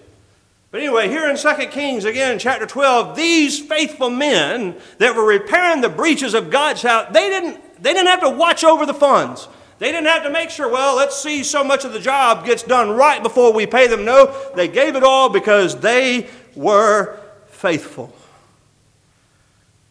But 0.71 0.81
anyway, 0.81 1.09
here 1.09 1.27
in 1.29 1.35
2 1.35 1.67
Kings, 1.67 2.05
again, 2.05 2.37
chapter 2.37 2.65
12, 2.65 3.15
these 3.15 3.59
faithful 3.59 4.09
men 4.09 4.75
that 4.99 5.15
were 5.15 5.25
repairing 5.25 5.81
the 5.81 5.89
breaches 5.89 6.33
of 6.33 6.51
God's 6.51 6.83
house, 6.83 7.11
they 7.11 7.29
didn't, 7.29 7.81
they 7.81 7.93
didn't 7.93 8.07
have 8.07 8.21
to 8.21 8.29
watch 8.29 8.63
over 8.63 8.85
the 8.85 8.93
funds. 8.93 9.47
They 9.79 9.91
didn't 9.91 10.07
have 10.07 10.23
to 10.23 10.29
make 10.29 10.49
sure, 10.49 10.69
well, 10.69 10.95
let's 10.95 11.17
see 11.17 11.43
so 11.43 11.63
much 11.63 11.85
of 11.85 11.93
the 11.93 11.99
job 11.99 12.45
gets 12.45 12.63
done 12.63 12.91
right 12.91 13.23
before 13.23 13.53
we 13.53 13.65
pay 13.65 13.87
them. 13.87 14.05
No, 14.05 14.35
they 14.55 14.67
gave 14.67 14.95
it 14.95 15.03
all 15.03 15.29
because 15.29 15.79
they 15.79 16.29
were 16.55 17.17
faithful. 17.47 18.13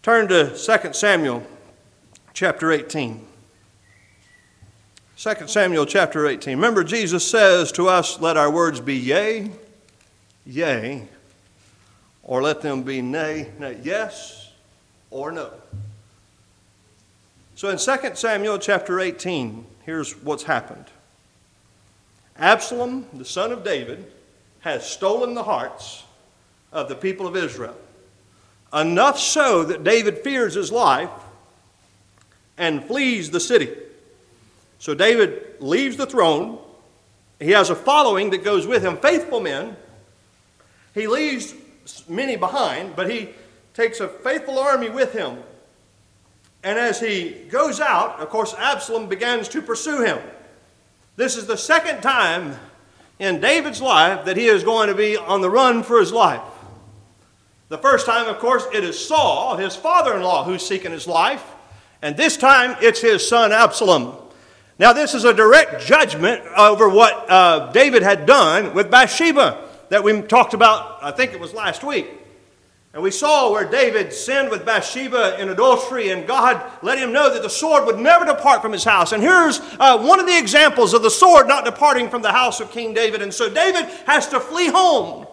Turn 0.09 0.27
to 0.29 0.57
2 0.57 0.95
Samuel 0.95 1.47
chapter 2.33 2.73
18. 2.73 3.27
2 5.19 5.35
Samuel 5.47 5.85
chapter 5.85 6.27
18. 6.27 6.57
Remember, 6.57 6.83
Jesus 6.83 7.31
says 7.31 7.71
to 7.73 7.89
us, 7.89 8.19
Let 8.19 8.39
our 8.39 8.51
words 8.51 8.81
be 8.81 8.97
yea, 8.97 9.51
yea, 10.47 11.07
or 12.23 12.41
let 12.41 12.63
them 12.63 12.85
be 12.85 13.03
nay, 13.03 13.51
nay, 13.59 13.77
yes, 13.83 14.51
or 15.11 15.31
no. 15.31 15.53
So 17.55 17.69
in 17.69 17.77
2 17.77 18.15
Samuel 18.15 18.59
chapter 18.59 19.01
18, 19.01 19.67
here's 19.85 20.13
what's 20.23 20.45
happened 20.45 20.87
Absalom, 22.39 23.05
the 23.13 23.27
son 23.27 23.53
of 23.53 23.63
David, 23.63 24.11
has 24.61 24.89
stolen 24.89 25.35
the 25.35 25.45
hearts 25.45 26.05
of 26.73 26.89
the 26.89 26.97
people 26.97 27.27
of 27.27 27.37
Israel. 27.37 27.77
Enough 28.73 29.19
so 29.19 29.65
that 29.65 29.83
David 29.83 30.19
fears 30.19 30.55
his 30.55 30.71
life 30.71 31.11
and 32.59 32.85
flees 32.85 33.31
the 33.31 33.41
city. 33.41 33.71
So 34.79 34.95
David 34.95 35.57
leaves 35.61 35.97
the 35.97 36.07
throne. 36.07 36.59
He 37.41 37.53
has 37.53 37.71
a 37.71 37.75
following 37.75 38.31
that 38.31 38.45
goes 38.45 38.67
with 38.67 38.85
him, 38.85 38.97
faithful 38.97 39.41
men. 39.41 39.77
He 40.95 41.07
leaves 41.07 41.55
many 42.09 42.37
behind, 42.37 42.95
but 42.97 43.11
he 43.11 43.31
takes 43.75 44.01
a 44.01 44.09
faithful 44.09 44.59
army 44.59 44.91
with 44.91 45.13
him. 45.13 45.39
And 46.63 46.79
as 46.79 47.01
he 47.01 47.31
goes 47.49 47.81
out, 47.81 48.19
of 48.19 48.29
course, 48.29 48.55
Absalom 48.55 49.09
begins 49.09 49.49
to 49.51 49.63
pursue 49.63 50.03
him. 50.03 50.19
This 51.17 51.37
is 51.37 51.47
the 51.47 51.57
second 51.57 52.03
time 52.03 52.57
in 53.19 53.41
David's 53.41 53.81
life 53.81 54.25
that 54.25 54.37
he 54.37 54.47
is 54.47 54.65
going 54.65 54.89
to 54.89 54.95
be 54.95 55.17
on 55.17 55.41
the 55.41 55.51
run 55.51 55.83
for 55.83 56.01
his 56.01 56.13
life. 56.13 56.43
The 57.69 57.79
first 57.79 58.07
time, 58.07 58.29
of 58.29 58.39
course, 58.39 58.67
it 58.73 58.83
is 58.83 58.99
Saul, 58.99 59.57
his 59.57 59.77
father 59.77 60.15
in 60.17 60.23
law, 60.23 60.45
who's 60.45 60.67
seeking 60.67 60.91
his 60.91 61.07
life. 61.07 61.45
And 62.01 62.17
this 62.17 62.37
time 62.37 62.77
it's 62.81 63.01
his 63.01 63.29
son 63.29 63.53
Absalom. 63.53 64.17
Now, 64.79 64.93
this 64.93 65.13
is 65.13 65.25
a 65.25 65.35
direct 65.35 65.85
judgment 65.85 66.43
over 66.57 66.89
what 66.89 67.29
uh, 67.29 67.71
David 67.73 68.03
had 68.03 68.25
done 68.25 68.75
with 68.75 68.91
Bathsheba 68.91 69.69
that 69.91 70.03
we 70.03 70.23
talked 70.23 70.55
about, 70.55 71.03
I 71.03 71.11
think 71.11 71.33
it 71.33 71.41
was 71.41 71.53
last 71.53 71.85
week. 71.85 72.07
And 72.95 73.03
we 73.03 73.11
saw 73.11 73.53
where 73.53 73.71
David 73.71 74.13
sinned 74.15 74.51
with 74.51 74.65
Bathsheba 74.65 75.39
in 75.41 75.51
adultery, 75.51 76.11
and 76.11 76.27
God 76.27 76.63
let 76.83 76.99
him 76.99 77.13
know 77.13 77.33
that 77.33 77.43
the 77.43 77.51
sword 77.51 77.85
would 77.85 77.99
never 77.99 78.25
depart 78.25 78.63
from 78.63 78.73
his 78.73 78.85
house. 78.85 79.13
And 79.13 79.23
here's 79.23 79.61
uh, 79.79 79.99
one 79.99 80.21
of 80.21 80.27
the 80.27 80.39
examples 80.39 80.95
of 80.95 81.03
the 81.03 81.11
sword 81.11 81.49
not 81.49 81.67
departing 81.67 82.09
from 82.09 82.23
the 82.23 82.33
house 82.33 82.61
of 82.61 82.71
King 82.71 82.95
David. 82.95 83.21
And 83.21 83.33
so 83.33 83.53
David 83.53 83.85
has 84.07 84.27
to 84.29 84.41
flee 84.41 84.69
home. 84.69 85.28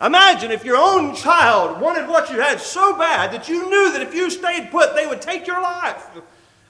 Imagine 0.00 0.52
if 0.52 0.64
your 0.64 0.76
own 0.76 1.14
child 1.16 1.80
wanted 1.80 2.08
what 2.08 2.30
you 2.30 2.40
had 2.40 2.60
so 2.60 2.96
bad 2.96 3.32
that 3.32 3.48
you 3.48 3.68
knew 3.68 3.92
that 3.92 4.02
if 4.02 4.14
you 4.14 4.30
stayed 4.30 4.70
put, 4.70 4.94
they 4.94 5.06
would 5.06 5.20
take 5.20 5.46
your 5.46 5.60
life. 5.60 6.08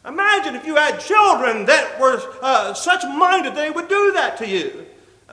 Imagine 0.06 0.54
if 0.54 0.66
you 0.66 0.76
had 0.76 0.98
children 0.98 1.66
that 1.66 2.00
were 2.00 2.22
uh, 2.40 2.72
such 2.72 3.04
minded 3.04 3.54
they 3.54 3.70
would 3.70 3.88
do 3.88 4.12
that 4.12 4.38
to 4.38 4.48
you. 4.48 4.86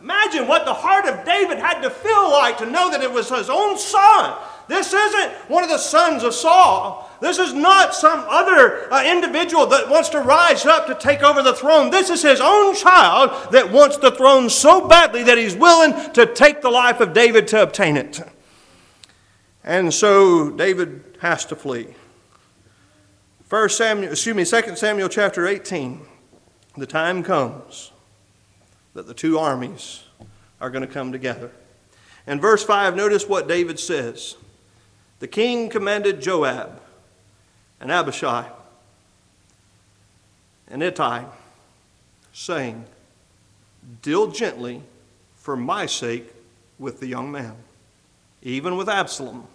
Imagine 0.05 0.47
what 0.47 0.65
the 0.65 0.73
heart 0.73 1.07
of 1.07 1.25
David 1.25 1.57
had 1.57 1.81
to 1.81 1.89
feel 1.89 2.29
like 2.29 2.59
to 2.59 2.67
know 2.67 2.91
that 2.91 3.01
it 3.01 3.11
was 3.11 3.27
his 3.27 3.49
own 3.49 3.75
son. 3.75 4.37
This 4.67 4.93
isn't 4.93 5.31
one 5.49 5.63
of 5.63 5.69
the 5.71 5.79
sons 5.79 6.21
of 6.21 6.35
Saul. 6.35 7.09
This 7.21 7.39
is 7.39 7.53
not 7.53 7.95
some 7.95 8.23
other 8.29 8.93
uh, 8.93 9.03
individual 9.03 9.65
that 9.65 9.89
wants 9.89 10.09
to 10.09 10.19
rise 10.19 10.63
up 10.67 10.85
to 10.85 10.93
take 10.93 11.23
over 11.23 11.41
the 11.41 11.55
throne. 11.55 11.89
This 11.89 12.11
is 12.11 12.21
his 12.21 12.39
own 12.39 12.75
child 12.75 13.51
that 13.51 13.71
wants 13.71 13.97
the 13.97 14.11
throne 14.11 14.47
so 14.47 14.87
badly 14.87 15.23
that 15.23 15.39
he's 15.39 15.55
willing 15.55 15.93
to 16.13 16.27
take 16.27 16.61
the 16.61 16.69
life 16.69 16.99
of 16.99 17.13
David 17.13 17.47
to 17.47 17.63
obtain 17.63 17.97
it. 17.97 18.21
And 19.63 19.91
so 19.91 20.51
David 20.51 21.17
has 21.19 21.45
to 21.45 21.55
flee. 21.55 21.95
First 23.45 23.75
Samuel, 23.79 24.11
excuse 24.11 24.35
me, 24.35 24.45
2 24.45 24.75
Samuel 24.75 25.09
chapter 25.09 25.47
18, 25.47 26.05
the 26.77 26.85
time 26.85 27.23
comes 27.23 27.91
that 28.95 29.05
the 29.05 29.13
two 29.13 29.37
armies 29.37 30.03
are 30.59 30.71
going 30.71 30.85
to 30.85 30.91
come 30.91 31.11
together. 31.11 31.51
In 32.25 32.39
verse 32.39 32.63
5, 32.63 32.95
notice 32.95 33.27
what 33.27 33.47
David 33.47 33.79
says. 33.79 34.35
The 35.19 35.27
king 35.27 35.69
commanded 35.69 36.21
Joab 36.21 36.81
and 37.79 37.91
Abishai 37.91 38.49
and 40.67 40.81
Ittai, 40.81 41.25
saying, 42.33 42.85
Deal 44.01 44.27
gently 44.31 44.81
for 45.35 45.55
my 45.55 45.85
sake 45.85 46.33
with 46.79 46.99
the 46.99 47.07
young 47.07 47.31
man, 47.31 47.55
even 48.41 48.77
with 48.77 48.89
Absalom. 48.89 49.45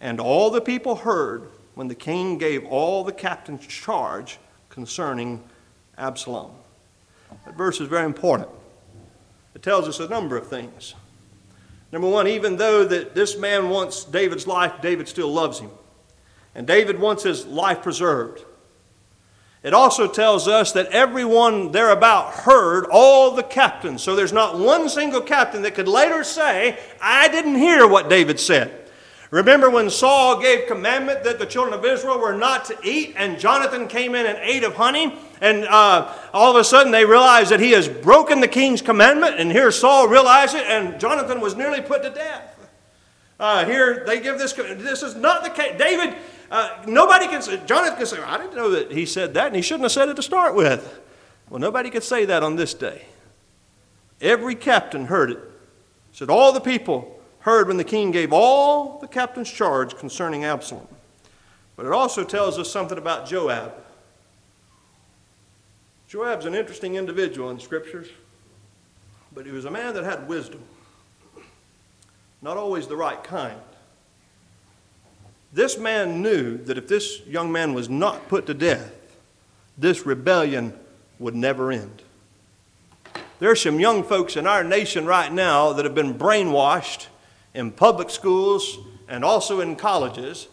And 0.00 0.18
all 0.20 0.50
the 0.50 0.60
people 0.60 0.96
heard 0.96 1.48
when 1.74 1.88
the 1.88 1.94
king 1.94 2.38
gave 2.38 2.64
all 2.66 3.04
the 3.04 3.12
captains 3.12 3.66
charge 3.66 4.38
concerning 4.70 5.42
Absalom. 5.96 6.50
That 7.44 7.56
verse 7.56 7.80
is 7.80 7.88
very 7.88 8.04
important. 8.04 8.48
It 9.54 9.62
tells 9.62 9.88
us 9.88 10.00
a 10.00 10.08
number 10.08 10.36
of 10.36 10.48
things. 10.48 10.94
Number 11.92 12.08
one, 12.08 12.26
even 12.26 12.56
though 12.56 12.84
that 12.84 13.14
this 13.14 13.38
man 13.38 13.68
wants 13.68 14.04
David's 14.04 14.46
life, 14.46 14.80
David 14.82 15.08
still 15.08 15.32
loves 15.32 15.60
him. 15.60 15.70
And 16.54 16.66
David 16.66 16.98
wants 16.98 17.22
his 17.22 17.46
life 17.46 17.82
preserved. 17.82 18.44
It 19.62 19.72
also 19.72 20.06
tells 20.06 20.46
us 20.46 20.72
that 20.72 20.88
everyone 20.88 21.72
thereabout 21.72 22.34
heard 22.34 22.86
all 22.90 23.30
the 23.30 23.42
captains. 23.42 24.02
So 24.02 24.14
there's 24.14 24.32
not 24.32 24.58
one 24.58 24.88
single 24.88 25.22
captain 25.22 25.62
that 25.62 25.74
could 25.74 25.88
later 25.88 26.22
say, 26.22 26.78
I 27.00 27.28
didn't 27.28 27.54
hear 27.54 27.88
what 27.88 28.10
David 28.10 28.38
said. 28.38 28.88
Remember 29.30 29.70
when 29.70 29.88
Saul 29.88 30.40
gave 30.40 30.68
commandment 30.68 31.24
that 31.24 31.38
the 31.38 31.46
children 31.46 31.72
of 31.76 31.84
Israel 31.84 32.20
were 32.20 32.34
not 32.34 32.66
to 32.66 32.78
eat, 32.84 33.14
and 33.16 33.40
Jonathan 33.40 33.88
came 33.88 34.14
in 34.14 34.26
and 34.26 34.38
ate 34.42 34.64
of 34.64 34.74
honey, 34.74 35.16
and 35.44 35.64
uh, 35.66 36.10
all 36.32 36.50
of 36.50 36.56
a 36.56 36.64
sudden 36.64 36.90
they 36.90 37.04
realize 37.04 37.50
that 37.50 37.60
he 37.60 37.72
has 37.72 37.86
broken 37.86 38.40
the 38.40 38.48
king's 38.48 38.80
commandment, 38.80 39.38
and 39.38 39.52
here 39.52 39.70
Saul 39.70 40.08
realized 40.08 40.54
it, 40.54 40.64
and 40.66 40.98
Jonathan 40.98 41.40
was 41.40 41.54
nearly 41.54 41.82
put 41.82 42.02
to 42.02 42.10
death. 42.10 42.50
Uh, 43.38 43.66
here 43.66 44.04
they 44.06 44.20
give 44.20 44.38
this. 44.38 44.54
This 44.54 45.02
is 45.02 45.14
not 45.14 45.44
the 45.44 45.50
case. 45.50 45.78
David. 45.78 46.16
Uh, 46.50 46.82
nobody 46.86 47.26
can 47.26 47.42
say. 47.42 47.60
Jonathan 47.66 47.96
can 47.96 48.06
say, 48.06 48.22
"I 48.22 48.38
didn't 48.38 48.54
know 48.54 48.70
that 48.70 48.90
he 48.90 49.04
said 49.04 49.34
that, 49.34 49.48
and 49.48 49.56
he 49.56 49.62
shouldn't 49.62 49.82
have 49.82 49.92
said 49.92 50.08
it 50.08 50.16
to 50.16 50.22
start 50.22 50.54
with." 50.54 51.00
Well, 51.50 51.60
nobody 51.60 51.90
could 51.90 52.04
say 52.04 52.24
that 52.24 52.42
on 52.42 52.56
this 52.56 52.72
day. 52.72 53.04
Every 54.20 54.54
captain 54.54 55.06
heard 55.06 55.30
it. 55.30 55.40
Said 56.12 56.30
all 56.30 56.52
the 56.52 56.60
people 56.60 57.20
heard 57.40 57.68
when 57.68 57.76
the 57.76 57.84
king 57.84 58.12
gave 58.12 58.32
all 58.32 58.98
the 59.00 59.08
captain's 59.08 59.50
charge 59.50 59.96
concerning 59.96 60.44
Absalom. 60.44 60.88
But 61.76 61.84
it 61.84 61.92
also 61.92 62.24
tells 62.24 62.58
us 62.58 62.70
something 62.70 62.96
about 62.96 63.28
Joab. 63.28 63.83
Joab's 66.14 66.46
an 66.46 66.54
interesting 66.54 66.94
individual 66.94 67.50
in 67.50 67.56
the 67.56 67.62
scriptures, 67.62 68.06
but 69.34 69.46
he 69.46 69.50
was 69.50 69.64
a 69.64 69.70
man 69.72 69.94
that 69.94 70.04
had 70.04 70.28
wisdom, 70.28 70.62
not 72.40 72.56
always 72.56 72.86
the 72.86 72.94
right 72.94 73.24
kind. 73.24 73.58
This 75.52 75.76
man 75.76 76.22
knew 76.22 76.56
that 76.56 76.78
if 76.78 76.86
this 76.86 77.20
young 77.26 77.50
man 77.50 77.74
was 77.74 77.88
not 77.88 78.28
put 78.28 78.46
to 78.46 78.54
death, 78.54 78.92
this 79.76 80.06
rebellion 80.06 80.78
would 81.18 81.34
never 81.34 81.72
end. 81.72 82.02
There 83.40 83.50
are 83.50 83.56
some 83.56 83.80
young 83.80 84.04
folks 84.04 84.36
in 84.36 84.46
our 84.46 84.62
nation 84.62 85.06
right 85.06 85.32
now 85.32 85.72
that 85.72 85.84
have 85.84 85.96
been 85.96 86.16
brainwashed 86.16 87.08
in 87.54 87.72
public 87.72 88.08
schools 88.08 88.78
and 89.08 89.24
also 89.24 89.58
in 89.58 89.74
colleges 89.74 90.46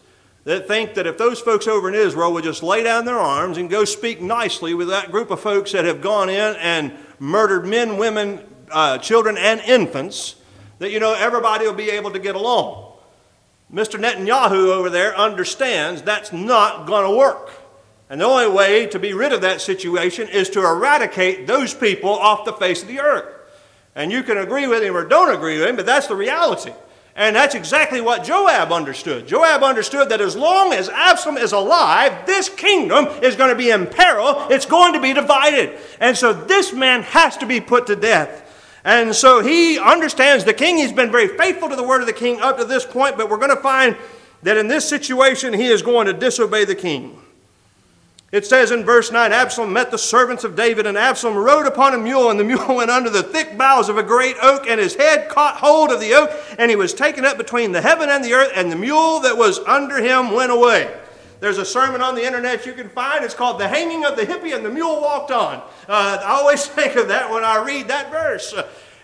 that 0.43 0.67
think 0.67 0.95
that 0.95 1.05
if 1.05 1.17
those 1.17 1.39
folks 1.39 1.67
over 1.67 1.87
in 1.87 1.95
Israel 1.95 2.33
would 2.33 2.43
just 2.43 2.63
lay 2.63 2.83
down 2.83 3.05
their 3.05 3.19
arms 3.19 3.57
and 3.57 3.69
go 3.69 3.85
speak 3.85 4.21
nicely 4.21 4.73
with 4.73 4.87
that 4.87 5.11
group 5.11 5.29
of 5.29 5.39
folks 5.39 5.71
that 5.73 5.85
have 5.85 6.01
gone 6.01 6.29
in 6.29 6.55
and 6.55 6.93
murdered 7.19 7.65
men, 7.65 7.97
women, 7.97 8.39
uh, 8.71 8.97
children, 8.97 9.37
and 9.37 9.59
infants, 9.61 10.35
that, 10.79 10.91
you 10.91 10.99
know, 10.99 11.13
everybody 11.13 11.65
will 11.65 11.73
be 11.73 11.91
able 11.91 12.11
to 12.11 12.19
get 12.19 12.35
along. 12.35 12.93
Mr. 13.71 13.99
Netanyahu 13.99 14.69
over 14.69 14.89
there 14.89 15.15
understands 15.15 16.01
that's 16.01 16.33
not 16.33 16.87
going 16.87 17.09
to 17.09 17.15
work. 17.15 17.51
And 18.09 18.19
the 18.19 18.25
only 18.25 18.49
way 18.49 18.87
to 18.87 18.99
be 18.99 19.13
rid 19.13 19.31
of 19.31 19.41
that 19.41 19.61
situation 19.61 20.27
is 20.27 20.49
to 20.49 20.59
eradicate 20.59 21.47
those 21.47 21.73
people 21.73 22.09
off 22.09 22.43
the 22.43 22.51
face 22.51 22.81
of 22.81 22.89
the 22.89 22.99
earth. 22.99 23.33
And 23.95 24.11
you 24.11 24.23
can 24.23 24.37
agree 24.37 24.67
with 24.67 24.83
him 24.83 24.97
or 24.97 25.05
don't 25.05 25.33
agree 25.33 25.59
with 25.59 25.67
him, 25.67 25.75
but 25.77 25.85
that's 25.85 26.07
the 26.07 26.15
reality. 26.15 26.73
And 27.15 27.35
that's 27.35 27.55
exactly 27.55 27.99
what 27.99 28.23
Joab 28.23 28.71
understood. 28.71 29.27
Joab 29.27 29.63
understood 29.63 30.09
that 30.09 30.21
as 30.21 30.35
long 30.35 30.71
as 30.71 30.87
Absalom 30.87 31.37
is 31.37 31.51
alive, 31.51 32.25
this 32.25 32.47
kingdom 32.47 33.07
is 33.21 33.35
going 33.35 33.49
to 33.49 33.55
be 33.55 33.69
in 33.69 33.85
peril. 33.85 34.47
It's 34.49 34.65
going 34.65 34.93
to 34.93 35.01
be 35.01 35.13
divided. 35.13 35.77
And 35.99 36.15
so 36.15 36.31
this 36.31 36.71
man 36.71 37.03
has 37.03 37.35
to 37.37 37.45
be 37.45 37.59
put 37.59 37.87
to 37.87 37.95
death. 37.95 38.47
And 38.83 39.13
so 39.13 39.41
he 39.43 39.77
understands 39.77 40.45
the 40.45 40.53
king. 40.53 40.77
He's 40.77 40.93
been 40.93 41.11
very 41.11 41.27
faithful 41.27 41.69
to 41.69 41.75
the 41.75 41.83
word 41.83 42.01
of 42.01 42.07
the 42.07 42.13
king 42.13 42.39
up 42.39 42.57
to 42.57 42.65
this 42.65 42.85
point, 42.85 43.17
but 43.17 43.29
we're 43.29 43.37
going 43.37 43.55
to 43.55 43.61
find 43.61 43.95
that 44.43 44.57
in 44.57 44.67
this 44.67 44.87
situation 44.87 45.53
he 45.53 45.67
is 45.67 45.81
going 45.81 46.07
to 46.07 46.13
disobey 46.13 46.65
the 46.65 46.75
king. 46.75 47.21
It 48.31 48.45
says 48.45 48.71
in 48.71 48.85
verse 48.85 49.11
9 49.11 49.33
Absalom 49.33 49.73
met 49.73 49.91
the 49.91 49.97
servants 49.97 50.45
of 50.45 50.55
David, 50.55 50.87
and 50.87 50.97
Absalom 50.97 51.35
rode 51.35 51.67
upon 51.67 51.93
a 51.93 51.97
mule, 51.97 52.29
and 52.29 52.39
the 52.39 52.45
mule 52.45 52.65
went 52.75 52.89
under 52.89 53.09
the 53.09 53.23
thick 53.23 53.57
boughs 53.57 53.89
of 53.89 53.97
a 53.97 54.03
great 54.03 54.37
oak, 54.41 54.67
and 54.67 54.79
his 54.79 54.95
head 54.95 55.27
caught 55.27 55.57
hold 55.57 55.91
of 55.91 55.99
the 55.99 56.13
oak, 56.13 56.31
and 56.57 56.69
he 56.69 56.77
was 56.77 56.93
taken 56.93 57.25
up 57.25 57.37
between 57.37 57.73
the 57.73 57.81
heaven 57.81 58.09
and 58.09 58.23
the 58.23 58.33
earth, 58.33 58.51
and 58.55 58.71
the 58.71 58.75
mule 58.77 59.19
that 59.19 59.37
was 59.37 59.59
under 59.59 59.97
him 59.97 60.31
went 60.31 60.51
away. 60.51 60.95
There's 61.41 61.57
a 61.57 61.65
sermon 61.65 62.01
on 62.01 62.15
the 62.15 62.23
internet 62.23 62.65
you 62.65 62.73
can 62.73 62.87
find. 62.87 63.25
It's 63.25 63.33
called 63.33 63.59
The 63.59 63.67
Hanging 63.67 64.05
of 64.05 64.15
the 64.15 64.25
Hippie 64.25 64.55
and 64.55 64.63
the 64.63 64.69
Mule 64.69 65.01
Walked 65.01 65.31
On. 65.31 65.57
Uh, 65.89 66.19
I 66.23 66.39
always 66.39 66.65
think 66.67 66.95
of 66.95 67.09
that 67.09 67.29
when 67.29 67.43
I 67.43 67.63
read 67.63 67.87
that 67.89 68.11
verse. 68.11 68.53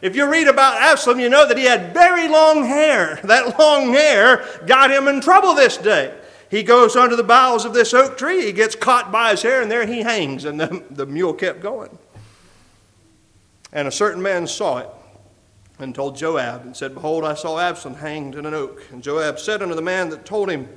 If 0.02 0.16
you 0.16 0.30
read 0.30 0.48
about 0.48 0.80
Absalom, 0.80 1.20
you 1.20 1.28
know 1.28 1.48
that 1.48 1.58
he 1.58 1.66
had 1.66 1.94
very 1.94 2.28
long 2.28 2.64
hair. 2.64 3.20
That 3.24 3.58
long 3.60 3.92
hair 3.92 4.46
got 4.68 4.92
him 4.92 5.08
in 5.08 5.20
trouble 5.20 5.56
this 5.56 5.76
day. 5.78 6.14
He 6.50 6.64
goes 6.64 6.96
under 6.96 7.16
the 7.16 7.24
boughs 7.24 7.66
of 7.66 7.74
this 7.74 7.94
oak 7.94 8.18
tree. 8.18 8.46
He 8.46 8.54
gets 8.54 8.76
caught 8.76 9.12
by 9.12 9.32
his 9.32 9.42
hair, 9.42 9.62
and 9.62 9.70
there 9.70 9.86
he 9.86 10.02
hangs. 10.02 10.46
And 10.46 10.60
the, 10.60 10.84
the 10.90 11.06
mule 11.06 11.34
kept 11.34 11.60
going. 11.60 11.98
And 13.74 13.88
a 13.88 13.92
certain 13.92 14.22
man 14.22 14.48
saw 14.48 14.78
it 14.78 14.90
and 15.80 15.94
told 15.94 16.16
Joab 16.16 16.64
and 16.64 16.76
said, 16.76 16.94
Behold, 16.94 17.24
I 17.24 17.34
saw 17.34 17.60
Absalom 17.60 17.98
hanged 17.98 18.36
in 18.36 18.46
an 18.46 18.54
oak. 18.54 18.84
And 18.92 19.04
Joab 19.04 19.40
said 19.40 19.62
unto 19.62 19.76
the 19.76 19.82
man 19.82 20.10
that 20.10 20.26
told 20.26 20.50
him, 20.50 20.68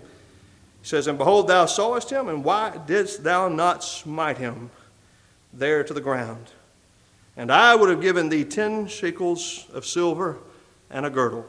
he 0.82 0.86
says, 0.86 1.06
And 1.06 1.18
behold, 1.18 1.48
thou 1.48 1.66
sawest 1.66 2.10
him, 2.10 2.28
and 2.28 2.44
why 2.44 2.78
didst 2.86 3.22
thou 3.22 3.48
not 3.48 3.84
smite 3.84 4.38
him 4.38 4.70
there 5.52 5.84
to 5.84 5.94
the 5.94 6.00
ground? 6.00 6.52
And 7.36 7.52
I 7.52 7.74
would 7.74 7.90
have 7.90 8.00
given 8.00 8.28
thee 8.28 8.44
ten 8.44 8.86
shekels 8.86 9.66
of 9.72 9.86
silver 9.86 10.38
and 10.90 11.06
a 11.06 11.10
girdle. 11.10 11.46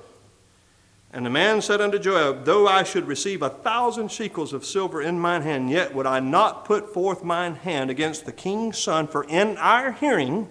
And 1.13 1.25
the 1.25 1.29
man 1.29 1.61
said 1.61 1.81
unto 1.81 1.99
Joab, 1.99 2.45
Though 2.45 2.67
I 2.67 2.83
should 2.83 3.05
receive 3.05 3.41
a 3.41 3.49
thousand 3.49 4.11
shekels 4.11 4.53
of 4.53 4.65
silver 4.65 5.01
in 5.01 5.19
mine 5.19 5.41
hand, 5.41 5.69
yet 5.69 5.93
would 5.93 6.05
I 6.05 6.21
not 6.21 6.63
put 6.63 6.93
forth 6.93 7.23
mine 7.23 7.55
hand 7.55 7.89
against 7.89 8.25
the 8.25 8.31
king's 8.31 8.77
son, 8.77 9.07
for 9.07 9.25
in 9.25 9.57
our 9.57 9.91
hearing 9.91 10.47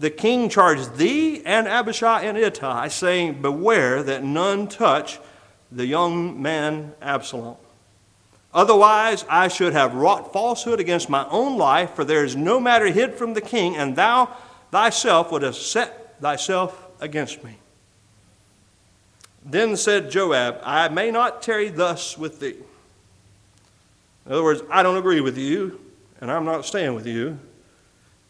the 0.00 0.10
king 0.10 0.48
charged 0.48 0.96
thee 0.96 1.42
and 1.44 1.68
Abishai 1.68 2.22
and 2.22 2.36
Ittai, 2.36 2.88
saying, 2.88 3.40
Beware 3.40 4.02
that 4.02 4.24
none 4.24 4.66
touch 4.66 5.20
the 5.70 5.86
young 5.86 6.42
man 6.42 6.94
Absalom. 7.00 7.56
Otherwise, 8.52 9.24
I 9.30 9.46
should 9.46 9.72
have 9.72 9.94
wrought 9.94 10.32
falsehood 10.32 10.80
against 10.80 11.08
my 11.08 11.26
own 11.28 11.56
life, 11.56 11.92
for 11.92 12.04
there 12.04 12.24
is 12.24 12.34
no 12.34 12.58
matter 12.58 12.86
hid 12.86 13.14
from 13.14 13.34
the 13.34 13.40
king, 13.40 13.76
and 13.76 13.94
thou 13.94 14.34
thyself 14.72 15.30
would 15.30 15.42
have 15.42 15.56
set 15.56 16.20
thyself 16.20 16.88
against 17.00 17.44
me. 17.44 17.61
Then 19.44 19.76
said 19.76 20.10
Joab, 20.10 20.60
I 20.62 20.88
may 20.88 21.10
not 21.10 21.42
tarry 21.42 21.68
thus 21.68 22.16
with 22.16 22.40
thee. 22.40 22.56
In 24.24 24.32
other 24.32 24.44
words, 24.44 24.62
I 24.70 24.82
don't 24.82 24.96
agree 24.96 25.20
with 25.20 25.36
you, 25.36 25.80
and 26.20 26.30
I'm 26.30 26.44
not 26.44 26.64
staying 26.64 26.94
with 26.94 27.06
you. 27.06 27.38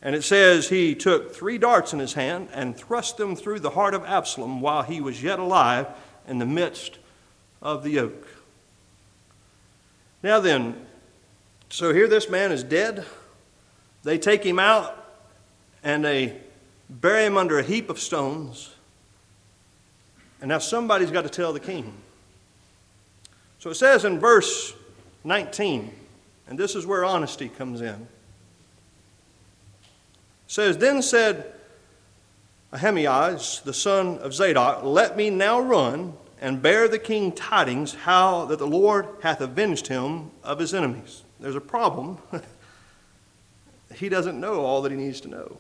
And 0.00 0.16
it 0.16 0.24
says 0.24 0.68
he 0.68 0.94
took 0.94 1.34
three 1.34 1.58
darts 1.58 1.92
in 1.92 1.98
his 1.98 2.14
hand 2.14 2.48
and 2.52 2.76
thrust 2.76 3.18
them 3.18 3.36
through 3.36 3.60
the 3.60 3.70
heart 3.70 3.94
of 3.94 4.04
Absalom 4.04 4.60
while 4.60 4.82
he 4.82 5.00
was 5.00 5.22
yet 5.22 5.38
alive 5.38 5.86
in 6.26 6.38
the 6.38 6.46
midst 6.46 6.98
of 7.60 7.84
the 7.84 8.00
oak. 8.00 8.26
Now 10.22 10.40
then, 10.40 10.86
so 11.68 11.92
here 11.92 12.08
this 12.08 12.28
man 12.28 12.50
is 12.50 12.64
dead. 12.64 13.04
They 14.02 14.18
take 14.18 14.44
him 14.44 14.58
out 14.58 14.98
and 15.84 16.04
they 16.04 16.40
bury 16.88 17.24
him 17.24 17.36
under 17.36 17.58
a 17.58 17.62
heap 17.62 17.88
of 17.88 18.00
stones. 18.00 18.71
And 20.42 20.48
now 20.48 20.58
somebody's 20.58 21.12
got 21.12 21.22
to 21.22 21.30
tell 21.30 21.52
the 21.52 21.60
king. 21.60 21.94
So 23.60 23.70
it 23.70 23.76
says 23.76 24.04
in 24.04 24.18
verse 24.18 24.74
19, 25.22 25.92
and 26.48 26.58
this 26.58 26.74
is 26.74 26.84
where 26.84 27.04
honesty 27.04 27.48
comes 27.48 27.80
in. 27.80 27.94
It 27.94 28.08
says, 30.48 30.78
Then 30.78 31.00
said 31.00 31.54
Ahimaaz, 32.72 33.62
the 33.64 33.72
son 33.72 34.18
of 34.18 34.34
Zadok, 34.34 34.82
Let 34.82 35.16
me 35.16 35.30
now 35.30 35.60
run 35.60 36.14
and 36.40 36.60
bear 36.60 36.88
the 36.88 36.98
king 36.98 37.30
tidings 37.30 37.94
how 37.94 38.46
that 38.46 38.58
the 38.58 38.66
Lord 38.66 39.06
hath 39.22 39.40
avenged 39.40 39.86
him 39.86 40.32
of 40.42 40.58
his 40.58 40.74
enemies. 40.74 41.22
There's 41.38 41.54
a 41.54 41.60
problem. 41.60 42.18
he 43.94 44.08
doesn't 44.08 44.40
know 44.40 44.62
all 44.62 44.82
that 44.82 44.90
he 44.90 44.98
needs 44.98 45.20
to 45.20 45.28
know. 45.28 45.56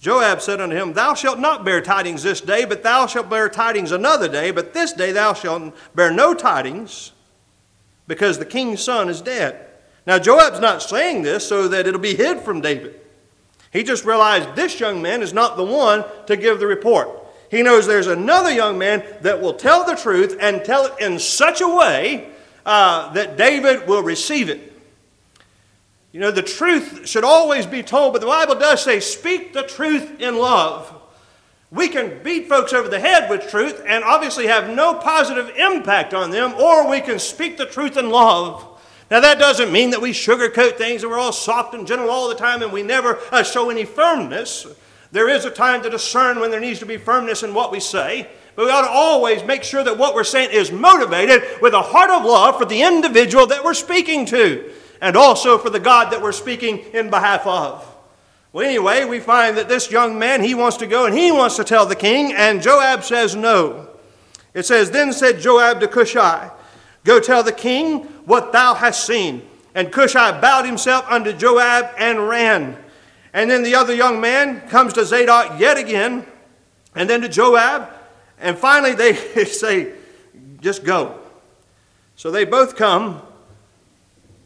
Joab 0.00 0.40
said 0.40 0.62
unto 0.62 0.74
him, 0.74 0.94
Thou 0.94 1.12
shalt 1.12 1.38
not 1.38 1.64
bear 1.64 1.82
tidings 1.82 2.22
this 2.22 2.40
day, 2.40 2.64
but 2.64 2.82
thou 2.82 3.06
shalt 3.06 3.28
bear 3.28 3.50
tidings 3.50 3.92
another 3.92 4.28
day, 4.28 4.50
but 4.50 4.72
this 4.72 4.94
day 4.94 5.12
thou 5.12 5.34
shalt 5.34 5.74
bear 5.94 6.10
no 6.10 6.32
tidings, 6.34 7.12
because 8.06 8.38
the 8.38 8.46
king's 8.46 8.82
son 8.82 9.10
is 9.10 9.20
dead. 9.20 9.66
Now, 10.06 10.18
Joab's 10.18 10.60
not 10.60 10.82
saying 10.82 11.22
this 11.22 11.46
so 11.46 11.68
that 11.68 11.86
it'll 11.86 12.00
be 12.00 12.14
hid 12.14 12.40
from 12.40 12.62
David. 12.62 12.98
He 13.72 13.82
just 13.82 14.06
realized 14.06 14.56
this 14.56 14.80
young 14.80 15.02
man 15.02 15.22
is 15.22 15.34
not 15.34 15.56
the 15.56 15.64
one 15.64 16.04
to 16.26 16.36
give 16.36 16.58
the 16.58 16.66
report. 16.66 17.10
He 17.50 17.62
knows 17.62 17.86
there's 17.86 18.06
another 18.06 18.50
young 18.50 18.78
man 18.78 19.04
that 19.20 19.40
will 19.40 19.54
tell 19.54 19.84
the 19.84 19.96
truth 19.96 20.36
and 20.40 20.64
tell 20.64 20.86
it 20.86 20.94
in 20.98 21.18
such 21.18 21.60
a 21.60 21.68
way 21.68 22.30
uh, 22.64 23.12
that 23.12 23.36
David 23.36 23.86
will 23.86 24.02
receive 24.02 24.48
it. 24.48 24.69
You 26.12 26.18
know, 26.20 26.30
the 26.30 26.42
truth 26.42 27.08
should 27.08 27.24
always 27.24 27.66
be 27.66 27.82
told, 27.82 28.12
but 28.12 28.20
the 28.20 28.26
Bible 28.26 28.56
does 28.56 28.82
say, 28.82 28.98
speak 28.98 29.52
the 29.52 29.62
truth 29.62 30.20
in 30.20 30.38
love. 30.38 30.92
We 31.70 31.88
can 31.88 32.20
beat 32.24 32.48
folks 32.48 32.72
over 32.72 32.88
the 32.88 32.98
head 32.98 33.30
with 33.30 33.48
truth 33.48 33.80
and 33.86 34.02
obviously 34.02 34.48
have 34.48 34.68
no 34.74 34.94
positive 34.94 35.54
impact 35.56 36.12
on 36.12 36.32
them, 36.32 36.54
or 36.54 36.90
we 36.90 37.00
can 37.00 37.20
speak 37.20 37.56
the 37.56 37.66
truth 37.66 37.96
in 37.96 38.10
love. 38.10 38.66
Now, 39.08 39.20
that 39.20 39.38
doesn't 39.38 39.72
mean 39.72 39.90
that 39.90 40.00
we 40.00 40.10
sugarcoat 40.10 40.76
things 40.76 41.02
and 41.02 41.10
we're 41.10 41.18
all 41.18 41.32
soft 41.32 41.74
and 41.74 41.86
gentle 41.86 42.10
all 42.10 42.28
the 42.28 42.34
time 42.34 42.62
and 42.62 42.72
we 42.72 42.82
never 42.82 43.18
uh, 43.30 43.42
show 43.44 43.70
any 43.70 43.84
firmness. 43.84 44.66
There 45.12 45.28
is 45.28 45.44
a 45.44 45.50
time 45.50 45.82
to 45.82 45.90
discern 45.90 46.40
when 46.40 46.50
there 46.50 46.60
needs 46.60 46.78
to 46.80 46.86
be 46.86 46.96
firmness 46.96 47.42
in 47.42 47.54
what 47.54 47.72
we 47.72 47.80
say, 47.80 48.28
but 48.54 48.66
we 48.66 48.70
ought 48.70 48.82
to 48.82 48.90
always 48.90 49.42
make 49.44 49.64
sure 49.64 49.82
that 49.82 49.98
what 49.98 50.14
we're 50.14 50.24
saying 50.24 50.50
is 50.52 50.70
motivated 50.70 51.42
with 51.60 51.74
a 51.74 51.82
heart 51.82 52.10
of 52.10 52.24
love 52.24 52.58
for 52.58 52.64
the 52.64 52.82
individual 52.82 53.46
that 53.46 53.64
we're 53.64 53.74
speaking 53.74 54.26
to, 54.26 54.72
and 55.00 55.16
also 55.16 55.58
for 55.58 55.70
the 55.70 55.80
God 55.80 56.12
that 56.12 56.22
we're 56.22 56.32
speaking 56.32 56.78
in 56.92 57.10
behalf 57.10 57.46
of. 57.46 57.86
Well, 58.52 58.66
anyway, 58.66 59.04
we 59.04 59.20
find 59.20 59.56
that 59.56 59.68
this 59.68 59.90
young 59.90 60.18
man, 60.18 60.42
he 60.42 60.54
wants 60.54 60.76
to 60.78 60.86
go 60.86 61.06
and 61.06 61.16
he 61.16 61.30
wants 61.30 61.56
to 61.56 61.64
tell 61.64 61.86
the 61.86 61.94
king, 61.94 62.32
and 62.32 62.60
Joab 62.60 63.04
says 63.04 63.36
no. 63.36 63.88
It 64.54 64.66
says, 64.66 64.90
Then 64.90 65.12
said 65.12 65.40
Joab 65.40 65.80
to 65.80 65.88
Cushai, 65.88 66.50
Go 67.04 67.20
tell 67.20 67.42
the 67.42 67.52
king 67.52 68.00
what 68.24 68.52
thou 68.52 68.74
hast 68.74 69.06
seen. 69.06 69.42
And 69.74 69.92
Cushai 69.92 70.40
bowed 70.40 70.66
himself 70.66 71.06
unto 71.08 71.32
Joab 71.32 71.90
and 71.96 72.28
ran. 72.28 72.76
And 73.32 73.48
then 73.48 73.62
the 73.62 73.76
other 73.76 73.94
young 73.94 74.20
man 74.20 74.68
comes 74.68 74.92
to 74.94 75.04
Zadok 75.04 75.60
yet 75.60 75.78
again, 75.78 76.26
and 76.96 77.08
then 77.08 77.20
to 77.20 77.28
Joab, 77.28 77.88
and 78.40 78.58
finally 78.58 78.94
they 78.94 79.14
say, 79.44 79.92
just 80.60 80.84
go. 80.84 81.18
So 82.16 82.30
they 82.32 82.44
both 82.44 82.74
come, 82.74 83.22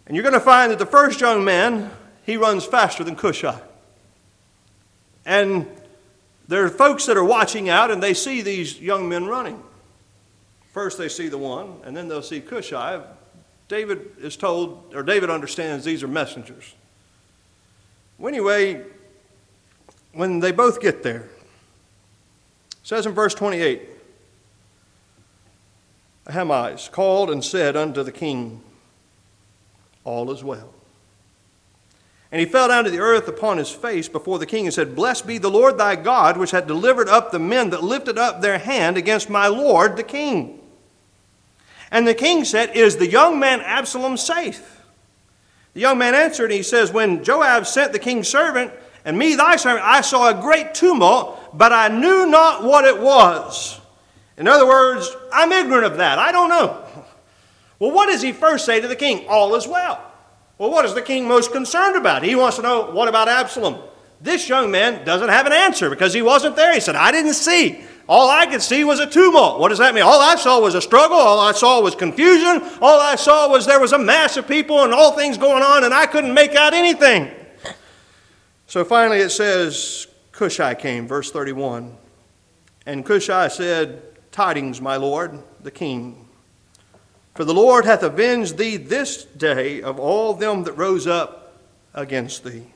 and 0.06 0.16
you're 0.16 0.22
going 0.22 0.34
to 0.34 0.40
find 0.40 0.70
that 0.70 0.78
the 0.78 0.86
first 0.86 1.20
young 1.20 1.44
man, 1.44 1.90
he 2.24 2.36
runs 2.36 2.64
faster 2.64 3.04
than 3.04 3.16
Cushai. 3.16 3.60
And 5.24 5.66
there 6.48 6.64
are 6.64 6.68
folks 6.68 7.06
that 7.06 7.16
are 7.16 7.24
watching 7.24 7.68
out, 7.68 7.90
and 7.90 8.02
they 8.02 8.14
see 8.14 8.42
these 8.42 8.80
young 8.80 9.08
men 9.08 9.26
running. 9.26 9.62
First, 10.72 10.98
they 10.98 11.08
see 11.08 11.28
the 11.28 11.38
one, 11.38 11.76
and 11.84 11.96
then 11.96 12.08
they'll 12.08 12.22
see 12.22 12.40
Cushai. 12.40 13.02
David 13.68 14.10
is 14.20 14.36
told, 14.36 14.92
or 14.94 15.02
David 15.02 15.30
understands 15.30 15.84
these 15.84 16.02
are 16.02 16.08
messengers. 16.08 16.74
Well, 18.18 18.28
anyway, 18.28 18.82
when 20.12 20.40
they 20.40 20.52
both 20.52 20.80
get 20.80 21.02
there, 21.02 21.28
says 22.82 23.06
in 23.06 23.12
verse 23.12 23.34
28, 23.34 23.88
Ahimaaz 26.26 26.88
called 26.90 27.30
and 27.30 27.42
said 27.42 27.76
unto 27.76 28.02
the 28.02 28.12
king, 28.12 28.62
All 30.04 30.30
is 30.30 30.44
well. 30.44 30.70
And 32.30 32.40
he 32.40 32.46
fell 32.46 32.68
down 32.68 32.84
to 32.84 32.90
the 32.90 32.98
earth 32.98 33.28
upon 33.28 33.58
his 33.58 33.70
face 33.70 34.08
before 34.08 34.38
the 34.38 34.46
king 34.46 34.66
and 34.66 34.74
said, 34.74 34.96
Blessed 34.96 35.26
be 35.26 35.38
the 35.38 35.50
Lord 35.50 35.78
thy 35.78 35.96
God, 35.96 36.36
which 36.36 36.50
hath 36.50 36.66
delivered 36.66 37.08
up 37.08 37.30
the 37.30 37.38
men 37.38 37.70
that 37.70 37.84
lifted 37.84 38.18
up 38.18 38.40
their 38.40 38.58
hand 38.58 38.96
against 38.96 39.30
my 39.30 39.46
lord 39.46 39.96
the 39.96 40.02
king. 40.02 40.60
And 41.92 42.08
the 42.08 42.14
king 42.14 42.44
said, 42.44 42.74
Is 42.74 42.96
the 42.96 43.08
young 43.08 43.38
man 43.38 43.60
Absalom 43.60 44.16
safe? 44.16 44.82
The 45.74 45.80
young 45.80 45.98
man 45.98 46.14
answered, 46.14 46.46
and 46.46 46.54
he 46.54 46.62
says, 46.64 46.92
When 46.92 47.22
Joab 47.22 47.66
sent 47.66 47.92
the 47.92 48.00
king's 48.00 48.28
servant, 48.28 48.72
and 49.04 49.16
me 49.16 49.36
thy 49.36 49.54
servant, 49.54 49.84
I 49.84 50.00
saw 50.00 50.30
a 50.30 50.40
great 50.40 50.74
tumult, 50.74 51.56
but 51.56 51.72
I 51.72 51.88
knew 51.88 52.26
not 52.26 52.64
what 52.64 52.84
it 52.84 52.98
was. 52.98 53.80
In 54.36 54.48
other 54.48 54.66
words, 54.66 55.14
I'm 55.32 55.52
ignorant 55.52 55.84
of 55.84 55.98
that. 55.98 56.18
I 56.18 56.32
don't 56.32 56.48
know. 56.48 56.84
Well, 57.84 57.92
what 57.92 58.06
does 58.06 58.22
he 58.22 58.32
first 58.32 58.64
say 58.64 58.80
to 58.80 58.88
the 58.88 58.96
king? 58.96 59.26
All 59.28 59.54
is 59.56 59.68
well. 59.68 60.10
Well, 60.56 60.70
what 60.70 60.86
is 60.86 60.94
the 60.94 61.02
king 61.02 61.28
most 61.28 61.52
concerned 61.52 61.96
about? 61.96 62.22
He 62.22 62.34
wants 62.34 62.56
to 62.56 62.62
know, 62.62 62.90
what 62.90 63.08
about 63.08 63.28
Absalom? 63.28 63.78
This 64.22 64.48
young 64.48 64.70
man 64.70 65.04
doesn't 65.04 65.28
have 65.28 65.44
an 65.44 65.52
answer 65.52 65.90
because 65.90 66.14
he 66.14 66.22
wasn't 66.22 66.56
there. 66.56 66.72
He 66.72 66.80
said, 66.80 66.96
I 66.96 67.12
didn't 67.12 67.34
see. 67.34 67.84
All 68.08 68.30
I 68.30 68.46
could 68.46 68.62
see 68.62 68.84
was 68.84 69.00
a 69.00 69.06
tumult. 69.06 69.60
What 69.60 69.68
does 69.68 69.80
that 69.80 69.94
mean? 69.94 70.02
All 70.02 70.22
I 70.22 70.36
saw 70.36 70.62
was 70.62 70.74
a 70.74 70.80
struggle. 70.80 71.18
All 71.18 71.38
I 71.38 71.52
saw 71.52 71.82
was 71.82 71.94
confusion. 71.94 72.62
All 72.80 72.98
I 72.98 73.16
saw 73.16 73.50
was 73.50 73.66
there 73.66 73.80
was 73.80 73.92
a 73.92 73.98
mass 73.98 74.38
of 74.38 74.48
people 74.48 74.82
and 74.82 74.94
all 74.94 75.12
things 75.12 75.36
going 75.36 75.62
on, 75.62 75.84
and 75.84 75.92
I 75.92 76.06
couldn't 76.06 76.32
make 76.32 76.54
out 76.54 76.72
anything. 76.72 77.30
So 78.66 78.82
finally 78.82 79.18
it 79.18 79.28
says, 79.28 80.06
Cushai 80.32 80.74
came, 80.74 81.06
verse 81.06 81.30
31. 81.30 81.98
And 82.86 83.04
Cushai 83.04 83.48
said, 83.48 84.00
Tidings, 84.32 84.80
my 84.80 84.96
lord, 84.96 85.38
the 85.60 85.70
king. 85.70 86.23
For 87.34 87.44
the 87.44 87.54
Lord 87.54 87.84
hath 87.84 88.02
avenged 88.02 88.58
thee 88.58 88.76
this 88.76 89.24
day 89.24 89.82
of 89.82 89.98
all 89.98 90.34
them 90.34 90.64
that 90.64 90.72
rose 90.72 91.06
up 91.06 91.58
against 91.92 92.44
thee. 92.44 92.66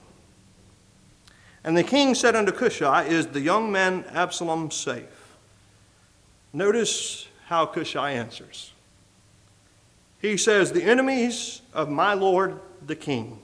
And 1.63 1.77
the 1.77 1.85
king 1.85 2.15
said 2.15 2.35
unto 2.35 2.51
Cushai, 2.51 3.05
Is 3.05 3.29
the 3.29 3.41
young 3.41 3.71
man 3.71 4.05
Absalom 4.13 4.71
safe? 4.71 5.37
Notice 6.53 7.29
how 7.47 7.67
Cushai 7.67 8.13
answers. 8.13 8.73
He 10.21 10.37
says, 10.37 10.73
The 10.73 10.83
enemies 10.83 11.63
of 11.73 11.89
my 11.89 12.15
lord 12.15 12.59
the 12.85 12.97
king, 12.97 13.39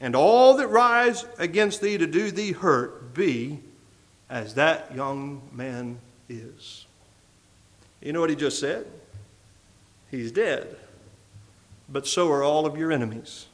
and 0.00 0.14
all 0.14 0.56
that 0.56 0.68
rise 0.68 1.24
against 1.38 1.80
thee 1.80 1.98
to 1.98 2.06
do 2.06 2.30
thee 2.30 2.52
hurt, 2.52 3.14
be 3.14 3.60
as 4.30 4.54
that 4.54 4.94
young 4.94 5.42
man 5.52 5.98
is. 6.28 6.86
You 8.00 8.12
know 8.12 8.20
what 8.20 8.30
he 8.30 8.36
just 8.36 8.60
said? 8.60 8.86
He's 10.10 10.32
dead. 10.32 10.76
But 11.88 12.06
so 12.06 12.30
are 12.30 12.42
all 12.42 12.66
of 12.66 12.76
your 12.76 12.90
enemies. 12.90 13.46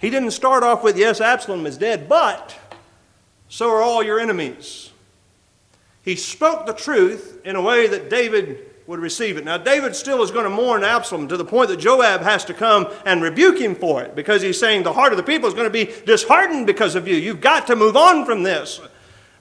He 0.00 0.10
didn't 0.10 0.32
start 0.32 0.62
off 0.62 0.82
with, 0.82 0.98
yes, 0.98 1.20
Absalom 1.20 1.66
is 1.66 1.78
dead, 1.78 2.08
but 2.08 2.56
so 3.48 3.70
are 3.70 3.82
all 3.82 4.02
your 4.02 4.18
enemies. 4.18 4.90
He 6.02 6.16
spoke 6.16 6.66
the 6.66 6.74
truth 6.74 7.40
in 7.44 7.56
a 7.56 7.62
way 7.62 7.86
that 7.86 8.10
David 8.10 8.70
would 8.86 9.00
receive 9.00 9.38
it. 9.38 9.44
Now, 9.44 9.56
David 9.56 9.96
still 9.96 10.22
is 10.22 10.30
going 10.30 10.44
to 10.44 10.50
mourn 10.50 10.84
Absalom 10.84 11.28
to 11.28 11.36
the 11.36 11.44
point 11.44 11.70
that 11.70 11.78
Joab 11.78 12.20
has 12.20 12.44
to 12.46 12.54
come 12.54 12.88
and 13.06 13.22
rebuke 13.22 13.58
him 13.58 13.74
for 13.74 14.02
it 14.02 14.14
because 14.14 14.42
he's 14.42 14.60
saying 14.60 14.82
the 14.82 14.92
heart 14.92 15.12
of 15.12 15.16
the 15.16 15.22
people 15.22 15.48
is 15.48 15.54
going 15.54 15.66
to 15.66 15.70
be 15.70 15.90
disheartened 16.04 16.66
because 16.66 16.94
of 16.94 17.08
you. 17.08 17.16
You've 17.16 17.40
got 17.40 17.66
to 17.68 17.76
move 17.76 17.96
on 17.96 18.26
from 18.26 18.42
this. 18.42 18.80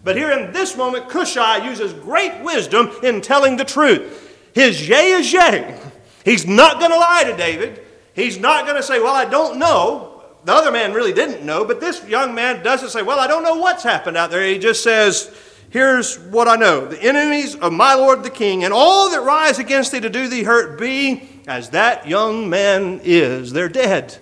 But 0.04 0.16
here 0.16 0.32
in 0.32 0.54
this 0.54 0.78
moment, 0.78 1.10
Cushai 1.10 1.66
uses 1.66 1.94
great 1.94 2.42
wisdom 2.42 2.92
in 3.04 3.20
telling 3.20 3.58
the 3.58 3.66
truth. 3.66 4.38
His 4.54 4.88
yea 4.88 5.12
is 5.12 5.34
yea, 5.34 5.78
He's 6.24 6.46
not 6.46 6.80
going 6.80 6.92
to 6.92 6.98
lie 6.98 7.24
to 7.26 7.36
David. 7.36 7.82
He's 8.14 8.40
not 8.40 8.66
going 8.66 8.78
to 8.78 8.84
say, 8.84 9.00
Well, 9.00 9.16
I 9.16 9.26
don't 9.26 9.60
know. 9.60 10.22
The 10.46 10.54
other 10.54 10.72
man 10.72 10.94
really 10.94 11.14
didn't 11.14 11.46
know, 11.46 11.64
but 11.64 11.80
this 11.80 12.06
young 12.08 12.36
man 12.36 12.64
doesn't 12.64 12.90
say, 12.90 13.02
Well, 13.02 13.20
I 13.20 13.28
don't 13.28 13.44
know 13.44 13.56
what's 13.56 13.84
happened 13.84 14.18
out 14.18 14.32
there. 14.32 14.46
He 14.46 14.60
just 14.60 14.84
says, 14.84 15.34
Here's 15.70 16.20
what 16.20 16.48
I 16.48 16.56
know 16.56 16.86
the 16.86 17.02
enemies 17.02 17.56
of 17.56 17.74
my 17.74 17.96
Lord 17.96 18.24
the 18.24 18.30
king, 18.30 18.64
and 18.64 18.74
all 18.74 19.10
that 19.10 19.24
rise 19.24 19.58
against 19.58 19.92
thee 19.92 20.00
to 20.02 20.10
do 20.10 20.28
thee 20.28 20.44
hurt, 20.44 20.80
be 20.80 21.28
as 21.48 21.72
that 21.72 22.08
young 22.08 22.50
man 22.50 23.02
is. 23.04 23.52
They're 23.52 23.70
dead. 23.70 24.18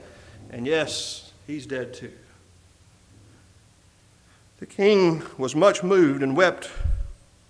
And 0.50 0.66
yes, 0.66 1.32
he's 1.48 1.66
dead 1.66 1.94
too. 1.94 2.12
The 4.60 4.66
king 4.66 5.24
was 5.38 5.56
much 5.56 5.84
moved 5.84 6.24
and 6.24 6.38
wept, 6.38 6.70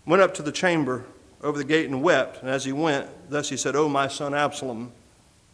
went 0.05 0.21
up 0.21 0.33
to 0.35 0.41
the 0.41 0.51
chamber 0.51 1.05
over 1.43 1.57
the 1.57 1.63
gate 1.63 1.87
and 1.87 2.01
wept. 2.01 2.41
And 2.41 2.49
as 2.49 2.65
he 2.65 2.71
went, 2.71 3.07
thus 3.31 3.49
he 3.49 3.57
said, 3.57 3.75
O 3.75 3.89
my 3.89 4.07
son 4.07 4.33
Absalom, 4.33 4.91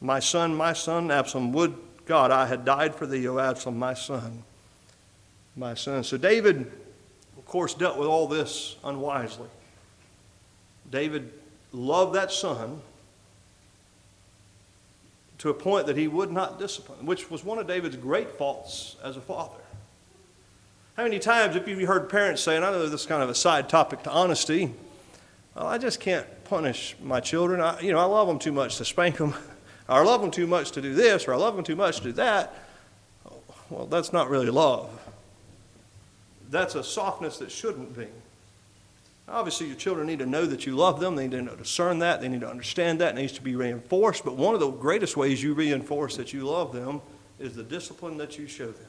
my 0.02 0.20
son, 0.20 0.56
my 0.56 0.74
son 0.74 1.12
Absalom, 1.12 1.54
would 1.54 1.76
God 2.06 2.32
I 2.32 2.46
had 2.46 2.66
died 2.66 2.96
for 2.96 3.06
thee, 3.06 3.28
O 3.28 3.40
Absalom, 3.40 3.78
my 3.78 3.94
son, 3.94 4.44
my 5.56 5.74
son. 5.74 6.04
So 6.04 6.18
David, 6.18 6.72
of 7.38 7.46
course, 7.46 7.74
dealt 7.74 7.98
with 7.98 8.08
all 8.08 8.28
this 8.28 8.76
unwisely. 8.84 9.48
David 10.90 11.32
loved 11.72 12.16
that 12.16 12.32
son 12.32 12.82
to 15.38 15.50
a 15.50 15.54
point 15.54 15.86
that 15.88 15.98
he 15.98 16.08
would 16.08 16.32
not 16.32 16.58
discipline, 16.58 17.06
which 17.06 17.30
was 17.30 17.44
one 17.44 17.60
of 17.60 17.68
David's 17.68 17.96
great 17.96 18.32
faults 18.32 18.96
as 19.04 19.18
a 19.18 19.22
father. 19.22 19.60
How 20.96 21.04
many 21.04 21.20
times 21.20 21.54
have 21.54 21.68
you 21.68 21.86
heard 21.86 22.10
parents 22.10 22.42
say, 22.42 22.56
and 22.56 22.66
I 22.66 22.72
know 22.72 22.88
this 22.88 23.02
is 23.02 23.06
kind 23.06 23.22
of 23.22 23.30
a 23.30 23.36
side 23.36 23.70
topic 23.70 24.02
to 24.04 24.10
honesty, 24.10 24.74
well, 25.54 25.68
I 25.68 25.78
just 25.78 26.00
can't 26.00 26.26
punish 26.50 26.96
my 27.02 27.20
children. 27.20 27.62
I, 27.62 27.80
you 27.82 27.92
know, 27.92 28.00
I 28.00 28.06
love 28.06 28.28
them 28.28 28.40
too 28.40 28.52
much 28.52 28.78
to 28.78 28.86
spank 28.86 29.18
them. 29.18 29.34
or 29.90 30.02
I 30.02 30.04
love 30.04 30.22
them 30.22 30.32
too 30.32 30.48
much 30.48 30.72
to 30.72 30.82
do 30.82 30.94
this, 30.94 31.28
or 31.28 31.34
I 31.34 31.38
love 31.38 31.56
them 31.56 31.64
too 31.64 31.76
much 31.76 31.98
to 31.98 32.04
do 32.04 32.12
that. 32.14 32.54
Well, 33.70 33.86
that's 33.86 34.14
not 34.14 34.30
really 34.30 34.50
love. 34.50 34.90
That's 36.50 36.76
a 36.76 36.84
softness 36.84 37.38
that 37.40 37.52
shouldn't 37.52 37.98
be. 37.98 38.08
Obviously, 39.30 39.68
your 39.68 39.76
children 39.76 40.08
need 40.08 40.20
to 40.20 40.26
know 40.26 40.46
that 40.46 40.66
you 40.66 40.76
love 40.78 41.02
them. 41.02 41.16
They 41.18 41.28
need 41.28 41.50
to 41.50 41.56
discern 41.58 42.00
that. 42.00 42.22
They 42.22 42.30
need 42.30 42.42
to 42.42 42.50
understand 42.50 43.02
that. 43.02 43.18
It 43.18 43.20
needs 43.20 43.34
to 43.34 43.42
be 43.42 43.58
reinforced. 43.58 44.24
But 44.24 44.38
one 44.38 44.54
of 44.54 44.62
the 44.62 44.72
greatest 44.72 45.18
ways 45.18 45.44
you 45.44 45.54
reinforce 45.54 46.16
that 46.16 46.32
you 46.32 46.46
love 46.46 46.72
them 46.72 47.02
is 47.38 47.54
the 47.54 47.64
discipline 47.64 48.18
that 48.18 48.40
you 48.40 48.48
show 48.48 48.68
them. 48.68 48.88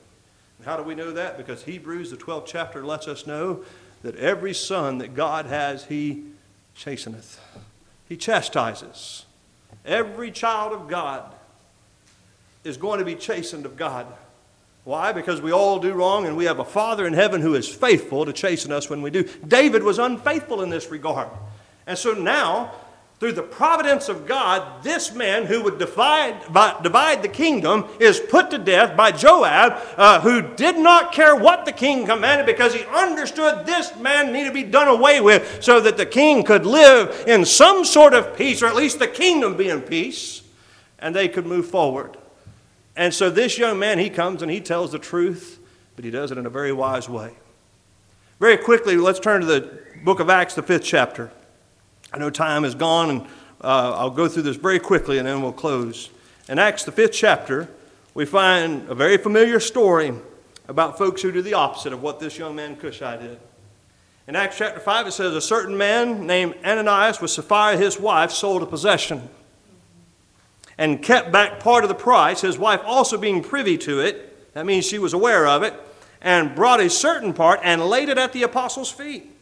And 0.59 0.67
how 0.67 0.77
do 0.77 0.85
we 0.85 0.95
know 0.95 1.11
that? 1.11 1.37
Because 1.37 1.65
Hebrews, 1.65 2.13
the 2.13 2.17
12th 2.17 2.47
chapter, 2.47 2.87
lets 2.87 3.09
us 3.09 3.27
know 3.27 3.65
that 4.03 4.15
every 4.15 4.55
son 4.55 4.99
that 4.99 5.17
God 5.17 5.47
has, 5.47 5.85
He 5.87 6.23
chasteneth. 6.79 7.39
He 8.09 8.17
chastises. 8.17 9.27
Every 9.85 10.31
child 10.31 10.73
of 10.73 10.89
God 10.89 11.35
is 12.65 12.77
going 12.77 13.01
to 13.01 13.05
be 13.05 13.15
chastened 13.15 13.67
of 13.67 13.77
God. 13.77 14.07
Why? 14.85 15.13
Because 15.13 15.43
we 15.43 15.53
all 15.53 15.79
do 15.79 15.93
wrong 15.93 16.27
and 16.27 16.37
we 16.37 16.47
have 16.47 16.61
a 16.61 16.65
Father 16.65 17.07
in 17.07 17.13
heaven 17.13 17.43
who 17.43 17.55
is 17.55 17.69
faithful 17.69 18.25
to 18.25 18.33
chasten 18.33 18.73
us 18.73 18.89
when 18.89 19.03
we 19.03 19.11
do. 19.11 19.29
David 19.47 19.83
was 19.83 19.99
unfaithful 19.99 20.63
in 20.63 20.71
this 20.71 20.91
regard. 20.91 21.29
And 21.87 21.99
so 21.99 22.13
now 22.13 22.73
through 23.21 23.33
the 23.33 23.43
providence 23.43 24.09
of 24.09 24.27
God, 24.27 24.85
this 24.85 25.13
man 25.13 25.47
who 25.47 25.63
would 25.65 25.79
divide, 25.79 26.41
divide 26.83 27.23
the 27.23 27.29
kingdom 27.29 27.87
is 27.99 28.21
put 28.21 28.51
to 28.53 28.59
death 28.59 28.97
by 28.97 29.11
Joab, 29.11 29.81
uh, 29.97 30.21
who 30.21 30.41
did 30.55 30.79
not 30.79 31.13
care 31.13 31.35
what 31.35 31.65
the 31.65 31.73
king 31.73 32.07
commanded 32.07 32.47
because 32.47 32.75
he 32.75 32.85
understood 32.85 33.67
this 33.67 33.97
man 33.97 34.33
needed 34.33 34.51
to 34.51 34.55
be 34.55 34.63
done 34.63 34.87
away 34.87 35.21
with 35.21 35.65
so 35.65 35.81
that 35.81 35.97
the 35.97 36.07
king 36.07 36.45
could 36.45 36.65
live 36.65 37.25
in 37.27 37.45
some 37.45 37.85
sort 37.85 38.15
of 38.15 38.37
peace, 38.37 38.63
or 38.63 38.67
at 38.67 38.77
least 38.77 39.01
the 39.01 39.09
kingdom 39.09 39.57
be 39.57 39.69
in 39.69 39.83
peace, 39.83 40.43
and 41.01 41.13
they 41.15 41.27
could 41.27 41.47
move 41.47 41.67
forward. 41.67 42.17
And 42.95 43.13
so 43.13 43.31
this 43.31 43.59
young 43.59 43.81
man, 43.81 43.99
he 43.99 44.11
comes 44.11 44.43
and 44.43 44.51
he 44.51 44.61
tells 44.61 44.93
the 44.93 44.99
truth, 44.99 45.59
but 45.97 46.05
he 46.05 46.13
does 46.13 46.31
it 46.31 46.39
in 46.39 46.47
a 46.47 46.51
very 46.51 46.73
wise 46.73 47.09
way. 47.09 47.33
Very 48.39 48.57
quickly, 48.57 48.97
let's 48.97 49.19
turn 49.19 49.41
to 49.41 49.47
the 49.47 49.81
book 50.05 50.21
of 50.21 50.31
Acts, 50.31 50.55
the 50.55 50.63
fifth 50.63 50.85
chapter. 50.85 51.33
I 52.13 52.19
know 52.19 52.31
time 52.31 52.65
is 52.65 52.75
gone, 52.75 53.11
and 53.11 53.21
uh, 53.63 53.93
I'll 53.97 54.11
go 54.11 54.29
through 54.29 54.43
this 54.43 54.57
very 54.57 54.79
quickly 54.79 55.19
and 55.19 55.27
then 55.27 55.43
we'll 55.43 55.53
close. 55.53 56.11
In 56.49 56.59
Acts, 56.59 56.85
the 56.85 56.93
fifth 56.93 57.13
chapter, 57.13 57.69
we 58.15 58.25
find 58.25 58.89
a 58.89 58.95
very 58.95 59.19
familiar 59.19 59.61
story 59.61 60.13
about 60.69 60.97
folks 60.97 61.23
who 61.23 61.33
do 61.33 61.43
the 61.43 61.55
opposite 61.55 61.93
of 61.93 62.03
what 62.03 62.21
this 62.21 62.39
young 62.39 62.57
man 62.57 62.77
Cushai 62.77 63.17
did. 63.17 63.39
In 64.27 64.37
Acts 64.37 64.59
chapter 64.59 64.81
5, 64.81 65.07
it 65.07 65.13
says, 65.13 65.35
A 65.35 65.41
certain 65.41 65.77
man 65.77 66.27
named 66.27 66.55
Ananias 66.65 67.21
with 67.21 67.31
Sapphira, 67.31 67.77
his 67.77 67.99
wife, 67.99 68.31
sold 68.31 68.63
a 68.63 68.67
possession 68.67 69.29
and 70.79 71.03
kept 71.03 71.33
back 71.33 71.59
part 71.59 71.83
of 71.83 71.89
the 71.89 71.95
price, 71.95 72.41
his 72.41 72.57
wife 72.57 72.81
also 72.85 73.19
being 73.19 73.43
privy 73.43 73.77
to 73.79 74.01
it. 74.01 74.55
That 74.55 74.65
means 74.65 74.87
she 74.87 74.99
was 74.99 75.13
aware 75.13 75.47
of 75.47 75.65
it, 75.65 75.75
and 76.23 76.55
brought 76.55 76.81
a 76.81 76.89
certain 76.89 77.33
part 77.33 77.61
and 77.63 77.85
laid 77.85 78.09
it 78.09 78.17
at 78.17 78.33
the 78.33 78.45
apostles' 78.45 78.91
feet. 78.91 79.35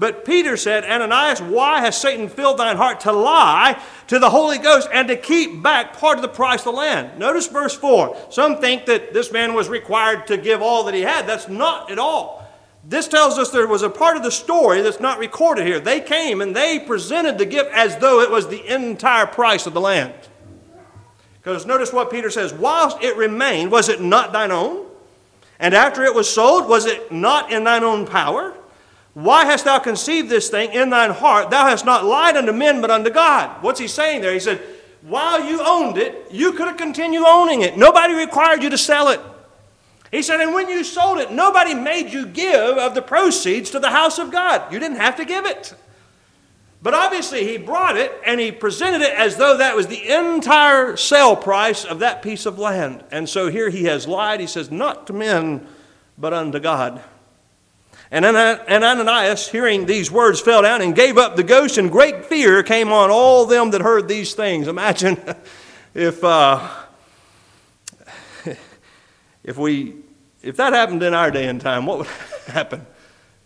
But 0.00 0.24
Peter 0.24 0.56
said, 0.56 0.84
Ananias, 0.84 1.42
why 1.42 1.80
has 1.80 2.00
Satan 2.00 2.30
filled 2.30 2.56
thine 2.56 2.78
heart 2.78 3.00
to 3.00 3.12
lie 3.12 3.78
to 4.06 4.18
the 4.18 4.30
Holy 4.30 4.56
Ghost 4.56 4.88
and 4.90 5.06
to 5.08 5.16
keep 5.16 5.62
back 5.62 5.98
part 5.98 6.16
of 6.16 6.22
the 6.22 6.28
price 6.28 6.60
of 6.60 6.64
the 6.64 6.72
land? 6.72 7.18
Notice 7.18 7.48
verse 7.48 7.76
4. 7.76 8.16
Some 8.30 8.62
think 8.62 8.86
that 8.86 9.12
this 9.12 9.30
man 9.30 9.52
was 9.52 9.68
required 9.68 10.26
to 10.28 10.38
give 10.38 10.62
all 10.62 10.84
that 10.84 10.94
he 10.94 11.02
had. 11.02 11.26
That's 11.26 11.48
not 11.48 11.90
at 11.90 11.98
all. 11.98 12.50
This 12.82 13.08
tells 13.08 13.36
us 13.36 13.50
there 13.50 13.66
was 13.66 13.82
a 13.82 13.90
part 13.90 14.16
of 14.16 14.22
the 14.22 14.30
story 14.30 14.80
that's 14.80 15.00
not 15.00 15.18
recorded 15.18 15.66
here. 15.66 15.80
They 15.80 16.00
came 16.00 16.40
and 16.40 16.56
they 16.56 16.78
presented 16.78 17.36
the 17.36 17.44
gift 17.44 17.70
as 17.74 17.98
though 17.98 18.22
it 18.22 18.30
was 18.30 18.48
the 18.48 18.74
entire 18.74 19.26
price 19.26 19.66
of 19.66 19.74
the 19.74 19.82
land. 19.82 20.14
Because 21.42 21.66
notice 21.66 21.92
what 21.92 22.10
Peter 22.10 22.30
says 22.30 22.54
whilst 22.54 23.02
it 23.02 23.18
remained, 23.18 23.70
was 23.70 23.90
it 23.90 24.00
not 24.00 24.32
thine 24.32 24.50
own? 24.50 24.86
And 25.58 25.74
after 25.74 26.04
it 26.04 26.14
was 26.14 26.32
sold, 26.32 26.70
was 26.70 26.86
it 26.86 27.12
not 27.12 27.52
in 27.52 27.64
thine 27.64 27.84
own 27.84 28.06
power? 28.06 28.54
Why 29.14 29.44
hast 29.44 29.64
thou 29.64 29.78
conceived 29.78 30.28
this 30.28 30.50
thing 30.50 30.72
in 30.72 30.90
thine 30.90 31.10
heart? 31.10 31.50
Thou 31.50 31.66
hast 31.66 31.84
not 31.84 32.04
lied 32.04 32.36
unto 32.36 32.52
men, 32.52 32.80
but 32.80 32.90
unto 32.90 33.10
God. 33.10 33.62
What's 33.62 33.80
he 33.80 33.88
saying 33.88 34.22
there? 34.22 34.32
He 34.32 34.40
said, 34.40 34.60
While 35.02 35.44
you 35.44 35.60
owned 35.62 35.98
it, 35.98 36.26
you 36.30 36.52
could 36.52 36.68
have 36.68 36.76
continued 36.76 37.24
owning 37.26 37.62
it. 37.62 37.76
Nobody 37.76 38.14
required 38.14 38.62
you 38.62 38.70
to 38.70 38.78
sell 38.78 39.08
it. 39.08 39.20
He 40.12 40.22
said, 40.22 40.40
And 40.40 40.54
when 40.54 40.68
you 40.68 40.84
sold 40.84 41.18
it, 41.18 41.32
nobody 41.32 41.74
made 41.74 42.12
you 42.12 42.26
give 42.26 42.78
of 42.78 42.94
the 42.94 43.02
proceeds 43.02 43.70
to 43.70 43.80
the 43.80 43.90
house 43.90 44.18
of 44.18 44.30
God. 44.30 44.72
You 44.72 44.78
didn't 44.78 44.98
have 44.98 45.16
to 45.16 45.24
give 45.24 45.44
it. 45.44 45.74
But 46.82 46.94
obviously, 46.94 47.46
he 47.46 47.58
brought 47.58 47.98
it 47.98 48.12
and 48.24 48.40
he 48.40 48.52
presented 48.52 49.02
it 49.02 49.12
as 49.12 49.36
though 49.36 49.58
that 49.58 49.76
was 49.76 49.88
the 49.88 50.08
entire 50.08 50.96
sale 50.96 51.36
price 51.36 51.84
of 51.84 51.98
that 51.98 52.22
piece 52.22 52.46
of 52.46 52.58
land. 52.58 53.04
And 53.10 53.28
so 53.28 53.48
here 53.48 53.68
he 53.68 53.84
has 53.84 54.08
lied. 54.08 54.40
He 54.40 54.46
says, 54.46 54.70
Not 54.70 55.06
to 55.08 55.12
men, 55.12 55.66
but 56.16 56.32
unto 56.32 56.58
God. 56.58 57.02
And 58.12 58.24
Ananias, 58.26 59.48
hearing 59.48 59.86
these 59.86 60.10
words, 60.10 60.40
fell 60.40 60.62
down 60.62 60.82
and 60.82 60.96
gave 60.96 61.16
up 61.16 61.36
the 61.36 61.44
ghost, 61.44 61.78
and 61.78 61.92
great 61.92 62.24
fear 62.24 62.62
came 62.62 62.92
on 62.92 63.10
all 63.10 63.46
them 63.46 63.70
that 63.70 63.82
heard 63.82 64.08
these 64.08 64.34
things. 64.34 64.66
Imagine 64.66 65.20
if, 65.94 66.22
uh, 66.24 66.68
if, 69.44 69.56
we, 69.56 69.96
if 70.42 70.56
that 70.56 70.72
happened 70.72 71.02
in 71.02 71.14
our 71.14 71.30
day 71.30 71.46
and 71.46 71.60
time, 71.60 71.86
what 71.86 71.98
would 71.98 72.06
happen? 72.48 72.84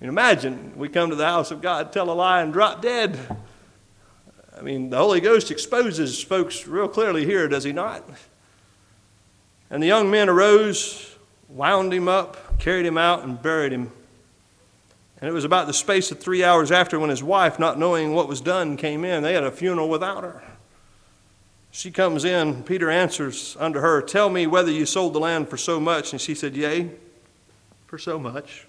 mean, 0.04 0.10
imagine 0.10 0.72
we 0.76 0.90
come 0.90 1.08
to 1.08 1.16
the 1.16 1.24
house 1.24 1.50
of 1.50 1.62
God, 1.62 1.90
tell 1.90 2.10
a 2.10 2.12
lie, 2.12 2.42
and 2.42 2.52
drop 2.52 2.82
dead. 2.82 3.18
I 4.54 4.60
mean, 4.60 4.90
the 4.90 4.98
Holy 4.98 5.20
Ghost 5.20 5.50
exposes 5.50 6.22
folks 6.22 6.66
real 6.66 6.88
clearly 6.88 7.24
here, 7.24 7.48
does 7.48 7.64
he 7.64 7.72
not? 7.72 8.06
And 9.70 9.82
the 9.82 9.86
young 9.86 10.10
men 10.10 10.28
arose, 10.28 11.16
wound 11.48 11.94
him 11.94 12.06
up, 12.06 12.58
carried 12.58 12.84
him 12.84 12.98
out, 12.98 13.24
and 13.24 13.40
buried 13.40 13.72
him. 13.72 13.90
And 15.20 15.28
it 15.28 15.32
was 15.32 15.44
about 15.44 15.66
the 15.66 15.72
space 15.72 16.10
of 16.10 16.18
three 16.18 16.42
hours 16.42 16.72
after 16.72 16.98
when 16.98 17.10
his 17.10 17.22
wife, 17.22 17.58
not 17.58 17.78
knowing 17.78 18.14
what 18.14 18.28
was 18.28 18.40
done, 18.40 18.76
came 18.76 19.04
in. 19.04 19.22
They 19.22 19.34
had 19.34 19.44
a 19.44 19.50
funeral 19.50 19.88
without 19.88 20.24
her. 20.24 20.42
She 21.70 21.90
comes 21.90 22.24
in. 22.24 22.62
Peter 22.62 22.90
answers 22.90 23.56
unto 23.58 23.80
her, 23.80 24.00
Tell 24.00 24.30
me 24.30 24.46
whether 24.46 24.70
you 24.70 24.86
sold 24.86 25.12
the 25.12 25.20
land 25.20 25.48
for 25.48 25.56
so 25.56 25.80
much. 25.80 26.12
And 26.12 26.20
she 26.20 26.34
said, 26.34 26.56
Yea, 26.56 26.90
for 27.86 27.98
so 27.98 28.18
much. 28.18 28.66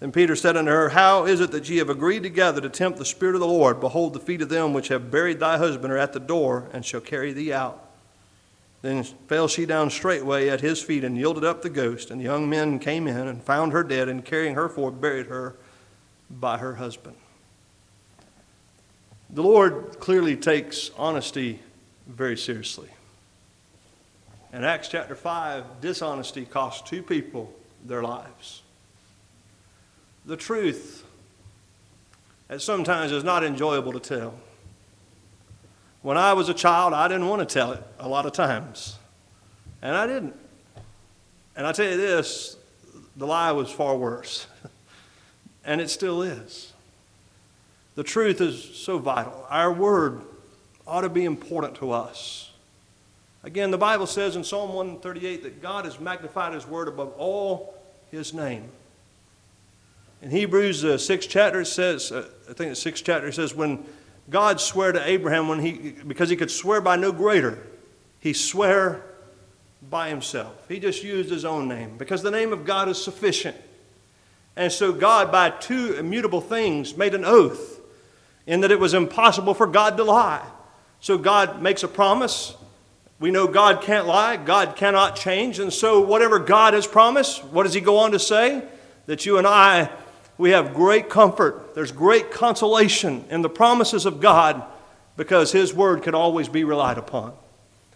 Then 0.00 0.12
Peter 0.12 0.34
said 0.34 0.56
unto 0.56 0.70
her, 0.70 0.88
How 0.88 1.26
is 1.26 1.40
it 1.40 1.52
that 1.52 1.68
ye 1.68 1.76
have 1.76 1.90
agreed 1.90 2.22
together 2.22 2.60
to 2.60 2.68
tempt 2.68 2.98
the 2.98 3.04
Spirit 3.04 3.34
of 3.34 3.40
the 3.40 3.46
Lord? 3.46 3.80
Behold, 3.80 4.14
the 4.14 4.18
feet 4.18 4.42
of 4.42 4.48
them 4.48 4.72
which 4.72 4.88
have 4.88 5.10
buried 5.10 5.40
thy 5.40 5.58
husband 5.58 5.92
are 5.92 5.98
at 5.98 6.12
the 6.12 6.18
door, 6.18 6.68
and 6.72 6.84
shall 6.84 7.00
carry 7.00 7.32
thee 7.32 7.52
out. 7.52 7.91
Then 8.82 9.04
fell 9.04 9.48
she 9.48 9.64
down 9.64 9.90
straightway 9.90 10.48
at 10.48 10.60
his 10.60 10.82
feet, 10.82 11.04
and 11.04 11.16
yielded 11.16 11.44
up 11.44 11.62
the 11.62 11.70
ghost. 11.70 12.10
And 12.10 12.20
the 12.20 12.24
young 12.24 12.50
men 12.50 12.78
came 12.78 13.06
in, 13.06 13.28
and 13.28 13.42
found 13.42 13.72
her 13.72 13.82
dead, 13.82 14.08
and 14.08 14.24
carrying 14.24 14.54
her 14.54 14.68
forth, 14.68 15.00
buried 15.00 15.26
her 15.26 15.56
by 16.28 16.58
her 16.58 16.74
husband. 16.74 17.16
The 19.30 19.42
Lord 19.42 19.98
clearly 20.00 20.36
takes 20.36 20.90
honesty 20.98 21.60
very 22.06 22.36
seriously. 22.36 22.88
In 24.52 24.64
Acts 24.64 24.88
chapter 24.88 25.14
5, 25.14 25.80
dishonesty 25.80 26.44
cost 26.44 26.86
two 26.86 27.02
people 27.02 27.54
their 27.84 28.02
lives 28.02 28.62
the 30.24 30.36
truth 30.36 31.04
at 32.48 32.62
sometimes 32.62 33.12
is 33.12 33.24
not 33.24 33.42
enjoyable 33.42 33.92
to 33.92 34.00
tell. 34.00 34.34
When 36.02 36.16
I 36.16 36.32
was 36.32 36.48
a 36.48 36.54
child, 36.54 36.92
I 36.94 37.06
didn't 37.06 37.28
want 37.28 37.48
to 37.48 37.52
tell 37.52 37.72
it 37.72 37.82
a 37.98 38.08
lot 38.08 38.26
of 38.26 38.32
times, 38.32 38.96
and 39.80 39.96
I 39.96 40.06
didn't. 40.06 40.34
And 41.56 41.66
I 41.66 41.72
tell 41.72 41.88
you 41.88 41.96
this 41.96 42.56
the 43.16 43.26
lie 43.26 43.52
was 43.52 43.70
far 43.70 43.96
worse, 43.96 44.46
and 45.64 45.80
it 45.80 45.90
still 45.90 46.22
is. 46.22 46.72
The 47.94 48.02
truth 48.02 48.40
is 48.40 48.62
so 48.62 48.98
vital. 48.98 49.46
Our 49.48 49.72
word 49.72 50.22
ought 50.86 51.02
to 51.02 51.08
be 51.08 51.24
important 51.24 51.76
to 51.76 51.92
us. 51.92 52.50
Again, 53.44 53.70
the 53.70 53.78
Bible 53.78 54.06
says 54.06 54.34
in 54.34 54.44
Psalm 54.44 54.72
138 54.72 55.42
that 55.42 55.62
God 55.62 55.84
has 55.84 56.00
magnified 56.00 56.54
His 56.54 56.66
word 56.66 56.88
above 56.88 57.12
all 57.18 57.74
His 58.10 58.32
name. 58.32 58.68
In 60.22 60.30
Hebrews, 60.30 60.84
uh, 60.84 60.98
sixth 60.98 61.28
chapter, 61.28 61.60
it 61.60 61.66
says, 61.66 62.12
uh, 62.12 62.28
I 62.48 62.52
think 62.52 62.70
the 62.70 62.76
sixth 62.76 63.04
chapter, 63.04 63.30
says, 63.32 63.54
when 63.54 63.84
God 64.30 64.60
swear 64.60 64.92
to 64.92 65.08
Abraham, 65.08 65.48
when 65.48 65.60
he, 65.60 65.94
because 66.06 66.30
he 66.30 66.36
could 66.36 66.50
swear 66.50 66.80
by 66.80 66.96
no 66.96 67.12
greater, 67.12 67.58
he 68.20 68.32
swear 68.32 69.02
by 69.90 70.08
himself. 70.08 70.68
He 70.68 70.78
just 70.78 71.02
used 71.02 71.30
his 71.30 71.44
own 71.44 71.68
name 71.68 71.96
because 71.98 72.22
the 72.22 72.30
name 72.30 72.52
of 72.52 72.64
God 72.64 72.88
is 72.88 73.02
sufficient. 73.02 73.56
And 74.56 74.70
so 74.70 74.92
God, 74.92 75.32
by 75.32 75.50
two 75.50 75.94
immutable 75.94 76.40
things, 76.40 76.96
made 76.96 77.14
an 77.14 77.24
oath 77.24 77.80
in 78.46 78.60
that 78.60 78.70
it 78.70 78.78
was 78.78 78.94
impossible 78.94 79.54
for 79.54 79.66
God 79.66 79.96
to 79.96 80.04
lie. 80.04 80.46
So 81.00 81.18
God 81.18 81.62
makes 81.62 81.82
a 81.82 81.88
promise. 81.88 82.54
We 83.18 83.30
know 83.30 83.46
God 83.46 83.82
can't 83.82 84.06
lie, 84.06 84.36
God 84.36 84.76
cannot 84.76 85.16
change. 85.16 85.58
And 85.58 85.72
so, 85.72 86.00
whatever 86.00 86.38
God 86.38 86.74
has 86.74 86.86
promised, 86.86 87.44
what 87.44 87.64
does 87.64 87.74
He 87.74 87.80
go 87.80 87.98
on 87.98 88.12
to 88.12 88.18
say? 88.18 88.64
That 89.06 89.26
you 89.26 89.38
and 89.38 89.46
I 89.46 89.90
we 90.42 90.50
have 90.50 90.74
great 90.74 91.08
comfort. 91.08 91.76
There's 91.76 91.92
great 91.92 92.32
consolation 92.32 93.24
in 93.30 93.42
the 93.42 93.48
promises 93.48 94.06
of 94.06 94.20
God 94.20 94.64
because 95.16 95.52
His 95.52 95.72
word 95.72 96.02
can 96.02 96.16
always 96.16 96.48
be 96.48 96.64
relied 96.64 96.98
upon. 96.98 97.32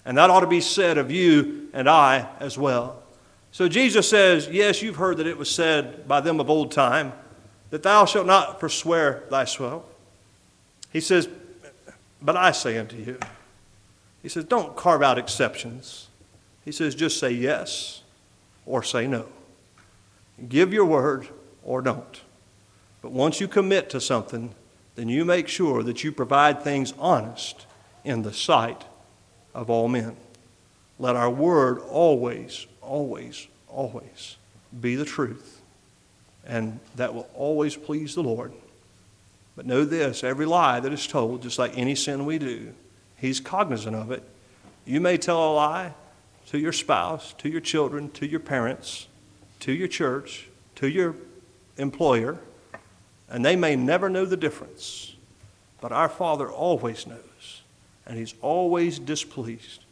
And 0.04 0.16
that 0.16 0.30
ought 0.30 0.40
to 0.40 0.46
be 0.46 0.60
said 0.60 0.96
of 0.96 1.10
you 1.10 1.68
and 1.72 1.90
I 1.90 2.28
as 2.38 2.56
well. 2.56 3.02
So 3.50 3.68
Jesus 3.68 4.08
says, 4.08 4.48
Yes, 4.48 4.80
you've 4.80 4.94
heard 4.94 5.16
that 5.16 5.26
it 5.26 5.36
was 5.36 5.50
said 5.50 6.06
by 6.06 6.20
them 6.20 6.38
of 6.38 6.48
old 6.48 6.70
time 6.70 7.12
that 7.70 7.82
thou 7.82 8.04
shalt 8.04 8.28
not 8.28 8.60
forswear 8.60 9.24
thyself. 9.28 9.82
He 10.92 11.00
says, 11.00 11.28
But 12.22 12.36
I 12.36 12.52
say 12.52 12.78
unto 12.78 12.96
you, 12.96 13.18
He 14.22 14.28
says, 14.28 14.44
don't 14.44 14.76
carve 14.76 15.02
out 15.02 15.18
exceptions. 15.18 16.06
He 16.64 16.70
says, 16.70 16.94
just 16.94 17.18
say 17.18 17.32
yes 17.32 18.02
or 18.66 18.84
say 18.84 19.08
no. 19.08 19.26
Give 20.48 20.72
your 20.72 20.84
word 20.84 21.26
or 21.64 21.82
don't. 21.82 22.20
But 23.02 23.12
once 23.12 23.40
you 23.40 23.48
commit 23.48 23.90
to 23.90 24.00
something, 24.00 24.54
then 24.96 25.08
you 25.08 25.24
make 25.24 25.48
sure 25.48 25.82
that 25.82 26.02
you 26.02 26.10
provide 26.10 26.62
things 26.62 26.94
honest 26.98 27.66
in 28.04 28.22
the 28.22 28.32
sight 28.32 28.84
of 29.54 29.70
all 29.70 29.88
men. 29.88 30.16
Let 30.98 31.16
our 31.16 31.30
word 31.30 31.78
always, 31.78 32.66
always, 32.80 33.46
always 33.68 34.36
be 34.80 34.96
the 34.96 35.04
truth. 35.04 35.60
And 36.46 36.80
that 36.94 37.14
will 37.14 37.28
always 37.34 37.76
please 37.76 38.14
the 38.14 38.22
Lord. 38.22 38.52
But 39.56 39.66
know 39.66 39.84
this 39.84 40.22
every 40.22 40.46
lie 40.46 40.80
that 40.80 40.92
is 40.92 41.06
told, 41.06 41.42
just 41.42 41.58
like 41.58 41.76
any 41.76 41.94
sin 41.94 42.24
we 42.24 42.38
do, 42.38 42.72
He's 43.16 43.40
cognizant 43.40 43.96
of 43.96 44.10
it. 44.10 44.22
You 44.84 45.00
may 45.00 45.16
tell 45.16 45.52
a 45.52 45.52
lie 45.52 45.94
to 46.48 46.58
your 46.58 46.72
spouse, 46.72 47.34
to 47.38 47.48
your 47.48 47.60
children, 47.60 48.10
to 48.12 48.26
your 48.26 48.40
parents, 48.40 49.08
to 49.60 49.72
your 49.72 49.88
church, 49.88 50.48
to 50.76 50.88
your 50.88 51.16
employer 51.76 52.38
and 53.28 53.44
they 53.44 53.56
may 53.56 53.76
never 53.76 54.08
know 54.08 54.24
the 54.24 54.36
difference. 54.36 55.14
But 55.80 55.92
our 55.92 56.08
Father 56.08 56.50
always 56.50 57.06
knows, 57.06 57.62
and 58.06 58.18
He's 58.18 58.34
always 58.40 58.98
displeased. 58.98 59.84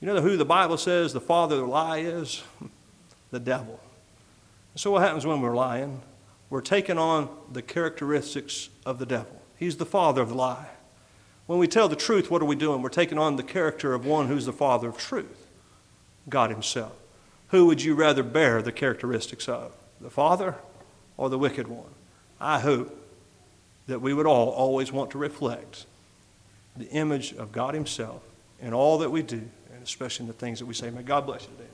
You 0.00 0.06
know 0.06 0.20
who 0.20 0.36
the 0.36 0.44
Bible 0.44 0.76
says 0.76 1.12
the 1.12 1.20
father 1.20 1.56
of 1.56 1.62
the 1.62 1.66
lie 1.66 1.98
is? 1.98 2.42
the 3.30 3.40
devil. 3.40 3.80
So, 4.74 4.92
what 4.92 5.02
happens 5.02 5.26
when 5.26 5.40
we're 5.40 5.56
lying? 5.56 6.02
We're 6.50 6.60
taking 6.60 6.98
on 6.98 7.28
the 7.52 7.62
characteristics 7.62 8.70
of 8.86 8.98
the 8.98 9.06
devil. 9.06 9.42
He's 9.56 9.76
the 9.76 9.84
father 9.84 10.22
of 10.22 10.28
the 10.28 10.34
lie. 10.34 10.68
When 11.46 11.58
we 11.58 11.66
tell 11.66 11.88
the 11.88 11.96
truth, 11.96 12.30
what 12.30 12.42
are 12.42 12.46
we 12.46 12.56
doing? 12.56 12.80
We're 12.80 12.88
taking 12.90 13.18
on 13.18 13.36
the 13.36 13.42
character 13.42 13.92
of 13.92 14.06
one 14.06 14.28
who's 14.28 14.46
the 14.46 14.52
father 14.52 14.88
of 14.88 14.98
truth 14.98 15.46
God 16.28 16.50
Himself. 16.50 16.92
Who 17.48 17.66
would 17.66 17.82
you 17.82 17.94
rather 17.94 18.22
bear 18.22 18.62
the 18.62 18.72
characteristics 18.72 19.48
of? 19.48 19.72
The 20.00 20.10
father 20.10 20.56
or 21.16 21.30
the 21.30 21.38
wicked 21.38 21.66
one? 21.66 21.94
I 22.40 22.60
hope 22.60 22.94
that 23.86 24.00
we 24.00 24.14
would 24.14 24.26
all 24.26 24.50
always 24.50 24.92
want 24.92 25.10
to 25.12 25.18
reflect 25.18 25.86
the 26.76 26.88
image 26.90 27.32
of 27.34 27.52
God 27.52 27.74
Himself 27.74 28.22
in 28.60 28.72
all 28.72 28.98
that 28.98 29.10
we 29.10 29.22
do, 29.22 29.42
and 29.72 29.82
especially 29.82 30.24
in 30.24 30.28
the 30.28 30.34
things 30.34 30.58
that 30.58 30.66
we 30.66 30.74
say. 30.74 30.90
May 30.90 31.02
God 31.02 31.26
bless 31.26 31.42
you 31.42 31.48
today. 31.56 31.67